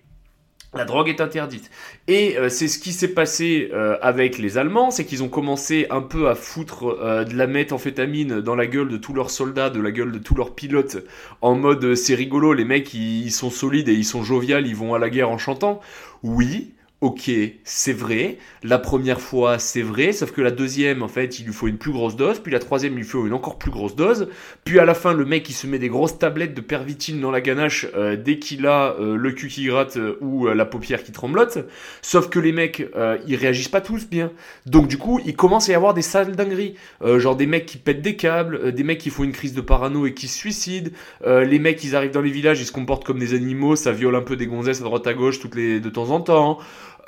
la 0.76 0.84
drogue 0.84 1.08
est 1.08 1.20
interdite. 1.20 1.70
Et 2.08 2.38
euh, 2.38 2.48
c'est 2.48 2.68
ce 2.68 2.78
qui 2.78 2.92
s'est 2.92 3.14
passé 3.14 3.70
euh, 3.72 3.96
avec 4.02 4.38
les 4.38 4.58
Allemands, 4.58 4.90
c'est 4.90 5.04
qu'ils 5.04 5.22
ont 5.22 5.28
commencé 5.28 5.86
un 5.90 6.02
peu 6.02 6.28
à 6.28 6.34
foutre 6.34 6.96
euh, 7.00 7.24
de 7.24 7.34
la 7.34 7.46
méthamphétamine 7.46 8.40
dans 8.40 8.54
la 8.54 8.66
gueule 8.66 8.88
de 8.88 8.96
tous 8.96 9.12
leurs 9.12 9.30
soldats, 9.30 9.70
de 9.70 9.80
la 9.80 9.90
gueule 9.90 10.12
de 10.12 10.18
tous 10.18 10.34
leurs 10.34 10.54
pilotes, 10.54 10.98
en 11.40 11.54
mode 11.54 11.84
euh, 11.84 11.94
c'est 11.94 12.14
rigolo, 12.14 12.52
les 12.52 12.64
mecs 12.64 12.94
ils, 12.94 13.24
ils 13.26 13.32
sont 13.32 13.50
solides 13.50 13.88
et 13.88 13.94
ils 13.94 14.04
sont 14.04 14.22
joviales, 14.22 14.66
ils 14.66 14.76
vont 14.76 14.94
à 14.94 14.98
la 14.98 15.10
guerre 15.10 15.30
en 15.30 15.38
chantant. 15.38 15.80
Oui, 16.22 16.72
ok, 17.06 17.30
c'est 17.64 17.92
vrai. 17.92 18.38
La 18.62 18.78
première 18.78 19.20
fois, 19.20 19.58
c'est 19.58 19.82
vrai, 19.82 20.12
sauf 20.12 20.32
que 20.32 20.42
la 20.42 20.50
deuxième, 20.50 21.02
en 21.02 21.08
fait, 21.08 21.38
il 21.38 21.46
lui 21.46 21.52
faut 21.52 21.68
une 21.68 21.78
plus 21.78 21.92
grosse 21.92 22.16
dose, 22.16 22.40
puis 22.40 22.52
la 22.52 22.58
troisième, 22.58 22.94
il 22.94 22.98
lui 22.98 23.04
faut 23.04 23.26
une 23.26 23.32
encore 23.32 23.58
plus 23.58 23.70
grosse 23.70 23.94
dose, 23.94 24.28
puis 24.64 24.78
à 24.80 24.84
la 24.84 24.94
fin, 24.94 25.12
le 25.12 25.24
mec, 25.24 25.48
il 25.48 25.52
se 25.52 25.66
met 25.66 25.78
des 25.78 25.88
grosses 25.88 26.18
tablettes 26.18 26.54
de 26.54 26.60
pervitine 26.60 27.20
dans 27.20 27.30
la 27.30 27.40
ganache 27.40 27.86
euh, 27.94 28.16
dès 28.16 28.38
qu'il 28.38 28.66
a 28.66 28.96
euh, 28.98 29.16
le 29.16 29.30
cul 29.30 29.48
qui 29.48 29.66
gratte 29.66 29.96
euh, 29.98 30.18
ou 30.20 30.48
euh, 30.48 30.54
la 30.54 30.64
paupière 30.64 31.04
qui 31.04 31.12
tremblote, 31.12 31.58
sauf 32.02 32.28
que 32.28 32.40
les 32.40 32.52
mecs, 32.52 32.84
euh, 32.96 33.18
ils 33.28 33.36
réagissent 33.36 33.68
pas 33.68 33.80
tous 33.80 34.08
bien. 34.08 34.32
Donc 34.66 34.88
du 34.88 34.98
coup, 34.98 35.20
il 35.24 35.36
commence 35.36 35.68
à 35.68 35.72
y 35.72 35.74
avoir 35.76 35.94
des 35.94 36.02
sales 36.02 36.34
dingueries, 36.34 36.74
Euh, 37.02 37.20
genre 37.20 37.36
des 37.36 37.46
mecs 37.46 37.66
qui 37.66 37.78
pètent 37.78 38.02
des 38.02 38.16
câbles, 38.16 38.72
des 38.72 38.82
mecs 38.82 38.98
qui 38.98 39.10
font 39.10 39.24
une 39.24 39.32
crise 39.32 39.54
de 39.54 39.60
parano 39.60 40.06
et 40.06 40.14
qui 40.14 40.28
se 40.28 40.36
suicident, 40.36 40.90
les 41.24 41.58
mecs, 41.58 41.84
ils 41.84 41.94
arrivent 41.94 42.10
dans 42.10 42.22
les 42.22 42.30
villages, 42.30 42.60
ils 42.60 42.66
se 42.66 42.72
comportent 42.72 43.04
comme 43.04 43.18
des 43.18 43.34
animaux, 43.34 43.76
ça 43.76 43.92
viole 43.92 44.16
un 44.16 44.22
peu 44.22 44.36
des 44.36 44.46
gonzesses 44.46 44.80
à 44.80 44.84
droite 44.84 45.06
à 45.06 45.14
gauche 45.14 45.38
toutes 45.38 45.54
les 45.54 45.78
de 45.80 45.90
temps 45.90 46.10
en 46.10 46.20
temps. 46.20 46.58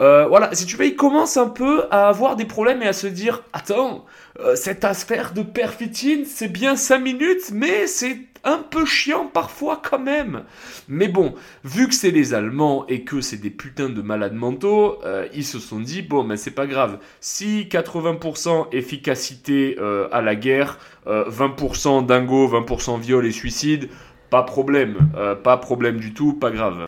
Euh, 0.01 0.27
voilà, 0.29 0.55
si 0.55 0.65
tu 0.65 0.77
veux, 0.77 0.87
il 0.87 0.97
commence 0.97 1.37
un 1.37 1.49
peu 1.49 1.87
à 1.91 2.09
avoir 2.09 2.37
des 2.37 2.45
problèmes 2.45 2.83
et 2.83 2.87
à 2.87 2.93
se 2.93 3.07
dire 3.09 3.43
Attends, 3.53 4.05
euh, 4.39 4.55
cette 4.55 4.85
affaire 4.85 5.33
de 5.33 5.43
perfitine, 5.43 6.25
c'est 6.25 6.49
bien 6.49 6.77
5 6.77 6.99
minutes, 6.99 7.51
mais 7.53 7.87
c'est 7.87 8.19
un 8.45 8.59
peu 8.59 8.85
chiant 8.85 9.27
parfois 9.27 9.81
quand 9.83 9.99
même. 9.99 10.45
Mais 10.89 11.09
bon, 11.09 11.35
vu 11.65 11.89
que 11.89 11.95
c'est 11.95 12.11
les 12.11 12.35
Allemands 12.35 12.87
et 12.89 13.03
que 13.03 13.21
c'est 13.21 13.37
des 13.37 13.51
putains 13.51 13.89
de 13.89 14.03
malades 14.03 14.35
mentaux, 14.35 14.99
euh, 15.05 15.27
ils 15.35 15.45
se 15.45 15.59
sont 15.59 15.81
dit 15.81 16.03
Bon, 16.03 16.25
mais 16.25 16.37
c'est 16.37 16.53
pas 16.53 16.67
grave. 16.67 16.99
Si 17.21 17.69
80% 17.71 18.69
efficacité 18.73 19.77
euh, 19.81 20.09
à 20.13 20.23
la 20.23 20.35
guerre, 20.35 20.79
euh, 21.07 21.29
20% 21.29 22.07
dingo, 22.07 22.49
20% 22.49 23.01
viol 23.01 23.27
et 23.27 23.33
suicide, 23.33 23.89
pas 24.31 24.43
problème. 24.43 24.97
Euh, 25.17 25.35
pas 25.35 25.57
problème 25.57 25.99
du 25.99 26.13
tout, 26.15 26.33
pas 26.35 26.51
grave. 26.51 26.87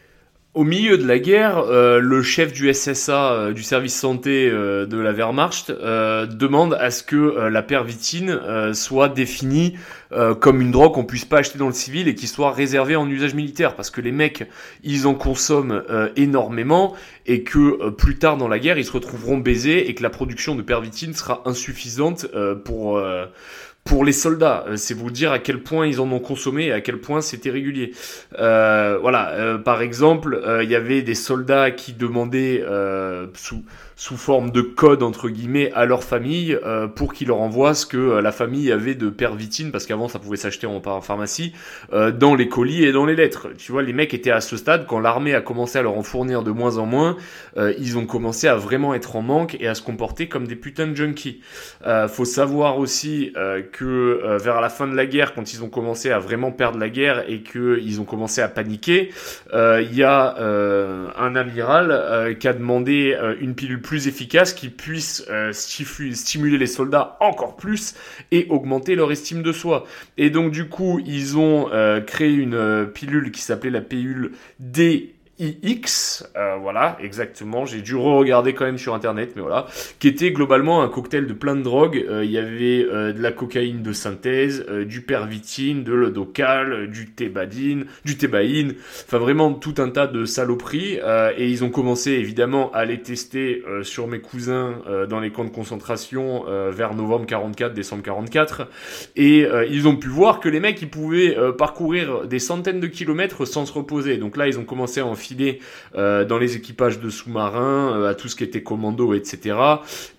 Au 0.52 0.64
milieu 0.64 0.98
de 0.98 1.06
la 1.06 1.20
guerre, 1.20 1.58
euh, 1.58 2.00
le 2.00 2.24
chef 2.24 2.52
du 2.52 2.74
SSA, 2.74 3.32
euh, 3.32 3.52
du 3.52 3.62
service 3.62 3.94
santé 3.94 4.50
euh, 4.50 4.84
de 4.84 4.98
la 4.98 5.12
Wehrmacht, 5.12 5.70
demande 5.70 6.74
à 6.74 6.90
ce 6.90 7.04
que 7.04 7.48
la 7.48 7.62
pervitine 7.62 8.74
soit 8.74 9.08
définie 9.08 9.76
comme 10.40 10.60
une 10.60 10.72
drogue 10.72 10.94
qu'on 10.94 11.04
puisse 11.04 11.24
pas 11.24 11.38
acheter 11.38 11.58
dans 11.58 11.68
le 11.68 11.72
civil 11.72 12.08
et 12.08 12.16
qui 12.16 12.26
soit 12.26 12.50
réservée 12.50 12.96
en 12.96 13.08
usage 13.08 13.34
militaire, 13.34 13.76
parce 13.76 13.90
que 13.90 14.00
les 14.00 14.10
mecs, 14.10 14.44
ils 14.82 15.06
en 15.06 15.14
consomment 15.14 15.82
énormément 16.16 16.96
et 17.26 17.44
que 17.44 17.90
plus 17.90 18.18
tard 18.18 18.36
dans 18.36 18.48
la 18.48 18.58
guerre, 18.58 18.78
ils 18.78 18.84
se 18.84 18.92
retrouveront 18.92 19.38
baisés 19.38 19.88
et 19.88 19.94
que 19.94 20.02
la 20.02 20.10
production 20.10 20.56
de 20.56 20.62
pervitine 20.62 21.14
sera 21.14 21.42
insuffisante 21.46 22.26
pour 22.64 23.00
pour 23.90 24.04
les 24.04 24.12
soldats. 24.12 24.64
Euh, 24.68 24.76
c'est 24.76 24.94
vous 24.94 25.10
dire 25.10 25.32
à 25.32 25.40
quel 25.40 25.64
point 25.64 25.84
ils 25.84 26.00
en 26.00 26.12
ont 26.12 26.20
consommé 26.20 26.66
et 26.66 26.72
à 26.72 26.80
quel 26.80 26.98
point 27.00 27.20
c'était 27.20 27.50
régulier. 27.50 27.90
Euh, 28.38 28.96
voilà, 29.00 29.30
euh, 29.30 29.58
par 29.58 29.82
exemple, 29.82 30.40
il 30.62 30.70
y 30.70 30.76
avait 30.76 31.02
des 31.02 31.16
soldats 31.16 31.72
qui 31.72 31.92
demandaient 31.92 32.62
sous 33.34 33.64
sous 34.00 34.16
forme 34.16 34.50
de 34.50 34.62
code 34.62 35.02
entre 35.02 35.28
guillemets 35.28 35.70
à 35.74 35.84
leur 35.84 36.02
famille 36.02 36.58
euh, 36.64 36.86
pour 36.86 37.12
qu'ils 37.12 37.28
leur 37.28 37.42
envoient 37.42 37.74
ce 37.74 37.84
que 37.84 37.98
euh, 37.98 38.22
la 38.22 38.32
famille 38.32 38.72
avait 38.72 38.94
de 38.94 39.10
pervitine 39.10 39.70
parce 39.70 39.84
qu'avant 39.84 40.08
ça 40.08 40.18
pouvait 40.18 40.38
s'acheter 40.38 40.66
en, 40.66 40.80
pharmacie 41.02 41.52
euh, 41.92 42.10
dans 42.10 42.34
les 42.34 42.48
colis 42.48 42.82
et 42.82 42.92
dans 42.92 43.04
les 43.04 43.14
lettres. 43.14 43.48
Tu 43.58 43.72
vois, 43.72 43.82
les 43.82 43.92
mecs 43.92 44.14
étaient 44.14 44.30
à 44.30 44.40
ce 44.40 44.56
stade 44.56 44.86
quand 44.86 45.00
l'armée 45.00 45.34
a 45.34 45.42
commencé 45.42 45.78
à 45.78 45.82
leur 45.82 45.98
en 45.98 46.02
fournir 46.02 46.42
de 46.42 46.50
moins 46.50 46.78
en 46.78 46.86
moins, 46.86 47.18
ils 47.56 47.98
ont 47.98 48.06
commencé 48.06 48.48
à 48.48 48.56
vraiment 48.56 48.94
être 48.94 49.16
en 49.16 49.22
manque 49.22 49.56
et 49.60 49.68
à 49.68 49.74
se 49.74 49.82
comporter 49.82 50.28
comme 50.28 50.46
des 50.46 50.56
putains 50.56 50.86
de 50.86 50.94
junkies. 50.94 51.42
faut 52.08 52.24
savoir 52.24 52.78
aussi 52.78 53.32
que 53.72 54.38
vers 54.38 54.60
la 54.60 54.68
fin 54.68 54.86
de 54.86 54.94
la 54.94 55.06
guerre, 55.06 55.34
quand 55.34 55.52
ils 55.52 55.62
ont 55.62 55.68
commencé 55.68 56.10
à 56.10 56.18
vraiment 56.18 56.52
perdre 56.52 56.78
la 56.78 56.88
guerre 56.88 57.24
et 57.28 57.42
que 57.42 57.78
ils 57.82 58.00
ont 58.00 58.04
commencé 58.04 58.40
à 58.40 58.48
paniquer, 58.48 59.10
il 59.52 59.94
y 59.94 60.02
a 60.02 60.36
un 60.38 61.36
amiral 61.36 62.36
qui 62.38 62.48
a 62.48 62.52
demandé 62.52 63.16
une 63.40 63.54
pilule 63.54 63.82
plus 63.90 64.06
efficace 64.06 64.54
qui 64.54 64.68
puisse 64.68 65.24
euh, 65.30 65.50
stimuler 65.52 66.58
les 66.58 66.68
soldats 66.68 67.16
encore 67.18 67.56
plus 67.56 67.96
et 68.30 68.46
augmenter 68.48 68.94
leur 68.94 69.10
estime 69.10 69.42
de 69.42 69.50
soi. 69.50 69.84
Et 70.16 70.30
donc 70.30 70.52
du 70.52 70.68
coup, 70.68 71.00
ils 71.04 71.36
ont 71.36 71.72
euh, 71.72 72.00
créé 72.00 72.32
une 72.32 72.54
euh, 72.54 72.84
pilule 72.84 73.32
qui 73.32 73.42
s'appelait 73.42 73.68
la 73.68 73.80
pilule 73.80 74.30
D 74.60 75.16
IX, 75.40 76.22
euh, 76.36 76.56
voilà, 76.60 76.98
exactement. 77.02 77.64
J'ai 77.64 77.80
dû 77.80 77.96
re-regarder 77.96 78.52
quand 78.52 78.66
même 78.66 78.76
sur 78.76 78.94
internet, 78.94 79.32
mais 79.36 79.42
voilà, 79.42 79.66
qui 79.98 80.08
était 80.08 80.32
globalement 80.32 80.82
un 80.82 80.88
cocktail 80.88 81.26
de 81.26 81.32
plein 81.32 81.56
de 81.56 81.62
drogues. 81.62 82.04
Euh, 82.08 82.24
il 82.24 82.30
y 82.30 82.36
avait 82.36 82.84
euh, 82.84 83.14
de 83.14 83.22
la 83.22 83.32
cocaïne 83.32 83.82
de 83.82 83.92
synthèse, 83.92 84.66
du 84.86 85.00
pervitine, 85.00 85.82
de 85.82 85.94
l'odocal, 85.94 86.90
du 86.90 87.10
tébadine, 87.10 87.86
du 88.04 88.18
thébaïne, 88.18 88.74
enfin 89.06 89.18
vraiment 89.18 89.54
tout 89.54 89.74
un 89.78 89.88
tas 89.88 90.06
de 90.06 90.26
saloperies. 90.26 90.98
et 91.36 91.48
ils 91.48 91.64
ont 91.64 91.70
commencé 91.70 92.10
évidemment 92.12 92.70
à 92.72 92.84
les 92.84 93.00
tester 93.00 93.62
sur 93.82 94.06
mes 94.06 94.20
cousins 94.20 94.82
dans 95.08 95.20
les 95.20 95.30
camps 95.30 95.44
de 95.44 95.50
concentration 95.50 96.44
vers 96.70 96.94
novembre 96.94 97.26
44, 97.26 97.72
décembre 97.72 98.02
44, 98.02 98.68
et 99.16 99.46
ils 99.70 99.88
ont 99.88 99.96
pu 99.96 100.08
voir 100.08 100.40
que 100.40 100.48
les 100.48 100.60
mecs 100.60 100.80
ils 100.82 100.90
pouvaient 100.90 101.36
parcourir 101.56 102.26
des 102.26 102.38
centaines 102.38 102.80
de 102.80 102.86
kilomètres 102.86 103.44
sans 103.44 103.66
se 103.66 103.72
reposer. 103.72 104.18
Donc 104.18 104.36
là 104.36 104.46
ils 104.46 104.58
ont 104.58 104.64
commencé 104.64 105.00
à 105.00 105.06
en 105.06 105.14
euh, 105.94 106.24
dans 106.24 106.38
les 106.38 106.56
équipages 106.56 107.00
de 107.00 107.10
sous-marins, 107.10 107.96
euh, 107.96 108.10
à 108.10 108.14
tout 108.14 108.28
ce 108.28 108.36
qui 108.36 108.44
était 108.44 108.62
commando, 108.62 109.14
etc. 109.14 109.56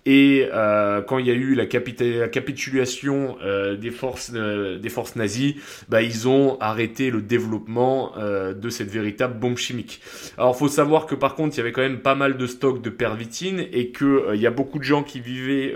Et 0.06 0.48
euh, 0.52 1.02
quand 1.02 1.20
il 1.20 1.28
y 1.28 1.32
a 1.32 1.34
eu 1.34 1.54
la, 1.56 1.64
la 1.64 2.28
capitulation 2.28 3.38
des 3.80 3.92
forces 3.92 4.32
des 4.32 4.90
forces 4.90 5.16
nazies, 5.16 5.58
bah, 5.90 6.02
ils 6.02 6.28
ont 6.28 6.58
arrêté 6.60 7.12
le 7.12 7.22
développement 7.22 8.14
de 8.18 8.70
cette 8.70 8.90
véritable 8.90 9.40
bombe 9.40 9.58
chimique. 9.58 10.02
Alors 10.38 10.58
faut 10.58 10.68
savoir 10.68 11.06
que 11.06 11.16
par 11.16 11.36
contre 11.36 11.56
il 11.56 11.58
y 11.60 11.62
avait 11.62 11.72
quand 11.72 11.82
même 11.82 12.00
pas 12.00 12.16
mal 12.16 12.38
de 12.38 12.48
stocks 12.48 12.82
de 12.82 12.90
pervitine 12.90 13.66
et 13.72 13.90
que 13.90 14.34
il 14.34 14.42
y 14.42 14.48
a 14.48 14.52
beaucoup 14.52 14.80
de 14.80 14.84
gens 14.84 15.04
qui 15.04 15.20
vivaient 15.20 15.74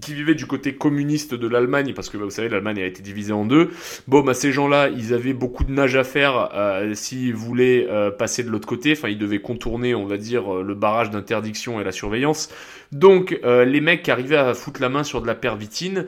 qui 0.00 0.14
vivaient 0.14 0.34
du 0.34 0.46
côté 0.46 0.74
communiste 0.74 1.34
de 1.34 1.48
l'Allemagne, 1.48 1.92
parce 1.94 2.10
que 2.10 2.16
bah, 2.16 2.24
vous 2.24 2.30
savez, 2.30 2.48
l'Allemagne 2.48 2.80
a 2.80 2.86
été 2.86 3.02
divisée 3.02 3.32
en 3.32 3.44
deux. 3.44 3.70
Bon, 4.08 4.22
bah, 4.22 4.34
ces 4.34 4.52
gens-là, 4.52 4.88
ils 4.88 5.14
avaient 5.14 5.32
beaucoup 5.32 5.64
de 5.64 5.72
nage 5.72 5.96
à 5.96 6.04
faire 6.04 6.50
euh, 6.54 6.94
s'ils 6.94 7.34
voulaient 7.34 7.86
euh, 7.88 8.10
passer 8.10 8.42
de 8.42 8.50
l'autre 8.50 8.68
côté. 8.68 8.92
Enfin, 8.92 9.08
ils 9.08 9.18
devaient 9.18 9.40
contourner, 9.40 9.94
on 9.94 10.06
va 10.06 10.16
dire, 10.16 10.54
euh, 10.54 10.62
le 10.62 10.74
barrage 10.74 11.10
d'interdiction 11.10 11.80
et 11.80 11.84
la 11.84 11.92
surveillance. 11.92 12.50
Donc, 12.92 13.38
euh, 13.44 13.64
les 13.64 13.80
mecs 13.80 14.02
qui 14.02 14.10
arrivaient 14.10 14.36
à 14.36 14.52
foutre 14.54 14.80
la 14.80 14.88
main 14.88 15.04
sur 15.04 15.22
de 15.22 15.26
la 15.26 15.36
pervitine, 15.36 16.06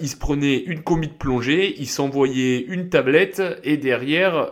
ils 0.00 0.08
se 0.08 0.16
prenaient 0.16 0.62
une 0.62 0.82
commis 0.82 1.08
de 1.08 1.12
plongée, 1.12 1.74
ils 1.78 1.88
s'envoyaient 1.88 2.64
une 2.68 2.88
tablette 2.88 3.42
et 3.64 3.76
derrière, 3.76 4.50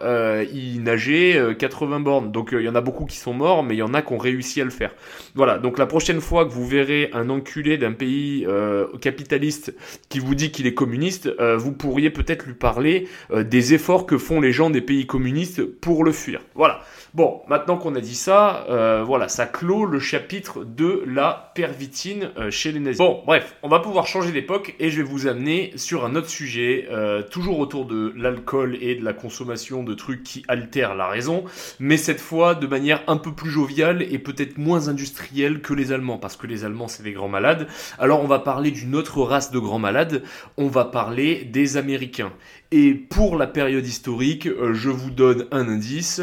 ils 0.52 0.82
nageaient 0.82 1.54
80 1.56 2.00
bornes. 2.00 2.32
Donc, 2.32 2.50
il 2.52 2.62
y 2.62 2.68
en 2.68 2.74
a 2.74 2.80
beaucoup 2.80 3.04
qui 3.04 3.16
sont 3.16 3.34
morts, 3.34 3.62
mais 3.62 3.74
il 3.76 3.78
y 3.78 3.82
en 3.82 3.94
a 3.94 4.02
qui 4.02 4.12
ont 4.12 4.18
réussi 4.18 4.60
à 4.60 4.64
le 4.64 4.70
faire. 4.70 4.92
Voilà. 5.34 5.58
Donc, 5.58 5.78
la 5.78 5.86
prochaine 5.86 6.20
fois 6.20 6.44
que 6.44 6.50
vous 6.50 6.66
verrez 6.66 7.10
un 7.12 7.30
enculé 7.30 7.78
d'un 7.78 7.92
pays 7.92 8.46
euh, 8.48 8.69
capitaliste 9.00 9.74
qui 10.08 10.18
vous 10.18 10.34
dit 10.34 10.50
qu'il 10.50 10.66
est 10.66 10.74
communiste, 10.74 11.30
euh, 11.40 11.56
vous 11.56 11.72
pourriez 11.72 12.10
peut-être 12.10 12.46
lui 12.46 12.54
parler 12.54 13.08
euh, 13.30 13.42
des 13.42 13.74
efforts 13.74 14.06
que 14.06 14.18
font 14.18 14.40
les 14.40 14.52
gens 14.52 14.70
des 14.70 14.80
pays 14.80 15.06
communistes 15.06 15.62
pour 15.64 16.04
le 16.04 16.12
fuir. 16.12 16.40
Voilà. 16.54 16.82
Bon, 17.14 17.42
maintenant 17.48 17.76
qu'on 17.76 17.94
a 17.96 18.00
dit 18.00 18.14
ça, 18.14 18.66
voilà, 19.04 19.28
ça 19.28 19.46
clôt 19.46 19.84
le 19.84 19.98
chapitre 19.98 20.64
de 20.64 21.02
la 21.06 21.52
pervitine 21.54 22.30
chez 22.50 22.72
les 22.72 22.80
nazis. 22.80 22.98
Bon, 22.98 23.22
bref, 23.26 23.56
on 23.62 23.68
va 23.68 23.80
pouvoir 23.80 24.06
changer 24.06 24.30
d'époque 24.32 24.74
et 24.78 24.90
je 24.90 24.98
vais 24.98 25.08
vous 25.08 25.26
amener 25.26 25.72
sur 25.76 26.04
un 26.04 26.14
autre 26.14 26.28
sujet, 26.28 26.88
toujours 27.30 27.58
autour 27.58 27.86
de 27.86 28.12
l'alcool 28.16 28.76
et 28.80 28.94
de 28.94 29.04
la 29.04 29.12
consommation 29.12 29.82
de 29.82 29.94
trucs 29.94 30.22
qui 30.22 30.44
altèrent 30.48 30.94
la 30.94 31.08
raison, 31.08 31.44
mais 31.80 31.96
cette 31.96 32.20
fois 32.20 32.54
de 32.54 32.66
manière 32.66 33.02
un 33.06 33.16
peu 33.16 33.32
plus 33.32 33.50
joviale 33.50 34.02
et 34.02 34.18
peut-être 34.18 34.58
moins 34.58 34.88
industrielle 34.88 35.62
que 35.62 35.74
les 35.74 35.92
Allemands, 35.92 36.18
parce 36.18 36.36
que 36.36 36.46
les 36.46 36.64
Allemands 36.64 36.88
c'est 36.88 37.02
des 37.02 37.12
grands 37.12 37.28
malades. 37.28 37.66
Alors 37.98 38.22
on 38.22 38.28
va 38.28 38.38
parler 38.38 38.70
d'une 38.70 38.94
autre 38.94 39.22
race 39.22 39.50
de 39.50 39.58
grands 39.58 39.78
malades, 39.78 40.22
on 40.56 40.68
va 40.68 40.84
parler 40.84 41.44
des 41.44 41.76
Américains. 41.76 42.32
Et 42.70 42.94
pour 42.94 43.36
la 43.36 43.48
période 43.48 43.86
historique, 43.86 44.46
euh, 44.46 44.74
je 44.74 44.90
vous 44.90 45.10
donne 45.10 45.46
un 45.50 45.68
indice. 45.68 46.22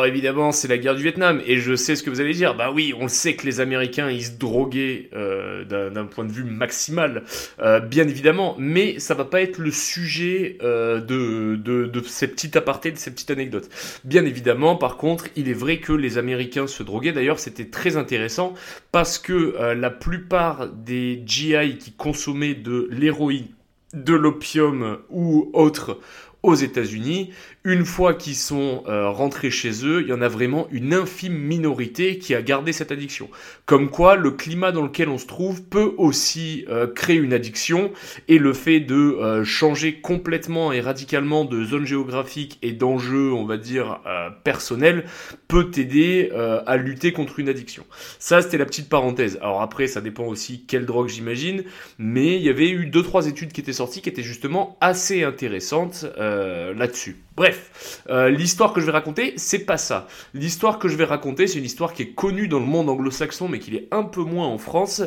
Alors 0.00 0.08
évidemment, 0.08 0.50
c'est 0.50 0.66
la 0.66 0.78
guerre 0.78 0.94
du 0.94 1.02
Vietnam, 1.02 1.42
et 1.44 1.58
je 1.58 1.76
sais 1.76 1.94
ce 1.94 2.02
que 2.02 2.08
vous 2.08 2.22
allez 2.22 2.32
dire. 2.32 2.54
Bah 2.54 2.72
oui, 2.74 2.94
on 2.98 3.06
sait 3.06 3.36
que 3.36 3.44
les 3.44 3.60
Américains, 3.60 4.08
ils 4.08 4.24
se 4.24 4.30
droguaient 4.30 5.10
euh, 5.12 5.90
d'un 5.90 6.06
point 6.06 6.24
de 6.24 6.32
vue 6.32 6.44
maximal, 6.44 7.22
euh, 7.60 7.80
bien 7.80 8.08
évidemment, 8.08 8.56
mais 8.58 8.98
ça 8.98 9.12
va 9.12 9.26
pas 9.26 9.42
être 9.42 9.58
le 9.58 9.70
sujet 9.70 10.56
euh, 10.62 11.02
de, 11.02 11.56
de, 11.56 11.84
de, 11.84 12.00
ces 12.00 12.28
petits 12.28 12.56
apartés, 12.56 12.92
de 12.92 12.96
ces 12.96 13.10
petites 13.10 13.30
anecdotes. 13.30 13.68
Bien 14.04 14.24
évidemment, 14.24 14.74
par 14.74 14.96
contre, 14.96 15.26
il 15.36 15.50
est 15.50 15.52
vrai 15.52 15.80
que 15.80 15.92
les 15.92 16.16
Américains 16.16 16.66
se 16.66 16.82
droguaient. 16.82 17.12
D'ailleurs, 17.12 17.38
c'était 17.38 17.66
très 17.68 17.98
intéressant 17.98 18.54
parce 18.92 19.18
que 19.18 19.74
la 19.74 19.90
plupart 19.90 20.68
des 20.68 21.22
GI 21.26 21.76
qui 21.78 21.92
consommaient 21.92 22.54
de 22.54 22.88
l'héroïne, 22.90 23.48
de 23.92 24.14
l'opium 24.14 24.98
ou 25.10 25.50
autre 25.52 25.98
aux 26.42 26.54
États-Unis 26.54 27.30
une 27.62 27.84
fois 27.84 28.14
qu'ils 28.14 28.36
sont 28.36 28.84
euh, 28.88 29.10
rentrés 29.10 29.50
chez 29.50 29.84
eux, 29.84 30.00
il 30.00 30.08
y 30.08 30.14
en 30.14 30.22
a 30.22 30.28
vraiment 30.28 30.66
une 30.70 30.94
infime 30.94 31.34
minorité 31.34 32.16
qui 32.18 32.34
a 32.34 32.40
gardé 32.40 32.72
cette 32.72 32.90
addiction. 32.90 33.28
Comme 33.66 33.90
quoi, 33.90 34.16
le 34.16 34.30
climat 34.30 34.72
dans 34.72 34.82
lequel 34.82 35.10
on 35.10 35.18
se 35.18 35.26
trouve 35.26 35.62
peut 35.64 35.92
aussi 35.98 36.64
euh, 36.70 36.86
créer 36.86 37.16
une 37.16 37.34
addiction 37.34 37.92
et 38.28 38.38
le 38.38 38.54
fait 38.54 38.80
de 38.80 38.94
euh, 38.94 39.44
changer 39.44 40.00
complètement 40.00 40.72
et 40.72 40.80
radicalement 40.80 41.44
de 41.44 41.62
zone 41.62 41.84
géographique 41.84 42.58
et 42.62 42.72
d'enjeux, 42.72 43.30
on 43.30 43.44
va 43.44 43.58
dire, 43.58 44.00
personnels, 44.44 45.04
peut 45.48 45.70
t'aider 45.70 46.30
à 46.66 46.76
lutter 46.76 47.12
contre 47.12 47.38
une 47.38 47.48
addiction. 47.48 47.84
Ça, 48.18 48.40
c'était 48.42 48.58
la 48.58 48.64
petite 48.64 48.88
parenthèse. 48.88 49.38
Alors 49.42 49.60
après, 49.60 49.86
ça 49.86 50.00
dépend 50.00 50.24
aussi 50.24 50.64
quelle 50.66 50.86
drogue 50.86 51.08
j'imagine, 51.08 51.64
mais 51.98 52.36
il 52.36 52.42
y 52.42 52.48
avait 52.48 52.70
eu 52.70 52.86
deux 52.86 53.02
trois 53.02 53.26
études 53.26 53.52
qui 53.52 53.60
étaient 53.60 53.72
sorties 53.72 54.00
qui 54.00 54.08
étaient 54.08 54.22
justement 54.22 54.76
assez 54.80 55.24
intéressantes 55.24 56.06
là-dessus. 56.74 57.16
Bref, 57.40 58.04
euh, 58.10 58.28
l'histoire 58.28 58.74
que 58.74 58.80
je 58.80 58.86
vais 58.86 58.92
raconter, 58.92 59.32
c'est 59.36 59.64
pas 59.64 59.78
ça. 59.78 60.08
L'histoire 60.34 60.78
que 60.78 60.88
je 60.88 60.96
vais 60.96 61.04
raconter, 61.04 61.46
c'est 61.46 61.58
une 61.58 61.64
histoire 61.64 61.94
qui 61.94 62.02
est 62.02 62.10
connue 62.10 62.48
dans 62.48 62.58
le 62.58 62.66
monde 62.66 62.88
anglo-saxon, 62.88 63.48
mais 63.48 63.58
qui 63.58 63.74
est 63.76 63.88
un 63.90 64.02
peu 64.02 64.22
moins 64.22 64.46
en 64.46 64.58
France. 64.58 65.02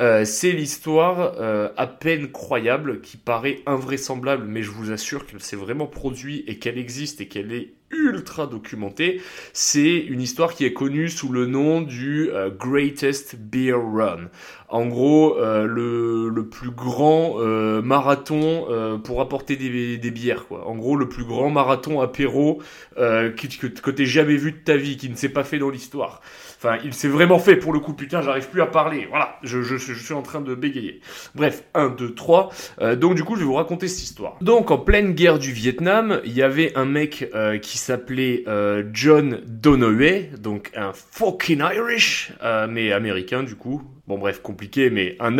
Euh, 0.00 0.24
c'est 0.24 0.52
l'histoire 0.52 1.34
euh, 1.38 1.68
à 1.76 1.86
peine 1.86 2.32
croyable, 2.32 3.00
qui 3.00 3.16
paraît 3.16 3.60
invraisemblable, 3.66 4.44
mais 4.46 4.62
je 4.62 4.70
vous 4.70 4.90
assure 4.90 5.26
qu'elle 5.26 5.40
s'est 5.40 5.56
vraiment 5.56 5.86
produite 5.86 6.44
et 6.48 6.58
qu'elle 6.58 6.78
existe 6.78 7.20
et 7.20 7.28
qu'elle 7.28 7.52
est 7.52 7.74
ultra 7.92 8.48
documentée. 8.48 9.20
C'est 9.52 9.96
une 9.96 10.20
histoire 10.20 10.54
qui 10.54 10.64
est 10.64 10.72
connue 10.72 11.08
sous 11.08 11.30
le 11.30 11.46
nom 11.46 11.82
du 11.82 12.30
Greatest 12.58 13.36
Beer 13.36 13.74
Run. 13.74 14.28
En 14.68 14.86
gros, 14.86 15.36
le, 15.38 16.48
plus 16.50 16.72
grand 16.72 17.36
marathon 17.80 18.98
pour 19.04 19.20
apporter 19.20 19.54
des, 19.54 19.98
des, 19.98 20.10
bières. 20.10 20.46
En 20.50 20.74
gros, 20.74 20.96
le 20.96 21.08
plus 21.08 21.24
grand 21.24 21.48
marathon 21.48 21.75
apéro 22.02 22.62
que, 22.96 23.30
que, 23.30 23.90
que 23.90 24.04
jamais 24.04 24.36
vu 24.36 24.52
de 24.52 24.58
ta 24.58 24.76
vie, 24.76 24.96
qui 24.96 25.08
ne 25.08 25.16
s'est 25.16 25.28
pas 25.28 25.44
fait 25.44 25.58
dans 25.58 25.70
l'histoire. 25.70 26.20
Enfin, 26.58 26.78
il 26.84 26.94
s'est 26.94 27.08
vraiment 27.08 27.38
fait 27.38 27.56
pour 27.56 27.72
le 27.72 27.80
coup, 27.80 27.92
putain, 27.92 28.22
j'arrive 28.22 28.48
plus 28.48 28.62
à 28.62 28.66
parler. 28.66 29.06
Voilà, 29.08 29.38
je, 29.42 29.76
suis 29.76 30.14
en 30.14 30.22
train 30.22 30.40
de 30.40 30.54
bégayer. 30.54 31.00
Bref, 31.34 31.64
1, 31.74 31.90
2, 31.90 32.14
3. 32.14 32.50
donc 32.96 33.14
du 33.14 33.24
coup, 33.24 33.34
je 33.34 33.40
vais 33.40 33.46
vous 33.46 33.54
raconter 33.54 33.88
cette 33.88 34.02
histoire. 34.02 34.36
Donc 34.40 34.70
en 34.70 34.78
pleine 34.78 35.12
guerre 35.12 35.38
du 35.38 35.52
Vietnam, 35.52 36.20
il 36.24 36.32
y 36.32 36.42
avait 36.42 36.72
un 36.76 36.84
mec 36.84 37.28
euh, 37.34 37.58
qui 37.58 37.78
s'appelait 37.78 38.44
euh, 38.46 38.84
John 38.92 39.40
Donohue, 39.46 40.30
donc 40.38 40.70
un 40.74 40.92
fucking 40.92 41.60
Irish, 41.60 42.32
euh, 42.42 42.66
mais 42.68 42.92
américain 42.92 43.42
du 43.42 43.56
coup, 43.56 43.82
bon 44.06 44.18
bref, 44.18 44.40
compliqué, 44.40 44.88
mais 44.88 45.16
un, 45.18 45.36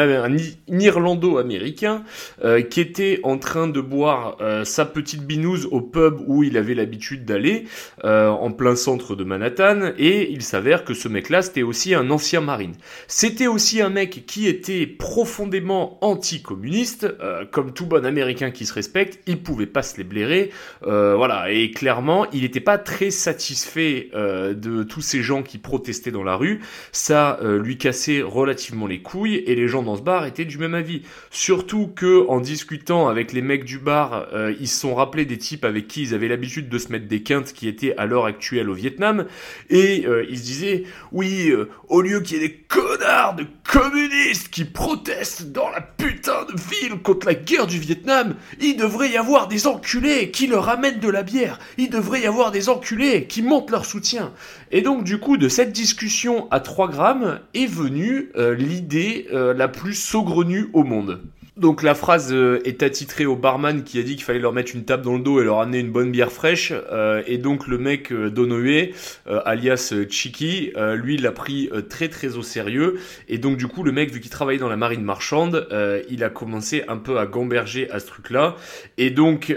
Irlando-américain 0.68 2.02
euh, 2.44 2.62
qui 2.62 2.80
était 2.80 3.20
en 3.22 3.38
train 3.38 3.68
de 3.68 3.80
boire 3.80 4.36
euh, 4.40 4.64
sa 4.64 4.84
petite 4.84 5.22
binouse 5.22 5.68
au 5.70 5.80
pub 5.80 6.16
où 6.26 6.42
il 6.42 6.56
avait 6.56 6.74
l'habitude 6.74 7.24
d'aller, 7.24 7.64
euh, 8.04 8.28
en 8.28 8.50
plein 8.50 8.74
centre 8.74 9.14
de 9.14 9.22
Manhattan, 9.22 9.92
et 9.98 10.30
il 10.32 10.42
s'avère 10.42 10.84
que 10.84 10.94
ce 10.94 11.08
mec-là, 11.08 11.42
c'était 11.42 11.62
aussi 11.62 11.94
un 11.94 12.10
ancien 12.10 12.40
marine. 12.40 12.74
C'était 13.06 13.46
aussi 13.46 13.80
un 13.80 13.88
mec 13.88 14.26
qui 14.26 14.48
était 14.48 14.86
profondément 14.86 15.98
anticommuniste, 16.04 17.06
comme 17.52 17.72
tout 17.72 17.86
bon 17.86 18.04
américain 18.04 18.50
qui 18.50 18.66
se 18.66 18.74
respecte, 18.74 19.20
il 19.26 19.42
pouvait 19.42 19.66
pas 19.66 19.82
se 19.82 19.96
les 19.96 20.04
blairer, 20.04 20.50
voilà, 20.82 21.50
et 21.50 21.70
clairement, 21.70 22.26
il 22.32 22.42
n'était 22.42 22.60
pas 22.60 22.78
très 22.78 23.10
satisfait 23.10 24.10
de 24.12 24.82
tous 24.82 25.00
ces 25.00 25.22
gens 25.22 25.42
qui 25.42 25.58
protestaient 25.58 26.10
dans 26.10 26.24
la 26.24 26.36
rue, 26.36 26.60
ça 26.92 27.38
lui 27.42 27.78
cassait 27.78 28.22
relativement 28.22 28.55
les 28.88 29.00
couilles 29.00 29.36
et 29.46 29.54
les 29.54 29.68
gens 29.68 29.82
dans 29.82 29.96
ce 29.96 30.02
bar 30.02 30.26
étaient 30.26 30.44
du 30.44 30.58
même 30.58 30.74
avis. 30.74 31.02
Surtout 31.30 31.88
que 31.88 32.26
en 32.28 32.40
discutant 32.40 33.08
avec 33.08 33.32
les 33.32 33.42
mecs 33.42 33.64
du 33.64 33.78
bar, 33.78 34.26
euh, 34.32 34.54
ils 34.60 34.68
se 34.68 34.80
sont 34.80 34.94
rappelés 34.94 35.24
des 35.24 35.38
types 35.38 35.64
avec 35.64 35.88
qui 35.88 36.02
ils 36.02 36.14
avaient 36.14 36.28
l'habitude 36.28 36.68
de 36.68 36.78
se 36.78 36.90
mettre 36.90 37.06
des 37.06 37.22
quintes 37.22 37.52
qui 37.52 37.68
étaient 37.68 37.94
à 37.96 38.06
l'heure 38.06 38.26
actuelle 38.26 38.70
au 38.70 38.74
Vietnam 38.74 39.26
et 39.70 40.06
euh, 40.06 40.26
ils 40.28 40.38
se 40.38 40.44
disaient 40.44 40.84
oui, 41.12 41.50
euh, 41.50 41.68
au 41.88 42.00
lieu 42.00 42.20
qu'il 42.20 42.40
y 42.40 42.44
ait 42.44 42.48
des 42.48 42.54
connards 42.54 43.36
de 43.36 43.46
communistes 43.70 44.48
qui 44.48 44.64
protestent 44.64 45.52
dans 45.52 45.68
la 45.70 45.80
putain 45.80 46.44
de 46.44 46.58
ville 46.70 46.98
contre 47.02 47.26
la 47.26 47.34
guerre 47.34 47.66
du 47.66 47.78
Vietnam, 47.78 48.34
il 48.60 48.76
devrait 48.76 49.10
y 49.10 49.16
avoir 49.16 49.48
des 49.48 49.66
enculés 49.66 50.30
qui 50.30 50.46
leur 50.46 50.68
amènent 50.68 51.00
de 51.00 51.08
la 51.08 51.22
bière. 51.22 51.58
Il 51.78 51.90
devrait 51.90 52.20
y 52.22 52.26
avoir 52.26 52.50
des 52.50 52.68
enculés 52.68 53.26
qui 53.26 53.42
montent 53.42 53.70
leur 53.70 53.84
soutien. 53.84 54.32
Et 54.70 54.82
donc 54.82 55.04
du 55.04 55.18
coup 55.18 55.36
de 55.36 55.48
cette 55.48 55.72
discussion 55.72 56.48
à 56.50 56.60
3 56.60 56.88
grammes 56.88 57.40
est 57.54 57.66
venue 57.66 58.30
l'idée 58.52 59.26
euh, 59.32 59.54
la 59.54 59.68
plus 59.68 59.94
saugrenue 59.94 60.68
au 60.72 60.84
monde. 60.84 61.22
Donc 61.56 61.82
la 61.82 61.94
phrase 61.94 62.34
euh, 62.34 62.60
est 62.66 62.82
attitrée 62.82 63.24
au 63.24 63.34
barman 63.34 63.82
qui 63.82 63.98
a 63.98 64.02
dit 64.02 64.16
qu'il 64.16 64.24
fallait 64.24 64.40
leur 64.40 64.52
mettre 64.52 64.72
une 64.74 64.84
table 64.84 65.02
dans 65.02 65.14
le 65.14 65.22
dos 65.22 65.40
et 65.40 65.44
leur 65.44 65.60
amener 65.60 65.78
une 65.78 65.90
bonne 65.90 66.10
bière 66.10 66.30
fraîche. 66.30 66.70
Euh, 66.92 67.22
et 67.26 67.38
donc 67.38 67.66
le 67.66 67.78
mec 67.78 68.12
euh, 68.12 68.28
Donohue, 68.28 68.92
alias 69.26 69.94
Chiki, 70.10 70.72
lui 70.96 71.16
l'a 71.16 71.32
pris 71.32 71.70
très 71.88 72.08
très 72.08 72.36
au 72.36 72.42
sérieux. 72.42 72.98
Et 73.28 73.38
donc 73.38 73.56
du 73.56 73.68
coup 73.68 73.82
le 73.82 73.92
mec, 73.92 74.12
vu 74.12 74.20
qu'il 74.20 74.30
travaillait 74.30 74.60
dans 74.60 74.68
la 74.68 74.76
marine 74.76 75.02
marchande, 75.02 75.66
il 76.10 76.22
a 76.22 76.28
commencé 76.28 76.84
un 76.88 76.98
peu 76.98 77.18
à 77.18 77.26
gamberger 77.26 77.90
à 77.90 78.00
ce 78.00 78.06
truc-là. 78.06 78.56
Et 78.98 79.10
donc 79.10 79.54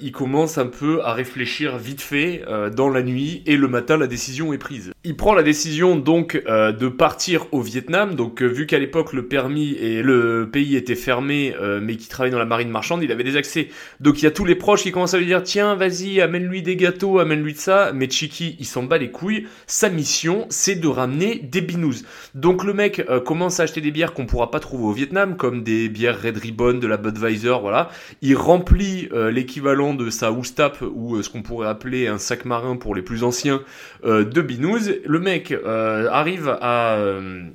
il 0.00 0.12
commence 0.12 0.58
un 0.58 0.66
peu 0.66 1.00
à 1.02 1.12
réfléchir 1.12 1.76
vite 1.76 2.00
fait 2.00 2.42
dans 2.74 2.88
la 2.88 3.02
nuit. 3.02 3.42
Et 3.46 3.56
le 3.56 3.68
matin 3.68 3.96
la 3.96 4.06
décision 4.06 4.52
est 4.52 4.58
prise. 4.58 4.92
Il 5.04 5.16
prend 5.16 5.34
la 5.34 5.42
décision 5.42 5.96
donc 5.96 6.42
de 6.46 6.88
partir 6.88 7.46
au 7.52 7.60
Vietnam. 7.60 8.14
Donc 8.14 8.42
vu 8.42 8.66
qu'à 8.66 8.78
l'époque 8.78 9.12
le 9.12 9.26
permis 9.26 9.72
et 9.74 10.02
le 10.02 10.48
pays 10.50 10.76
était 10.76 10.94
fermé 10.94 11.25
euh, 11.32 11.80
mais 11.82 11.96
qui 11.96 12.08
travaille 12.08 12.30
dans 12.30 12.38
la 12.38 12.44
marine 12.44 12.70
marchande, 12.70 13.02
il 13.02 13.12
avait 13.12 13.24
des 13.24 13.36
accès. 13.36 13.68
Donc 14.00 14.20
il 14.20 14.24
y 14.24 14.28
a 14.28 14.30
tous 14.30 14.44
les 14.44 14.54
proches 14.54 14.82
qui 14.82 14.92
commencent 14.92 15.14
à 15.14 15.18
lui 15.18 15.26
dire 15.26 15.42
tiens, 15.42 15.74
vas-y, 15.74 16.20
amène-lui 16.20 16.62
des 16.62 16.76
gâteaux, 16.76 17.18
amène-lui 17.18 17.54
de 17.54 17.58
ça. 17.58 17.92
Mais 17.94 18.08
Chiki, 18.08 18.56
il 18.58 18.66
s'en 18.66 18.82
bat 18.82 18.98
les 18.98 19.10
couilles. 19.10 19.46
Sa 19.66 19.88
mission, 19.88 20.46
c'est 20.48 20.76
de 20.76 20.88
ramener 20.88 21.36
des 21.36 21.60
binous. 21.60 22.02
Donc 22.34 22.64
le 22.64 22.72
mec 22.72 23.04
euh, 23.08 23.20
commence 23.20 23.60
à 23.60 23.64
acheter 23.64 23.80
des 23.80 23.90
bières 23.90 24.12
qu'on 24.12 24.26
pourra 24.26 24.50
pas 24.50 24.60
trouver 24.60 24.84
au 24.84 24.92
Vietnam, 24.92 25.36
comme 25.36 25.62
des 25.62 25.88
bières 25.88 26.20
Red 26.20 26.38
Ribbon, 26.38 26.74
de 26.74 26.86
la 26.86 26.96
Budweiser, 26.96 27.56
voilà. 27.60 27.90
Il 28.22 28.36
remplit 28.36 29.08
euh, 29.12 29.30
l'équivalent 29.30 29.94
de 29.94 30.10
sa 30.10 30.32
Oustap 30.32 30.82
ou 30.82 31.22
ce 31.22 31.30
qu'on 31.30 31.42
pourrait 31.42 31.68
appeler 31.68 32.06
un 32.06 32.18
sac 32.18 32.44
marin 32.44 32.76
pour 32.76 32.94
les 32.94 33.02
plus 33.02 33.24
anciens 33.24 33.62
de 34.04 34.40
binous. 34.40 34.90
Le 35.04 35.18
mec 35.18 35.54
arrive 35.64 36.56
à, 36.60 36.98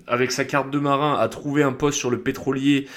avec 0.07 0.31
sa 0.31 0.45
carte 0.45 0.69
de 0.71 0.79
marin, 0.79 1.17
à 1.19 1.27
trouver 1.27 1.63
un 1.63 1.73
poste 1.73 1.97
sur 1.97 2.09
le 2.09 2.19
pétrolier. 2.19 2.87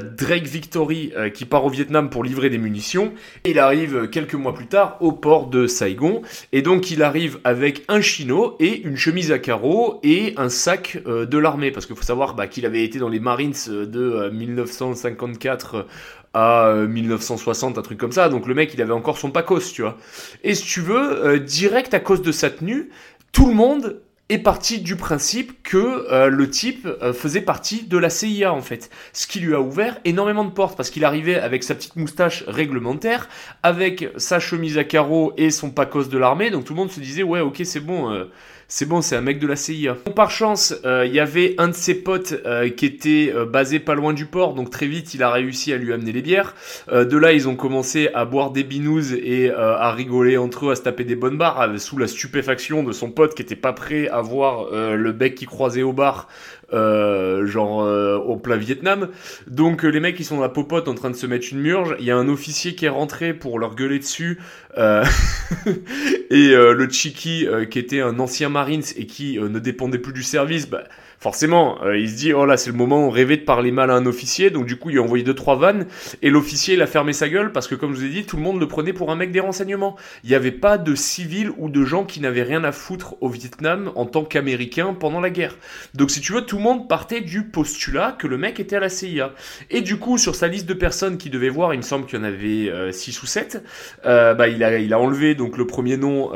Drake 0.00 0.46
Victory 0.46 1.12
euh, 1.16 1.28
qui 1.28 1.44
part 1.44 1.64
au 1.64 1.68
Vietnam 1.68 2.10
pour 2.10 2.24
livrer 2.24 2.50
des 2.50 2.58
munitions. 2.58 3.12
Il 3.44 3.58
arrive 3.58 3.96
euh, 3.96 4.06
quelques 4.06 4.34
mois 4.34 4.54
plus 4.54 4.66
tard 4.66 4.96
au 5.00 5.12
port 5.12 5.46
de 5.48 5.66
Saigon. 5.66 6.22
Et 6.52 6.62
donc 6.62 6.90
il 6.90 7.02
arrive 7.02 7.38
avec 7.44 7.84
un 7.88 8.00
chino 8.00 8.56
et 8.60 8.82
une 8.82 8.96
chemise 8.96 9.32
à 9.32 9.38
carreaux 9.38 10.00
et 10.02 10.34
un 10.36 10.48
sac 10.48 10.98
de 11.06 11.38
l'armée. 11.38 11.70
Parce 11.70 11.86
qu'il 11.86 11.96
faut 11.96 12.02
savoir 12.02 12.34
bah, 12.34 12.46
qu'il 12.46 12.66
avait 12.66 12.84
été 12.84 12.98
dans 12.98 13.08
les 13.08 13.20
Marines 13.20 13.54
de 13.68 14.30
1954 14.30 15.86
à 16.34 16.74
1960, 16.86 17.78
un 17.78 17.82
truc 17.82 17.98
comme 17.98 18.12
ça. 18.12 18.28
Donc 18.28 18.46
le 18.46 18.54
mec, 18.54 18.72
il 18.74 18.82
avait 18.82 18.92
encore 18.92 19.18
son 19.18 19.30
pacos, 19.30 19.72
tu 19.72 19.82
vois. 19.82 19.96
Et 20.44 20.54
si 20.54 20.64
tu 20.64 20.80
veux, 20.80 21.40
direct 21.40 21.94
à 21.94 22.00
cause 22.00 22.22
de 22.22 22.32
sa 22.32 22.50
tenue, 22.50 22.90
tout 23.32 23.46
le 23.46 23.54
monde 23.54 24.00
est 24.28 24.38
parti 24.38 24.80
du 24.80 24.96
principe 24.96 25.62
que 25.62 26.10
euh, 26.10 26.28
le 26.28 26.50
type 26.50 26.86
euh, 26.86 27.12
faisait 27.12 27.40
partie 27.40 27.84
de 27.84 27.96
la 27.96 28.10
CIA 28.10 28.52
en 28.52 28.60
fait. 28.60 28.90
Ce 29.12 29.26
qui 29.26 29.38
lui 29.38 29.54
a 29.54 29.60
ouvert 29.60 29.98
énormément 30.04 30.44
de 30.44 30.50
portes 30.50 30.76
parce 30.76 30.90
qu'il 30.90 31.04
arrivait 31.04 31.38
avec 31.38 31.62
sa 31.62 31.76
petite 31.76 31.94
moustache 31.94 32.42
réglementaire, 32.48 33.28
avec 33.62 34.08
sa 34.16 34.40
chemise 34.40 34.78
à 34.78 34.84
carreaux 34.84 35.32
et 35.36 35.50
son 35.50 35.70
pacos 35.70 36.08
de 36.08 36.18
l'armée, 36.18 36.50
donc 36.50 36.64
tout 36.64 36.72
le 36.72 36.78
monde 36.78 36.90
se 36.90 36.98
disait 36.98 37.22
ouais 37.22 37.40
ok 37.40 37.60
c'est 37.64 37.80
bon, 37.80 38.10
euh, 38.10 38.24
c'est 38.68 38.86
bon, 38.86 39.00
c'est 39.00 39.16
un 39.16 39.20
mec 39.20 39.38
de 39.38 39.46
la 39.46 39.56
CIA. 39.56 39.96
par 40.14 40.30
chance, 40.30 40.74
il 40.84 41.12
y 41.12 41.20
avait 41.20 41.54
un 41.58 41.68
de 41.68 41.74
ses 41.74 41.94
potes 41.94 42.34
qui 42.76 42.86
était 42.86 43.32
basé 43.46 43.78
pas 43.78 43.94
loin 43.94 44.12
du 44.12 44.26
port, 44.26 44.54
donc 44.54 44.70
très 44.70 44.86
vite 44.86 45.14
il 45.14 45.22
a 45.22 45.30
réussi 45.30 45.72
à 45.72 45.76
lui 45.76 45.92
amener 45.92 46.12
les 46.12 46.22
bières. 46.22 46.54
de 46.90 47.16
là 47.16 47.32
ils 47.32 47.48
ont 47.48 47.56
commencé 47.56 48.08
à 48.14 48.24
boire 48.24 48.50
des 48.50 48.64
binous 48.64 49.14
et 49.14 49.50
à 49.50 49.92
rigoler 49.92 50.36
entre 50.36 50.66
eux, 50.66 50.72
à 50.72 50.76
se 50.76 50.82
taper 50.82 51.04
des 51.04 51.16
bonnes 51.16 51.38
barres, 51.38 51.78
sous 51.78 51.98
la 51.98 52.06
stupéfaction 52.06 52.82
de 52.82 52.92
son 52.92 53.10
pote 53.10 53.34
qui 53.34 53.42
était 53.42 53.56
pas 53.56 53.72
prêt 53.72 54.08
à 54.08 54.20
voir 54.20 54.68
euh, 54.72 54.96
le 54.96 55.12
bec 55.12 55.34
qui 55.34 55.46
croisait 55.46 55.82
au 55.82 55.92
bar, 55.92 56.28
euh, 56.65 56.65
genre 56.72 57.82
euh, 57.82 58.16
au 58.16 58.36
plat 58.36 58.56
Vietnam. 58.56 59.08
Donc 59.46 59.82
les 59.82 60.00
mecs 60.00 60.18
ils 60.18 60.24
sont 60.24 60.36
dans 60.36 60.42
la 60.42 60.48
popote 60.48 60.88
en 60.88 60.94
train 60.94 61.10
de 61.10 61.16
se 61.16 61.26
mettre 61.26 61.46
une 61.52 61.60
murge. 61.60 61.96
Il 61.98 62.04
y 62.04 62.10
a 62.10 62.16
un 62.16 62.28
officier 62.28 62.74
qui 62.74 62.86
est 62.86 62.90
rentré 62.90 63.34
pour 63.34 63.58
leur 63.58 63.74
gueuler 63.74 63.98
dessus. 63.98 64.38
et 64.76 66.50
le 66.50 66.88
Chiki 66.90 67.46
qui 67.70 67.78
était 67.78 68.02
un 68.02 68.18
ancien 68.18 68.50
Marines 68.50 68.82
et 68.96 69.06
qui 69.06 69.38
ne 69.38 69.58
dépendait 69.58 69.98
plus 69.98 70.12
du 70.12 70.22
service, 70.22 70.68
bah, 70.68 70.84
forcément, 71.26 71.82
euh, 71.82 71.98
il 71.98 72.08
se 72.08 72.14
dit, 72.14 72.32
oh 72.32 72.46
là, 72.46 72.56
c'est 72.56 72.70
le 72.70 72.76
moment 72.76 73.00
où 73.00 73.08
on 73.08 73.10
rêvait 73.10 73.36
de 73.36 73.42
parler 73.42 73.72
mal 73.72 73.90
à 73.90 73.94
un 73.94 74.06
officier, 74.06 74.50
donc 74.50 74.64
du 74.64 74.76
coup, 74.76 74.90
il 74.90 74.98
a 74.98 75.02
envoyé 75.02 75.24
deux, 75.24 75.34
trois 75.34 75.56
vannes, 75.56 75.86
et 76.22 76.30
l'officier, 76.30 76.74
il 76.74 76.82
a 76.82 76.86
fermé 76.86 77.12
sa 77.12 77.28
gueule, 77.28 77.50
parce 77.50 77.66
que 77.66 77.74
comme 77.74 77.94
je 77.94 77.98
vous 77.98 78.04
ai 78.04 78.10
dit, 78.10 78.26
tout 78.26 78.36
le 78.36 78.44
monde 78.44 78.60
le 78.60 78.68
prenait 78.68 78.92
pour 78.92 79.10
un 79.10 79.16
mec 79.16 79.32
des 79.32 79.40
renseignements. 79.40 79.96
Il 80.22 80.30
n'y 80.30 80.36
avait 80.36 80.52
pas 80.52 80.78
de 80.78 80.94
civils 80.94 81.50
ou 81.58 81.68
de 81.68 81.84
gens 81.84 82.04
qui 82.04 82.20
n'avaient 82.20 82.44
rien 82.44 82.62
à 82.62 82.70
foutre 82.70 83.16
au 83.20 83.28
Vietnam 83.28 83.90
en 83.96 84.06
tant 84.06 84.22
qu'Américains 84.22 84.94
pendant 84.94 85.20
la 85.20 85.30
guerre. 85.30 85.56
Donc 85.94 86.12
si 86.12 86.20
tu 86.20 86.32
veux, 86.32 86.42
tout 86.42 86.58
le 86.58 86.62
monde 86.62 86.88
partait 86.88 87.22
du 87.22 87.42
postulat 87.42 88.14
que 88.16 88.28
le 88.28 88.38
mec 88.38 88.60
était 88.60 88.76
à 88.76 88.80
la 88.80 88.88
CIA. 88.88 89.32
Et 89.70 89.80
du 89.80 89.96
coup, 89.96 90.18
sur 90.18 90.36
sa 90.36 90.46
liste 90.46 90.66
de 90.66 90.74
personnes 90.74 91.18
qui 91.18 91.28
devaient 91.28 91.48
voir, 91.48 91.74
il 91.74 91.78
me 91.78 91.82
semble 91.82 92.06
qu'il 92.06 92.20
y 92.20 92.22
en 92.22 92.24
avait 92.24 92.92
6 92.92 93.16
euh, 93.18 93.20
ou 93.24 93.26
7, 93.26 93.64
euh, 94.04 94.34
bah, 94.34 94.46
il, 94.46 94.62
a, 94.62 94.78
il 94.78 94.92
a 94.92 95.00
enlevé 95.00 95.34
donc 95.34 95.58
le 95.58 95.66
premier 95.66 95.96
nom, 95.96 96.30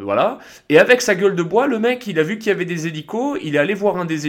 voilà. 0.00 0.38
Et 0.68 0.78
avec 0.78 1.00
sa 1.00 1.14
gueule 1.14 1.34
de 1.34 1.42
bois, 1.42 1.66
le 1.66 1.78
mec, 1.78 2.06
il 2.06 2.18
a 2.18 2.22
vu 2.22 2.36
qu'il 2.36 2.48
y 2.48 2.50
avait 2.50 2.66
des 2.66 2.86
hélicos, 2.86 3.38
il 3.42 3.54
est 3.54 3.58
allé 3.58 3.72
voir 3.72 3.96
un 3.96 4.04
des 4.04 4.26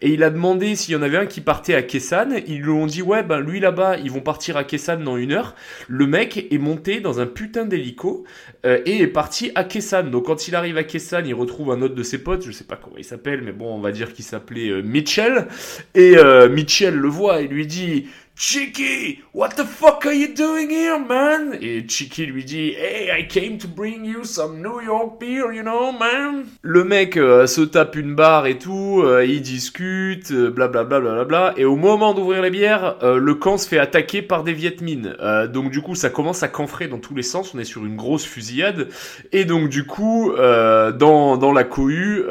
et 0.00 0.10
il 0.10 0.22
a 0.22 0.30
demandé 0.30 0.74
s'il 0.76 0.94
y 0.94 0.96
en 0.96 1.02
avait 1.02 1.16
un 1.16 1.26
qui 1.26 1.40
partait 1.40 1.74
à 1.74 1.82
Kessan. 1.82 2.34
Ils 2.46 2.60
lui 2.60 2.70
ont 2.70 2.86
dit 2.86 3.02
ouais 3.02 3.22
ben 3.22 3.40
lui 3.40 3.60
là-bas 3.60 3.96
ils 3.98 4.10
vont 4.10 4.20
partir 4.20 4.56
à 4.56 4.64
Kessan 4.64 5.02
dans 5.02 5.16
une 5.16 5.32
heure. 5.32 5.54
Le 5.88 6.06
mec 6.06 6.46
est 6.50 6.58
monté 6.58 7.00
dans 7.00 7.20
un 7.20 7.26
putain 7.26 7.64
d'hélico 7.64 8.24
euh, 8.66 8.80
et 8.84 9.00
est 9.00 9.06
parti 9.06 9.50
à 9.54 9.64
Kessan. 9.64 10.10
Donc 10.10 10.26
quand 10.26 10.48
il 10.48 10.54
arrive 10.54 10.76
à 10.76 10.84
Kessan, 10.84 11.24
il 11.26 11.34
retrouve 11.34 11.70
un 11.70 11.80
autre 11.82 11.94
de 11.94 12.02
ses 12.02 12.18
potes, 12.18 12.44
je 12.44 12.52
sais 12.52 12.64
pas 12.64 12.76
comment 12.76 12.96
il 12.98 13.04
s'appelle, 13.04 13.42
mais 13.42 13.52
bon 13.52 13.74
on 13.74 13.80
va 13.80 13.92
dire 13.92 14.12
qu'il 14.12 14.24
s'appelait 14.24 14.70
euh, 14.70 14.82
Mitchell. 14.82 15.46
Et 15.94 16.16
euh, 16.16 16.48
Mitchell 16.48 16.94
le 16.94 17.08
voit 17.08 17.40
et 17.40 17.48
lui 17.48 17.66
dit 17.66 18.06
Cheeky, 18.34 19.20
what 19.34 19.50
the 19.56 19.64
fuck 19.64 20.04
are 20.06 20.12
you 20.12 20.34
doing 20.34 20.70
here, 20.70 20.98
man? 20.98 21.58
Et 21.60 21.86
Cheeky 21.86 22.26
lui 22.26 22.44
dit, 22.44 22.72
Hey, 22.72 23.10
I 23.10 23.28
came 23.28 23.58
to 23.58 23.68
bring 23.68 24.04
you 24.04 24.24
some 24.24 24.60
New 24.60 24.80
York 24.80 25.20
beer, 25.20 25.52
you 25.52 25.62
know, 25.62 25.92
man. 25.92 26.46
Le 26.62 26.82
mec 26.82 27.16
euh, 27.16 27.46
se 27.46 27.60
tape 27.60 27.94
une 27.94 28.14
barre 28.16 28.46
et 28.46 28.58
tout, 28.58 29.02
euh, 29.04 29.24
il 29.24 29.42
discute, 29.42 30.32
blablabla, 30.32 31.00
bla, 31.00 31.12
bla, 31.12 31.24
bla, 31.24 31.54
et 31.56 31.64
au 31.64 31.76
moment 31.76 32.14
d'ouvrir 32.14 32.42
les 32.42 32.50
bières, 32.50 32.96
euh, 33.02 33.18
le 33.18 33.34
camp 33.34 33.58
se 33.58 33.68
fait 33.68 33.78
attaquer 33.78 34.22
par 34.22 34.42
des 34.44 34.54
Vietmines. 34.54 35.14
donc 35.52 35.70
du 35.70 35.80
coup, 35.80 35.94
ça 35.94 36.10
commence 36.10 36.42
à 36.42 36.48
canfrer 36.48 36.88
dans 36.88 36.98
tous 36.98 37.14
les 37.14 37.22
sens, 37.22 37.54
on 37.54 37.58
est 37.58 37.64
sur 37.64 37.84
une 37.84 37.96
grosse 37.96 38.24
fusillade, 38.24 38.88
et 39.30 39.44
donc 39.44 39.68
du 39.68 39.84
coup, 39.84 40.32
dans, 40.36 41.36
dans 41.36 41.52
la 41.52 41.64
cohue, 41.64 42.22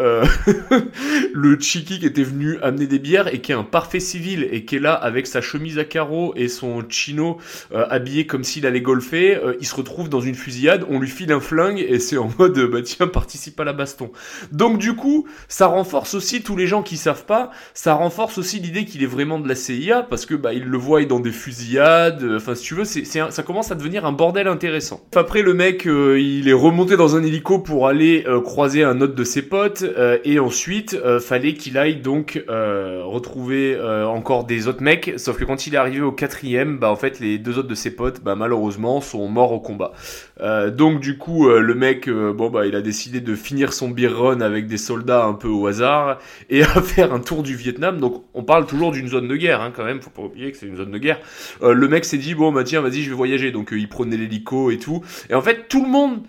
le 1.34 1.60
Cheeky 1.60 2.00
qui 2.00 2.06
était 2.06 2.24
venu 2.24 2.58
amener 2.62 2.88
des 2.88 3.00
bières 3.00 3.34
et 3.34 3.40
qui 3.40 3.52
est 3.52 3.56
un 3.56 3.64
parfait 3.64 4.00
civil 4.00 4.48
et 4.52 4.66
qui 4.66 4.78
est 4.78 4.80
là 4.80 4.94
avec 4.94 5.28
sa 5.28 5.42
chemise 5.42 5.80
à 5.80 5.86
carreaux 5.86 6.01
et 6.36 6.48
son 6.48 6.84
chino 6.90 7.38
euh, 7.74 7.86
habillé 7.90 8.26
comme 8.26 8.44
s'il 8.44 8.66
allait 8.66 8.82
golfer, 8.82 9.36
euh, 9.36 9.56
il 9.60 9.68
se 9.68 9.76
retrouve 9.76 10.10
dans 10.10 10.20
une 10.20 10.36
fusillade, 10.36 10.86
on 10.90 11.00
lui 11.00 11.08
file 11.08 11.32
un 11.32 11.40
flingue 11.40 11.80
et 11.80 12.00
c'est 12.00 12.18
en 12.18 12.30
mode 12.40 12.60
bah 12.72 12.82
tiens 12.82 13.08
participe 13.08 13.60
à 13.60 13.64
la 13.64 13.74
baston. 13.74 14.12
Donc 14.52 14.78
du 14.78 14.96
coup, 14.96 15.28
ça 15.48 15.68
renforce 15.68 16.16
aussi 16.16 16.42
tous 16.42 16.56
les 16.56 16.68
gens 16.68 16.82
qui 16.82 16.98
savent 16.98 17.26
pas, 17.26 17.52
ça 17.74 17.94
renforce 17.94 18.38
aussi 18.38 18.60
l'idée 18.60 18.86
qu'il 18.86 19.04
est 19.04 19.08
vraiment 19.08 19.40
de 19.40 19.48
la 19.48 19.56
CIA 19.56 20.04
parce 20.04 20.26
que 20.26 20.36
bah 20.36 20.54
il 20.54 20.64
le 20.64 20.78
voit 20.78 21.04
dans 21.06 21.20
des 21.20 21.32
fusillades, 21.32 22.24
euh, 22.24 22.38
enfin 22.38 22.56
si 22.56 22.64
tu 22.64 22.76
veux, 22.76 22.86
c'est, 22.86 23.06
ça 23.06 23.44
commence 23.44 23.72
à 23.72 23.76
devenir 23.76 24.06
un 24.06 24.12
bordel 24.12 24.48
intéressant. 24.48 25.02
Après 25.16 25.44
le 25.44 25.54
mec, 25.54 25.86
il 25.86 26.48
est 26.48 26.54
remonté 26.54 26.98
dans 26.98 27.16
un 27.16 27.24
hélico 27.24 27.60
pour 27.60 27.88
aller 27.88 28.26
croiser 28.44 28.84
un 28.84 29.02
autre 29.02 29.16
de 29.16 29.24
ses 29.24 29.44
potes 29.44 29.84
et 30.24 30.40
ensuite 30.40 30.98
fallait 31.20 31.54
qu'il 31.54 31.78
aille 31.78 31.98
donc 31.98 32.44
retrouver 32.48 33.80
encore 34.06 34.46
des 34.46 34.68
autres 34.68 34.82
mecs, 34.82 35.14
sauf 35.18 35.38
que 35.38 35.46
quand 35.46 35.68
il 35.68 35.76
est 35.76 35.78
arrivé 35.82 36.02
au 36.02 36.12
quatrième, 36.12 36.78
bah 36.78 36.90
en 36.90 36.96
fait 36.96 37.20
les 37.20 37.38
deux 37.38 37.58
autres 37.58 37.68
de 37.68 37.76
ses 37.76 37.92
potes, 37.92 38.22
bah 38.22 38.36
malheureusement 38.36 39.02
sont 39.02 39.28
morts 39.28 39.52
au 39.52 39.60
combat. 39.60 39.92
Euh, 40.40 40.72
donc 40.72 41.00
du 41.00 41.18
coup 41.18 41.50
euh, 41.50 41.60
le 41.60 41.76
mec, 41.76 42.08
euh, 42.08 42.34
bon 42.34 42.50
bah 42.50 42.66
il 42.66 42.76
a 42.76 42.82
décidé 42.82 43.20
de 43.20 43.36
finir 43.36 43.74
son 43.74 43.90
beer 43.90 44.08
run 44.08 44.42
avec 44.42 44.68
des 44.68 44.78
soldats 44.78 45.26
un 45.26 45.34
peu 45.34 45.48
au 45.48 45.68
hasard 45.68 46.20
et 46.50 46.64
à 46.64 46.82
faire 46.82 47.14
un 47.14 47.20
tour 47.20 47.44
du 47.44 47.56
Vietnam. 47.56 48.00
Donc 48.00 48.24
on 48.34 48.44
parle 48.44 48.66
toujours 48.66 48.92
d'une 48.92 49.08
zone 49.08 49.28
de 49.28 49.36
guerre 49.36 49.62
hein, 49.62 49.74
quand 49.76 49.84
même, 49.84 50.02
faut 50.02 50.10
pas 50.10 50.24
oublier 50.24 50.52
que 50.52 50.58
c'est 50.58 50.68
une 50.68 50.78
zone 50.78 50.92
de 50.92 50.98
guerre. 50.98 51.20
le 51.62 51.88
mec 51.88 52.06
s'est 52.06 52.18
dit 52.18 52.36
bon 52.36 52.52
bah 52.52 52.64
tiens 52.64 52.82
vas-y 52.82 53.02
je 53.02 53.10
vais 53.10 53.16
voyager, 53.16 53.52
donc 53.52 53.70
il 53.72 53.90
prenait 53.90 54.18
l'hélico 54.18 54.72
et 54.72 54.78
tout. 54.78 55.04
Et 55.30 55.34
en 55.34 55.42
fait 55.42 55.68
tout 55.68 55.84
le 55.84 55.90
monde 55.90 56.22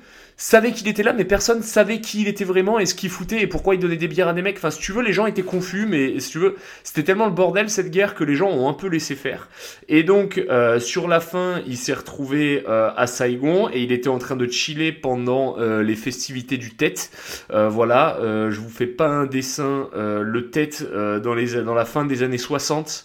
savait 0.42 0.72
qu'il 0.72 0.88
était 0.88 1.04
là, 1.04 1.12
mais 1.12 1.24
personne 1.24 1.62
savait 1.62 2.00
qui 2.00 2.22
il 2.22 2.28
était 2.28 2.44
vraiment 2.44 2.80
et 2.80 2.86
ce 2.86 2.96
qu'il 2.96 3.10
foutait 3.10 3.42
et 3.42 3.46
pourquoi 3.46 3.76
il 3.76 3.78
donnait 3.78 3.96
des 3.96 4.08
bières 4.08 4.26
à 4.26 4.32
des 4.32 4.42
mecs. 4.42 4.56
Enfin, 4.56 4.72
si 4.72 4.80
tu 4.80 4.90
veux, 4.90 5.02
les 5.02 5.12
gens 5.12 5.26
étaient 5.26 5.42
confus, 5.42 5.86
mais 5.86 6.18
si 6.18 6.30
tu 6.32 6.38
veux, 6.40 6.56
c'était 6.82 7.04
tellement 7.04 7.26
le 7.26 7.32
bordel 7.32 7.70
cette 7.70 7.92
guerre 7.92 8.16
que 8.16 8.24
les 8.24 8.34
gens 8.34 8.50
ont 8.50 8.68
un 8.68 8.72
peu 8.72 8.88
laissé 8.88 9.14
faire. 9.14 9.48
Et 9.88 10.02
donc, 10.02 10.44
euh, 10.50 10.80
sur 10.80 11.06
la 11.06 11.20
fin, 11.20 11.62
il 11.68 11.76
s'est 11.76 11.94
retrouvé 11.94 12.64
euh, 12.68 12.90
à 12.96 13.06
Saigon 13.06 13.68
et 13.72 13.82
il 13.82 13.92
était 13.92 14.08
en 14.08 14.18
train 14.18 14.34
de 14.34 14.50
chiller 14.50 14.90
pendant 14.90 15.58
euh, 15.58 15.84
les 15.84 15.94
festivités 15.94 16.58
du 16.58 16.74
Tête. 16.74 17.10
voilà, 17.50 18.18
je 18.20 18.58
vous 18.58 18.68
fais 18.68 18.86
pas 18.86 19.06
un 19.06 19.26
dessin. 19.26 19.88
le 19.94 20.50
Tête 20.50 20.84
dans 20.92 21.34
les 21.34 21.62
dans 21.62 21.74
la 21.74 21.84
fin 21.84 22.04
des 22.04 22.22
années 22.22 22.38
60. 22.38 23.04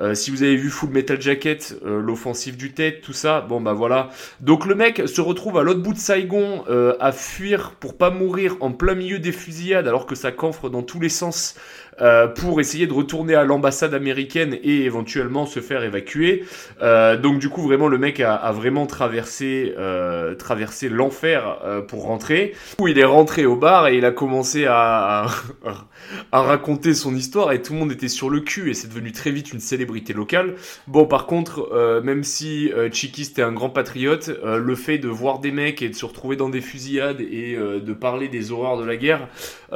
Euh, 0.00 0.14
si 0.14 0.30
vous 0.30 0.42
avez 0.42 0.56
vu 0.56 0.70
Full 0.70 0.90
Metal 0.90 1.20
Jacket, 1.20 1.76
euh, 1.84 2.00
l'offensive 2.00 2.56
du 2.56 2.72
tête, 2.72 3.00
tout 3.00 3.12
ça, 3.12 3.40
bon 3.40 3.60
bah 3.60 3.72
voilà. 3.72 4.10
Donc 4.40 4.66
le 4.66 4.74
mec 4.74 5.02
se 5.06 5.20
retrouve 5.20 5.58
à 5.58 5.62
l'autre 5.62 5.82
bout 5.82 5.92
de 5.92 5.98
Saigon 5.98 6.64
euh, 6.68 6.94
à 7.00 7.12
fuir 7.12 7.72
pour 7.72 7.96
pas 7.96 8.10
mourir 8.10 8.56
en 8.60 8.72
plein 8.72 8.94
milieu 8.94 9.18
des 9.18 9.32
fusillades 9.32 9.88
alors 9.88 10.06
que 10.06 10.14
ça 10.14 10.32
camfre 10.32 10.68
dans 10.68 10.82
tous 10.82 11.00
les 11.00 11.08
sens 11.08 11.56
euh, 12.00 12.28
pour 12.28 12.60
essayer 12.60 12.86
de 12.86 12.92
retourner 12.92 13.34
à 13.34 13.44
l'ambassade 13.44 13.92
américaine 13.92 14.56
et 14.62 14.84
éventuellement 14.84 15.46
se 15.46 15.60
faire 15.60 15.82
évacuer. 15.82 16.44
Euh, 16.80 17.16
donc 17.16 17.40
du 17.40 17.48
coup 17.48 17.62
vraiment 17.62 17.88
le 17.88 17.98
mec 17.98 18.20
a, 18.20 18.52
vraiment 18.52 18.86
traversé 18.86 19.74
euh, 19.76 20.34
traversé 20.34 20.88
l'enfer 20.88 21.58
pour 21.88 22.04
rentrer. 22.04 22.54
Où 22.80 22.88
il 22.88 22.98
est 22.98 23.04
rentré 23.04 23.46
au 23.46 23.56
bar 23.56 23.88
et 23.88 23.96
il 23.96 24.04
a 24.04 24.12
commencé 24.12 24.66
à, 24.66 25.26
à, 26.32 26.42
raconter 26.42 26.94
son 26.94 27.14
histoire 27.16 27.52
et 27.52 27.62
tout 27.62 27.72
le 27.72 27.80
monde 27.80 27.92
était 27.92 28.08
sur 28.08 28.30
le 28.30 28.40
cul 28.40 28.70
et 28.70 28.74
c'est 28.74 28.88
devenu 28.88 29.12
très 29.12 29.30
vite 29.30 29.52
une 29.52 29.60
célébrité 29.60 30.12
locale. 30.12 30.54
Bon 30.86 31.04
par 31.04 31.26
contre 31.26 32.00
même 32.04 32.22
si 32.22 32.70
Chiki 32.92 33.22
était 33.22 33.42
un 33.42 33.52
grand 33.52 33.70
patriote, 33.70 34.30
le 34.44 34.74
fait 34.74 34.98
de 34.98 35.08
voir 35.08 35.40
des 35.40 35.50
mecs 35.50 35.82
et 35.82 35.88
de 35.88 35.94
se 35.94 36.04
retrouver 36.04 36.36
dans 36.36 36.48
des 36.48 36.60
fusillades 36.60 37.20
et 37.20 37.56
de 37.56 37.92
parler 37.92 38.28
des 38.28 38.52
horreurs 38.52 38.78
de 38.78 38.84
la 38.84 38.96
guerre, 38.96 39.28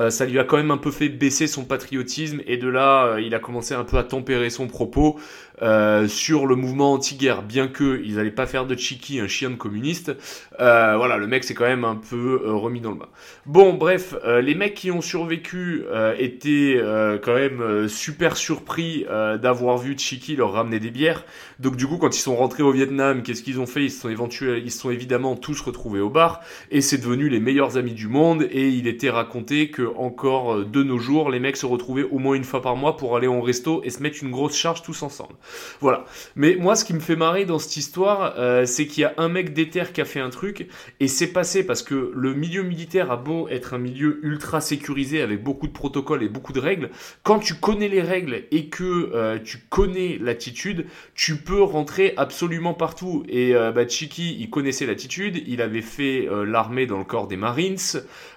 ça 0.08 0.24
lui 0.24 0.38
a 0.38 0.44
quand 0.44 0.56
même 0.56 0.70
un 0.70 0.78
peu 0.78 0.90
fait 0.90 1.08
baisser 1.08 1.46
son 1.46 1.64
patriotisme 1.64 2.11
et 2.46 2.56
de 2.56 2.68
là, 2.68 3.06
euh, 3.06 3.20
il 3.20 3.34
a 3.34 3.38
commencé 3.38 3.74
un 3.74 3.84
peu 3.84 3.98
à 3.98 4.04
tempérer 4.04 4.50
son 4.50 4.66
propos 4.66 5.18
euh, 5.62 6.08
sur 6.08 6.46
le 6.46 6.56
mouvement 6.56 6.92
anti-guerre, 6.92 7.42
bien 7.42 7.68
que 7.68 8.02
ils 8.04 8.16
n'allaient 8.16 8.30
pas 8.30 8.46
faire 8.46 8.66
de 8.66 8.76
Chiki 8.76 9.20
un 9.20 9.28
chien 9.28 9.50
de 9.50 9.54
communiste. 9.54 10.12
Euh, 10.60 10.96
voilà, 10.96 11.16
le 11.16 11.26
mec 11.26 11.44
s'est 11.44 11.54
quand 11.54 11.66
même 11.66 11.84
un 11.84 11.96
peu 11.96 12.40
remis 12.44 12.80
dans 12.80 12.90
le 12.90 12.98
bain. 12.98 13.08
Bon, 13.46 13.74
bref, 13.74 14.14
les 14.24 14.54
mecs 14.54 14.74
qui 14.74 14.90
ont 14.90 15.00
survécu 15.00 15.84
étaient 16.18 16.80
quand 17.22 17.34
même 17.34 17.88
super 17.88 18.36
surpris 18.36 19.06
d'avoir 19.40 19.78
vu 19.78 19.96
Chiki 19.96 20.36
leur 20.36 20.52
ramener 20.52 20.80
des 20.80 20.90
bières. 20.90 21.24
Donc 21.58 21.76
du 21.76 21.86
coup, 21.86 21.96
quand 21.96 22.16
ils 22.16 22.20
sont 22.20 22.36
rentrés 22.36 22.62
au 22.62 22.72
Vietnam, 22.72 23.22
qu'est-ce 23.22 23.42
qu'ils 23.42 23.60
ont 23.60 23.66
fait? 23.66 23.84
Ils 23.84 23.90
se 23.90 24.00
sont 24.00 24.08
éventuellement, 24.08 24.60
ils 24.64 24.70
sont 24.70 24.90
évidemment 24.90 25.36
tous 25.36 25.60
retrouvés 25.60 26.00
au 26.00 26.10
bar 26.10 26.40
et 26.70 26.80
c'est 26.80 26.98
devenu 26.98 27.28
les 27.28 27.40
meilleurs 27.40 27.76
amis 27.76 27.92
du 27.92 28.08
monde. 28.08 28.48
Et 28.50 28.68
il 28.68 28.86
était 28.86 29.10
raconté 29.10 29.70
que 29.70 29.92
encore 29.96 30.64
de 30.64 30.82
nos 30.82 30.98
jours, 30.98 31.30
les 31.30 31.40
mecs 31.40 31.56
se 31.56 31.66
retrouvaient 31.66 32.02
au 32.04 32.18
moins 32.18 32.34
une 32.34 32.44
fois 32.44 32.62
par 32.62 32.76
mois 32.76 32.96
pour 32.96 33.16
aller 33.16 33.26
au 33.26 33.40
resto 33.40 33.82
et 33.84 33.90
se 33.90 34.02
mettre 34.02 34.22
une 34.22 34.30
grosse 34.30 34.56
charge 34.56 34.82
tous 34.82 35.02
ensemble. 35.02 35.34
Voilà. 35.80 36.04
Mais 36.36 36.56
moi, 36.56 36.76
ce 36.76 36.84
qui 36.84 36.94
me 36.94 37.00
fait 37.00 37.16
marrer 37.16 37.44
dans 37.44 37.58
cette 37.58 37.76
histoire, 37.76 38.34
euh, 38.38 38.66
c'est 38.66 38.86
qu'il 38.86 39.02
y 39.02 39.04
a 39.04 39.14
un 39.16 39.28
mec 39.28 39.52
d'éther 39.52 39.92
qui 39.92 40.00
a 40.00 40.04
fait 40.04 40.20
un 40.20 40.30
truc 40.30 40.68
et 41.00 41.08
c'est 41.08 41.32
passé 41.32 41.64
parce 41.64 41.82
que 41.82 42.12
le 42.14 42.34
milieu 42.34 42.62
militaire 42.62 43.10
a 43.10 43.16
beau 43.16 43.48
être 43.48 43.74
un 43.74 43.78
milieu 43.78 44.20
ultra 44.22 44.60
sécurisé 44.60 45.22
avec 45.22 45.42
beaucoup 45.42 45.66
de 45.66 45.72
protocoles 45.72 46.22
et 46.22 46.28
beaucoup 46.28 46.52
de 46.52 46.60
règles. 46.60 46.90
Quand 47.22 47.38
tu 47.38 47.54
connais 47.54 47.88
les 47.88 48.02
règles 48.02 48.44
et 48.50 48.66
que 48.68 49.10
euh, 49.14 49.38
tu 49.42 49.58
connais 49.68 50.18
l'attitude, 50.20 50.86
tu 51.14 51.36
peux 51.36 51.62
rentrer 51.62 52.14
absolument 52.16 52.74
partout. 52.74 53.24
Et 53.28 53.54
euh, 53.54 53.72
bah, 53.72 53.86
Chiki, 53.86 54.36
il 54.38 54.50
connaissait 54.50 54.86
l'attitude, 54.86 55.42
il 55.46 55.62
avait 55.62 55.82
fait 55.82 56.28
l'armée 56.46 56.86
dans 56.86 56.98
le 56.98 57.04
corps 57.04 57.26
des 57.26 57.36
Marines. 57.36 57.76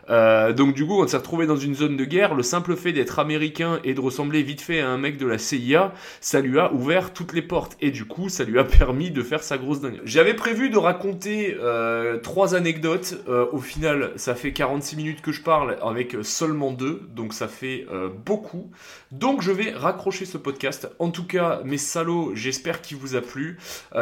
Donc 0.09 0.73
du 0.73 0.85
coup, 0.85 1.03
il 1.03 1.09
s'est 1.09 1.17
retrouvé 1.17 1.47
dans 1.47 1.55
une 1.55 1.75
zone 1.75 1.97
de 1.97 2.05
guerre, 2.05 2.35
le 2.35 2.43
simple 2.43 2.75
fait 2.75 2.93
d'être 2.93 3.19
américain 3.19 3.79
et 3.83 3.93
de 3.93 4.01
ressembler 4.01 4.43
vite 4.43 4.61
fait 4.61 4.79
à 4.79 4.89
un 4.89 4.97
mec 4.97 5.17
de 5.17 5.25
la 5.25 5.37
CIA, 5.37 5.93
ça 6.21 6.41
lui 6.41 6.59
a 6.59 6.73
ouvert 6.73 7.13
toutes 7.13 7.33
les 7.33 7.41
portes. 7.41 7.77
Et 7.81 7.91
du 7.91 8.05
coup, 8.05 8.29
ça 8.29 8.43
lui 8.43 8.59
a 8.59 8.63
permis 8.63 9.11
de 9.11 9.21
faire 9.21 9.43
sa 9.43 9.57
grosse 9.57 9.81
dingue. 9.81 9.99
J'avais 10.03 10.33
prévu 10.33 10.69
de 10.69 10.77
raconter 10.77 11.57
euh, 11.59 12.17
trois 12.19 12.55
anecdotes. 12.55 13.15
Euh, 13.27 13.47
au 13.51 13.59
final, 13.59 14.11
ça 14.15 14.35
fait 14.35 14.53
46 14.53 14.95
minutes 14.95 15.21
que 15.21 15.31
je 15.31 15.41
parle 15.41 15.77
avec 15.81 16.15
seulement 16.21 16.71
deux. 16.71 17.01
Donc 17.15 17.33
ça 17.33 17.47
fait 17.47 17.85
euh, 17.91 18.09
beaucoup. 18.25 18.71
Donc 19.11 19.41
je 19.41 19.51
vais 19.51 19.71
raccrocher 19.71 20.25
ce 20.25 20.37
podcast. 20.37 20.89
En 20.99 21.09
tout 21.09 21.25
cas, 21.25 21.61
mes 21.63 21.77
salauds, 21.77 22.31
j'espère 22.35 22.81
qu'il 22.81 22.97
vous 22.97 23.15
a 23.15 23.21
plu. 23.21 23.57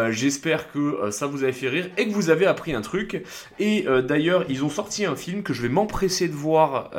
j'espère 0.10 0.72
que 0.72 1.12
ça 1.12 1.28
vous 1.28 1.44
a 1.44 1.52
fait 1.52 1.70
rire 1.70 1.90
et 1.98 2.08
que 2.08 2.14
vous 2.14 2.30
avez 2.30 2.46
appris 2.46 2.74
un 2.74 2.82
truc. 2.82 3.24
Et 3.60 3.86
d'ailleurs, 4.04 4.46
ils 4.50 4.64
ont 4.64 4.70
sorti 4.70 5.06
un 5.06 5.16
film 5.16 5.44
que 5.44 5.54
je 5.54 5.62
vais 5.62 5.70
m'empresser 5.94 6.28
de 6.28 6.34
voir 6.34 6.90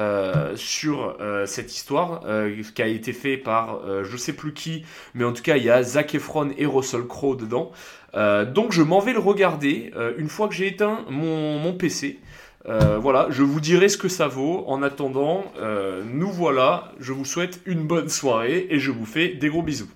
sur 0.56 1.16
cette 1.46 1.74
histoire 1.74 2.22
euh, 2.26 2.62
qui 2.74 2.82
a 2.82 2.86
été 2.86 3.12
fait 3.12 3.36
par 3.36 3.80
euh, 3.84 4.04
je 4.04 4.16
sais 4.16 4.32
plus 4.32 4.52
qui, 4.52 4.84
mais 5.14 5.24
en 5.24 5.32
tout 5.32 5.42
cas 5.42 5.56
il 5.56 5.64
y 5.64 5.70
a 5.70 5.82
Zac 5.82 6.14
Efron 6.14 6.50
et 6.56 6.66
Russell 6.66 7.02
Crowe 7.02 7.36
dedans. 7.36 7.72
Euh, 8.14 8.44
donc 8.44 8.72
je 8.72 8.82
m'en 8.82 9.00
vais 9.00 9.12
le 9.12 9.18
regarder 9.18 9.92
une 10.16 10.28
fois 10.28 10.48
que 10.48 10.54
j'ai 10.54 10.68
éteint 10.68 11.00
mon, 11.10 11.58
mon 11.58 11.72
PC. 11.72 12.20
voilà, 12.66 13.26
je 13.30 13.42
vous 13.42 13.60
dirai 13.60 13.88
ce 13.88 13.98
que 13.98 14.08
ça 14.08 14.28
vaut. 14.28 14.64
En 14.68 14.82
attendant, 14.82 15.44
nous 16.12 16.30
voilà. 16.30 16.92
Je 17.00 17.12
vous 17.12 17.24
souhaite 17.24 17.60
une 17.66 17.86
bonne 17.86 18.08
soirée 18.08 18.66
et 18.70 18.78
je 18.78 18.90
vous 18.90 19.06
fais 19.06 19.28
des 19.28 19.48
gros 19.48 19.62
bisous. 19.62 19.90